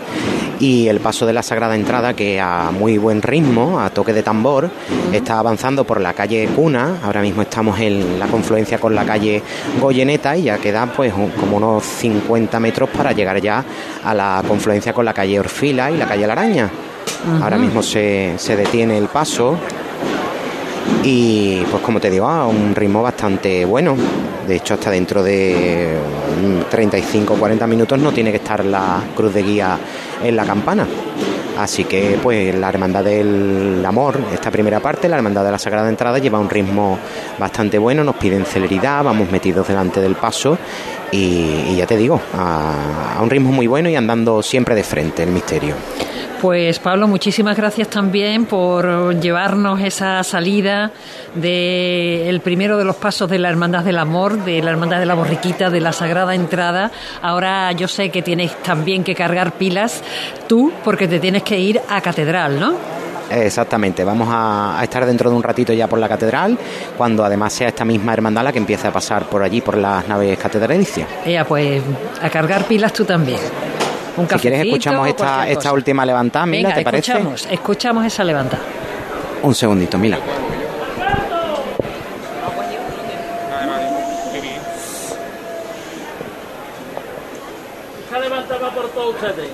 y 0.59 0.88
el 0.88 0.99
paso 0.99 1.26
de 1.26 1.34
la 1.34 1.41
Sagrada 1.41 1.76
Entrada 1.76 2.13
que 2.13 2.39
a 2.39 2.69
muy 2.71 2.97
buen 2.99 3.21
ritmo, 3.21 3.80
a 3.80 3.89
toque 3.89 4.13
de 4.13 4.21
tambor, 4.21 4.69
está 5.11 5.39
avanzando 5.39 5.84
por 5.84 5.99
la 5.99 6.13
calle 6.13 6.47
Cuna. 6.55 6.99
Ahora 7.03 7.21
mismo 7.21 7.41
estamos 7.41 7.80
en 7.80 8.19
la 8.19 8.28
confluencia 8.28 8.78
con 8.78 8.93
la 8.93 9.03
calle 9.03 9.41
Goyeneta 9.82 10.38
y 10.38 10.43
ya 10.43 10.59
quedan 10.59 10.91
pues 10.91 11.11
como 11.11 11.57
unos 11.57 11.84
50 11.84 12.59
metros 12.59 12.89
para 12.89 13.11
llegar 13.11 13.41
ya 13.41 13.63
a 14.03 14.13
la 14.13 14.43
confluencia 14.47 14.93
con 14.93 15.05
la 15.05 15.13
calle 15.13 15.39
Orfila 15.39 15.89
y 15.89 15.97
la 15.97 16.07
calle 16.07 16.28
La 16.28 16.34
Araña. 16.34 16.69
Ahora 17.41 17.57
mismo 17.57 17.82
se, 17.82 18.36
se 18.38 18.55
detiene 18.55 18.97
el 18.97 19.07
paso 19.07 19.57
y 21.04 21.62
pues 21.70 21.84
como 21.84 22.00
te 22.00 22.10
digo, 22.10 22.28
a 22.28 22.48
un 22.48 22.74
ritmo 22.76 23.04
bastante 23.04 23.66
bueno. 23.66 23.96
De 24.48 24.56
hecho, 24.56 24.76
hasta 24.76 24.92
dentro 24.92 25.24
de 25.24 25.98
35 26.70 27.34
o 27.34 27.38
40 27.38 27.66
minutos 27.68 28.00
no 28.00 28.12
tiene 28.12 28.32
que 28.32 28.38
estar 28.38 28.64
la 28.64 29.02
cruz 29.16 29.34
de 29.34 29.44
guía 29.44 29.78
en 30.24 30.36
la 30.36 30.46
campana. 30.46 30.88
Así 31.58 31.86
que 31.86 32.20
pues 32.22 32.54
la 32.54 32.70
Hermandad 32.70 33.04
del 33.04 33.84
Amor, 33.86 34.20
esta 34.34 34.52
primera 34.52 34.82
parte, 34.82 35.08
la 35.08 35.16
Hermandad 35.16 35.46
de 35.46 35.52
la 35.52 35.60
Sagrada 35.60 35.88
Entrada 35.88 36.18
lleva 36.18 36.38
un 36.38 36.50
ritmo 36.50 37.00
bastante 37.40 37.78
bueno, 37.78 38.04
nos 38.04 38.16
piden 38.16 38.46
celeridad, 38.46 39.04
vamos 39.04 39.32
metidos 39.32 39.68
delante 39.68 40.02
del 40.02 40.16
paso 40.16 40.58
y, 41.12 41.76
ya 41.78 41.86
te 41.86 41.96
digo, 41.96 42.20
a 42.34 43.20
un 43.22 43.30
ritmo 43.30 43.52
muy 43.52 43.68
bueno 43.68 43.90
y 43.90 43.96
andando 43.96 44.44
siempre 44.44 44.76
de 44.76 44.84
frente 44.84 45.24
el 45.24 45.30
misterio. 45.30 45.76
Pues 46.42 46.80
Pablo, 46.80 47.08
muchísimas 47.08 47.58
gracias 47.58 47.88
también 47.88 48.46
por 48.46 49.20
llevarnos 49.20 49.82
esa 49.82 50.22
salida 50.24 50.92
del 51.34 52.40
primero 52.42 52.78
de 52.78 52.84
los 52.84 52.98
pasos 52.98 53.30
de 53.30 53.40
la 53.40 53.50
Hermandad 53.50 53.84
del 53.84 53.98
Amor, 53.98 54.44
de 54.44 54.62
la 54.62 54.72
Hermandad 54.72 55.00
de 55.00 55.06
la 55.06 55.16
Borriquita, 55.16 55.70
de 55.70 55.82
la 55.82 55.92
Sagrada 55.92 56.36
Entrada. 56.36 56.92
Ahora 57.22 57.72
yo 57.72 57.88
sé 57.88 58.10
que 58.10 58.22
tienes 58.22 58.62
también 58.62 59.04
que 59.04 59.16
cargar 59.16 59.54
pilas 59.54 60.04
tú 60.48 60.72
porque 60.84 61.08
te 61.08 61.20
tienes 61.20 61.42
que 61.44 61.58
ir 61.58 61.82
a 61.90 62.02
Catedral, 62.02 62.60
¿no? 62.60 62.76
Exactamente, 63.32 64.04
vamos 64.04 64.28
a, 64.30 64.80
a 64.80 64.84
estar 64.84 65.04
dentro 65.04 65.32
de 65.32 65.36
un 65.36 65.42
ratito 65.42 65.74
ya 65.74 65.88
por 65.88 65.98
la 65.98 66.08
catedral, 66.08 66.60
cuando 66.96 67.26
además 67.26 67.54
sea 67.54 67.70
esta 67.70 67.84
misma 67.84 68.14
hermandad 68.14 68.44
la 68.44 68.52
que 68.52 68.60
empiece 68.60 68.88
a 68.88 68.94
pasar 68.94 69.26
por 69.26 69.42
allí, 69.42 69.62
por 69.62 69.78
las 69.78 70.08
naves 70.08 70.38
catedralicias. 70.38 71.08
Ea, 71.26 71.44
pues 71.44 71.82
a 72.22 72.30
cargar 72.30 72.66
pilas 72.66 72.94
tú 72.94 73.04
también. 73.04 73.40
Un 74.18 74.30
Si 74.30 74.36
quieres 74.39 74.61
escuchamos 74.66 75.07
esta, 75.09 75.47
esta 75.49 75.74
última 75.74 76.05
levantada, 76.05 76.45
Mila, 76.45 76.70
Venga, 76.70 76.76
¿te 76.80 76.84
parece? 76.84 77.11
escuchamos, 77.11 77.47
escuchamos 77.51 78.05
esa 78.05 78.24
levantada. 78.24 78.63
Un 79.43 79.53
segundito, 79.53 79.97
Mila. 79.97 80.18
Esta 88.05 88.20
levantada 88.20 88.70
por 88.72 88.88
todos 88.89 89.16
ustedes. 89.16 89.49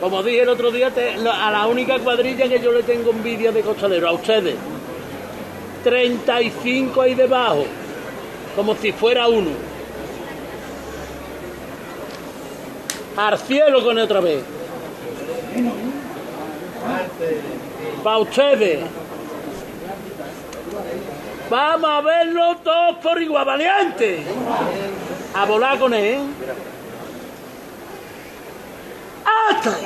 Como 0.00 0.22
dije 0.22 0.42
el 0.42 0.48
otro 0.48 0.70
día, 0.70 0.90
te- 0.90 1.14
a 1.14 1.50
la 1.50 1.66
única 1.66 1.98
cuadrilla 1.98 2.48
que 2.48 2.60
yo 2.60 2.72
le 2.72 2.82
tengo 2.82 3.10
envidia 3.10 3.50
de 3.52 3.62
costalero, 3.62 4.08
a 4.08 4.12
ustedes. 4.12 4.54
35 5.84 7.00
ahí 7.00 7.14
debajo, 7.14 7.64
como 8.54 8.74
si 8.74 8.92
fuera 8.92 9.28
uno. 9.28 9.50
Al 13.16 13.38
cielo 13.38 13.82
con 13.82 13.96
otra 13.98 14.20
vez. 14.20 14.42
Para 18.04 18.18
ustedes. 18.18 18.80
Vamos 21.48 21.90
a 21.90 22.00
verlo 22.02 22.56
todos 22.62 22.96
por 22.96 23.22
igual, 23.22 23.44
valiente. 23.46 24.22
A 25.34 25.44
volar 25.46 25.78
con 25.78 25.94
él. 25.94 26.04
¿eh? 26.04 26.18
¡Hasta! 29.50 29.76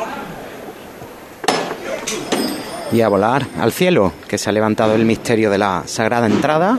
Y 2.93 3.01
a 3.03 3.09
volar 3.09 3.47
al 3.61 3.73
cielo, 3.73 4.13
que 4.27 4.39
se 4.39 4.51
ha 4.51 4.53
levantado 4.53 4.95
el 4.95 5.05
misterio 5.05 5.51
de 5.51 5.59
la 5.59 5.83
Sagrada 5.87 6.27
Entrada. 6.27 6.79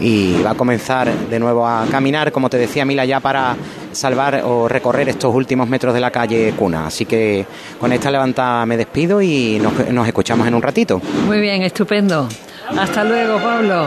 Y 0.00 0.42
va 0.42 0.50
a 0.50 0.54
comenzar 0.54 1.12
de 1.12 1.38
nuevo 1.38 1.66
a 1.66 1.86
caminar, 1.90 2.32
como 2.32 2.50
te 2.50 2.56
decía 2.56 2.84
Mila, 2.84 3.04
ya 3.04 3.20
para 3.20 3.56
salvar 3.92 4.42
o 4.44 4.68
recorrer 4.68 5.08
estos 5.08 5.34
últimos 5.34 5.68
metros 5.68 5.94
de 5.94 6.00
la 6.00 6.10
calle 6.10 6.52
Cuna. 6.56 6.86
Así 6.86 7.04
que 7.06 7.46
con 7.78 7.92
esta 7.92 8.10
levantada 8.10 8.66
me 8.66 8.76
despido 8.76 9.20
y 9.22 9.58
nos, 9.60 9.88
nos 9.90 10.06
escuchamos 10.06 10.46
en 10.46 10.54
un 10.54 10.62
ratito. 10.62 11.00
Muy 11.26 11.40
bien, 11.40 11.62
estupendo. 11.62 12.28
Hasta 12.76 13.04
luego, 13.04 13.38
Pablo. 13.38 13.86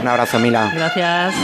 Un 0.00 0.08
abrazo, 0.08 0.38
Mila. 0.38 0.70
Gracias. 0.74 1.34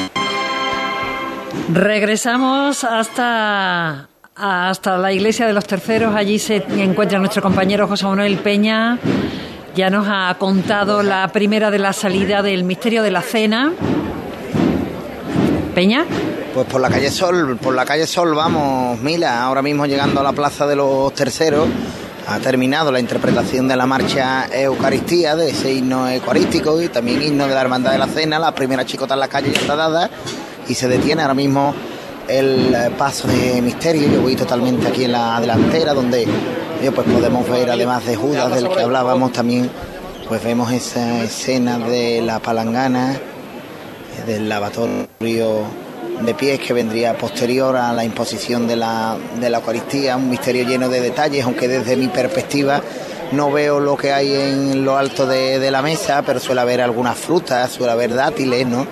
Regresamos 1.72 2.84
hasta, 2.84 4.08
hasta 4.34 4.98
la 4.98 5.12
iglesia 5.12 5.46
de 5.46 5.52
los 5.52 5.66
terceros. 5.66 6.14
Allí 6.14 6.38
se 6.38 6.64
encuentra 6.78 7.18
nuestro 7.18 7.42
compañero 7.42 7.86
José 7.86 8.06
Manuel 8.06 8.38
Peña. 8.38 8.98
Ya 9.74 9.90
nos 9.90 10.06
ha 10.08 10.34
contado 10.38 11.02
la 11.02 11.28
primera 11.28 11.70
de 11.70 11.78
la 11.78 11.92
salida 11.92 12.42
del 12.42 12.64
misterio 12.64 13.02
de 13.02 13.10
la 13.10 13.22
cena. 13.22 13.72
Peña. 15.74 16.04
Pues 16.58 16.70
por 16.70 16.80
la 16.80 16.88
calle 16.90 17.08
Sol, 17.12 17.56
por 17.62 17.72
la 17.72 17.84
calle 17.84 18.04
Sol 18.04 18.34
vamos, 18.34 19.00
Mila, 19.00 19.44
ahora 19.44 19.62
mismo 19.62 19.86
llegando 19.86 20.18
a 20.18 20.24
la 20.24 20.32
plaza 20.32 20.66
de 20.66 20.74
los 20.74 21.14
terceros. 21.14 21.68
Ha 22.26 22.40
terminado 22.40 22.90
la 22.90 22.98
interpretación 22.98 23.68
de 23.68 23.76
la 23.76 23.86
marcha 23.86 24.48
Eucaristía, 24.52 25.36
de 25.36 25.50
ese 25.50 25.72
himno 25.72 26.10
eucarístico 26.10 26.82
y 26.82 26.88
también 26.88 27.22
himno 27.22 27.46
de 27.46 27.54
la 27.54 27.60
Hermandad 27.60 27.92
de 27.92 27.98
la 27.98 28.08
Cena. 28.08 28.40
La 28.40 28.56
primera 28.56 28.84
chicota 28.84 29.14
en 29.14 29.20
la 29.20 29.28
calle 29.28 29.52
ya 29.52 29.60
está 29.60 29.76
dada 29.76 30.10
y 30.66 30.74
se 30.74 30.88
detiene 30.88 31.22
ahora 31.22 31.34
mismo 31.34 31.72
el 32.26 32.74
paso 32.98 33.28
de 33.28 33.62
misterio. 33.62 34.08
Yo 34.12 34.20
voy 34.20 34.34
totalmente 34.34 34.88
aquí 34.88 35.04
en 35.04 35.12
la 35.12 35.40
delantera 35.40 35.94
donde 35.94 36.26
pues 36.92 37.06
podemos 37.06 37.48
ver, 37.48 37.70
además 37.70 38.04
de 38.04 38.16
Judas, 38.16 38.52
del 38.52 38.68
que 38.68 38.80
hablábamos, 38.80 39.32
también 39.32 39.70
pues 40.26 40.42
vemos 40.42 40.72
esa 40.72 41.22
escena 41.22 41.78
de 41.78 42.20
la 42.20 42.40
palangana 42.40 43.16
del 44.26 44.48
lavatorio 44.48 45.86
de 46.20 46.34
pies 46.34 46.58
que 46.60 46.72
vendría 46.72 47.16
posterior 47.16 47.76
a 47.76 47.92
la 47.92 48.04
imposición 48.04 48.66
de 48.66 48.76
la, 48.76 49.16
de 49.40 49.50
la 49.50 49.58
Eucaristía, 49.58 50.16
un 50.16 50.28
misterio 50.30 50.64
lleno 50.66 50.88
de 50.88 51.00
detalles, 51.00 51.44
aunque 51.44 51.68
desde 51.68 51.96
mi 51.96 52.08
perspectiva 52.08 52.82
no 53.32 53.50
veo 53.52 53.78
lo 53.78 53.96
que 53.96 54.12
hay 54.12 54.34
en 54.34 54.84
lo 54.84 54.96
alto 54.96 55.26
de, 55.26 55.58
de 55.58 55.70
la 55.70 55.82
mesa, 55.82 56.22
pero 56.26 56.40
suele 56.40 56.60
haber 56.60 56.80
algunas 56.80 57.16
frutas, 57.16 57.70
suele 57.70 57.92
haber 57.92 58.14
dátiles, 58.14 58.66
¿no? 58.66 58.86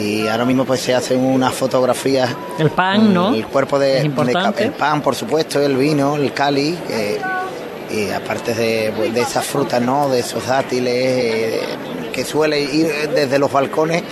Y 0.00 0.26
ahora 0.28 0.46
mismo 0.46 0.64
pues 0.64 0.80
se 0.80 0.94
hacen 0.94 1.20
unas 1.22 1.52
fotografías. 1.52 2.30
El 2.58 2.70
pan, 2.70 3.12
¿no? 3.12 3.34
El 3.34 3.46
cuerpo 3.46 3.78
de, 3.78 3.98
Es 3.98 4.04
importante. 4.06 4.60
de- 4.60 4.64
el 4.68 4.72
pan, 4.72 5.02
por 5.02 5.14
supuesto, 5.14 5.60
el 5.60 5.76
vino, 5.76 6.16
el 6.16 6.32
cáliz, 6.32 6.74
eh, 6.88 7.20
y 7.90 8.08
aparte 8.10 8.54
de, 8.54 8.90
pues, 8.96 9.12
de 9.12 9.20
esas 9.20 9.44
frutas, 9.44 9.82
¿no? 9.82 10.08
De 10.08 10.20
esos 10.20 10.46
dátiles 10.46 10.94
eh, 10.96 11.60
que 12.10 12.24
suele 12.24 12.62
ir 12.62 12.90
desde 13.14 13.38
los 13.38 13.52
balcones 13.52 14.02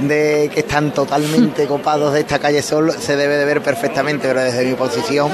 de 0.00 0.50
que 0.52 0.60
están 0.60 0.92
totalmente 0.92 1.66
copados 1.68 2.12
de 2.12 2.20
esta 2.20 2.38
calle 2.38 2.62
Sol 2.62 2.92
se 2.92 3.16
debe 3.16 3.36
de 3.36 3.44
ver 3.44 3.62
perfectamente, 3.62 4.28
pero 4.28 4.40
desde 4.40 4.64
mi 4.64 4.74
posición 4.74 5.30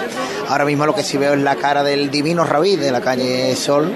ahora 0.48 0.64
mismo 0.64 0.86
lo 0.86 0.94
que 0.94 1.02
sí 1.02 1.16
veo 1.16 1.34
es 1.34 1.40
la 1.40 1.56
cara 1.56 1.82
del 1.82 2.10
divino 2.10 2.44
rabí 2.44 2.76
de 2.76 2.90
la 2.90 3.00
calle 3.00 3.54
Sol, 3.56 3.92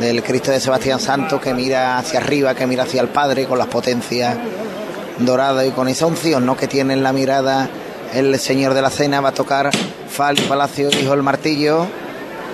del 0.00 0.22
Cristo 0.22 0.50
de 0.50 0.60
Sebastián 0.60 0.98
Santo 0.98 1.40
que 1.40 1.54
mira 1.54 1.98
hacia 1.98 2.20
arriba, 2.20 2.54
que 2.54 2.66
mira 2.66 2.84
hacia 2.84 3.02
el 3.02 3.08
Padre 3.08 3.46
con 3.46 3.58
las 3.58 3.68
potencias 3.68 4.36
dorado 5.18 5.64
y 5.64 5.70
con 5.70 5.88
esa 5.88 6.06
unción 6.06 6.46
¿no? 6.46 6.56
que 6.56 6.66
tiene 6.66 6.94
en 6.94 7.02
la 7.02 7.12
mirada 7.12 7.68
el 8.14 8.38
señor 8.38 8.74
de 8.74 8.82
la 8.82 8.90
cena. 8.90 9.20
Va 9.20 9.30
a 9.30 9.34
tocar 9.34 9.70
Fali 10.08 10.42
Palacio, 10.42 10.88
hijo 10.90 11.14
el 11.14 11.22
martillo. 11.22 11.86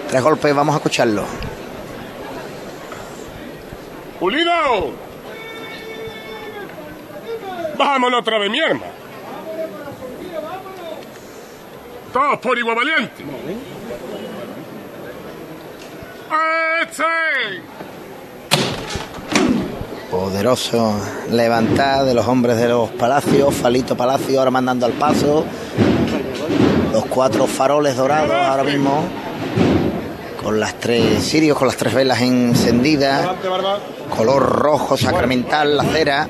Tres 0.08 0.22
golpes, 0.22 0.54
vamos 0.54 0.74
a 0.74 0.78
escucharlo. 0.78 1.24
¡Pulido! 4.20 5.05
Vámonos 7.76 8.20
otra 8.20 8.38
vez, 8.38 8.50
mi 8.50 8.58
hermano. 8.58 8.92
Todos 12.12 12.38
por 12.38 12.58
igual 12.58 12.76
valiente. 12.76 13.24
¡Este! 16.82 17.04
Poderoso 20.10 20.98
levantar 21.30 22.04
de 22.04 22.14
los 22.14 22.26
hombres 22.26 22.56
de 22.56 22.68
los 22.68 22.90
palacios. 22.90 23.54
Falito 23.54 23.96
Palacio 23.96 24.38
ahora 24.38 24.50
mandando 24.50 24.86
al 24.86 24.92
paso. 24.92 25.44
Los 26.92 27.04
cuatro 27.06 27.46
faroles 27.46 27.96
dorados 27.96 28.32
ahora 28.32 28.64
mismo. 28.64 29.04
Con 30.42 30.58
las 30.60 30.80
tres 30.80 31.22
sirios, 31.22 31.58
con 31.58 31.66
las 31.66 31.76
tres 31.76 31.92
velas 31.92 32.20
encendidas. 32.22 33.28
Color 34.16 34.42
rojo 34.42 34.96
sacramental, 34.96 35.76
la 35.76 35.84
cera. 35.84 36.28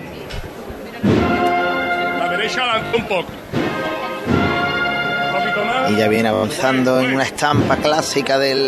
Derecha 2.46 2.62
adelante 2.62 3.04
viene 6.08 6.28
avanzando 6.28 7.00
en 7.00 7.12
una 7.14 7.24
estampa 7.24 7.76
clásica 7.78 8.38
del 8.38 8.64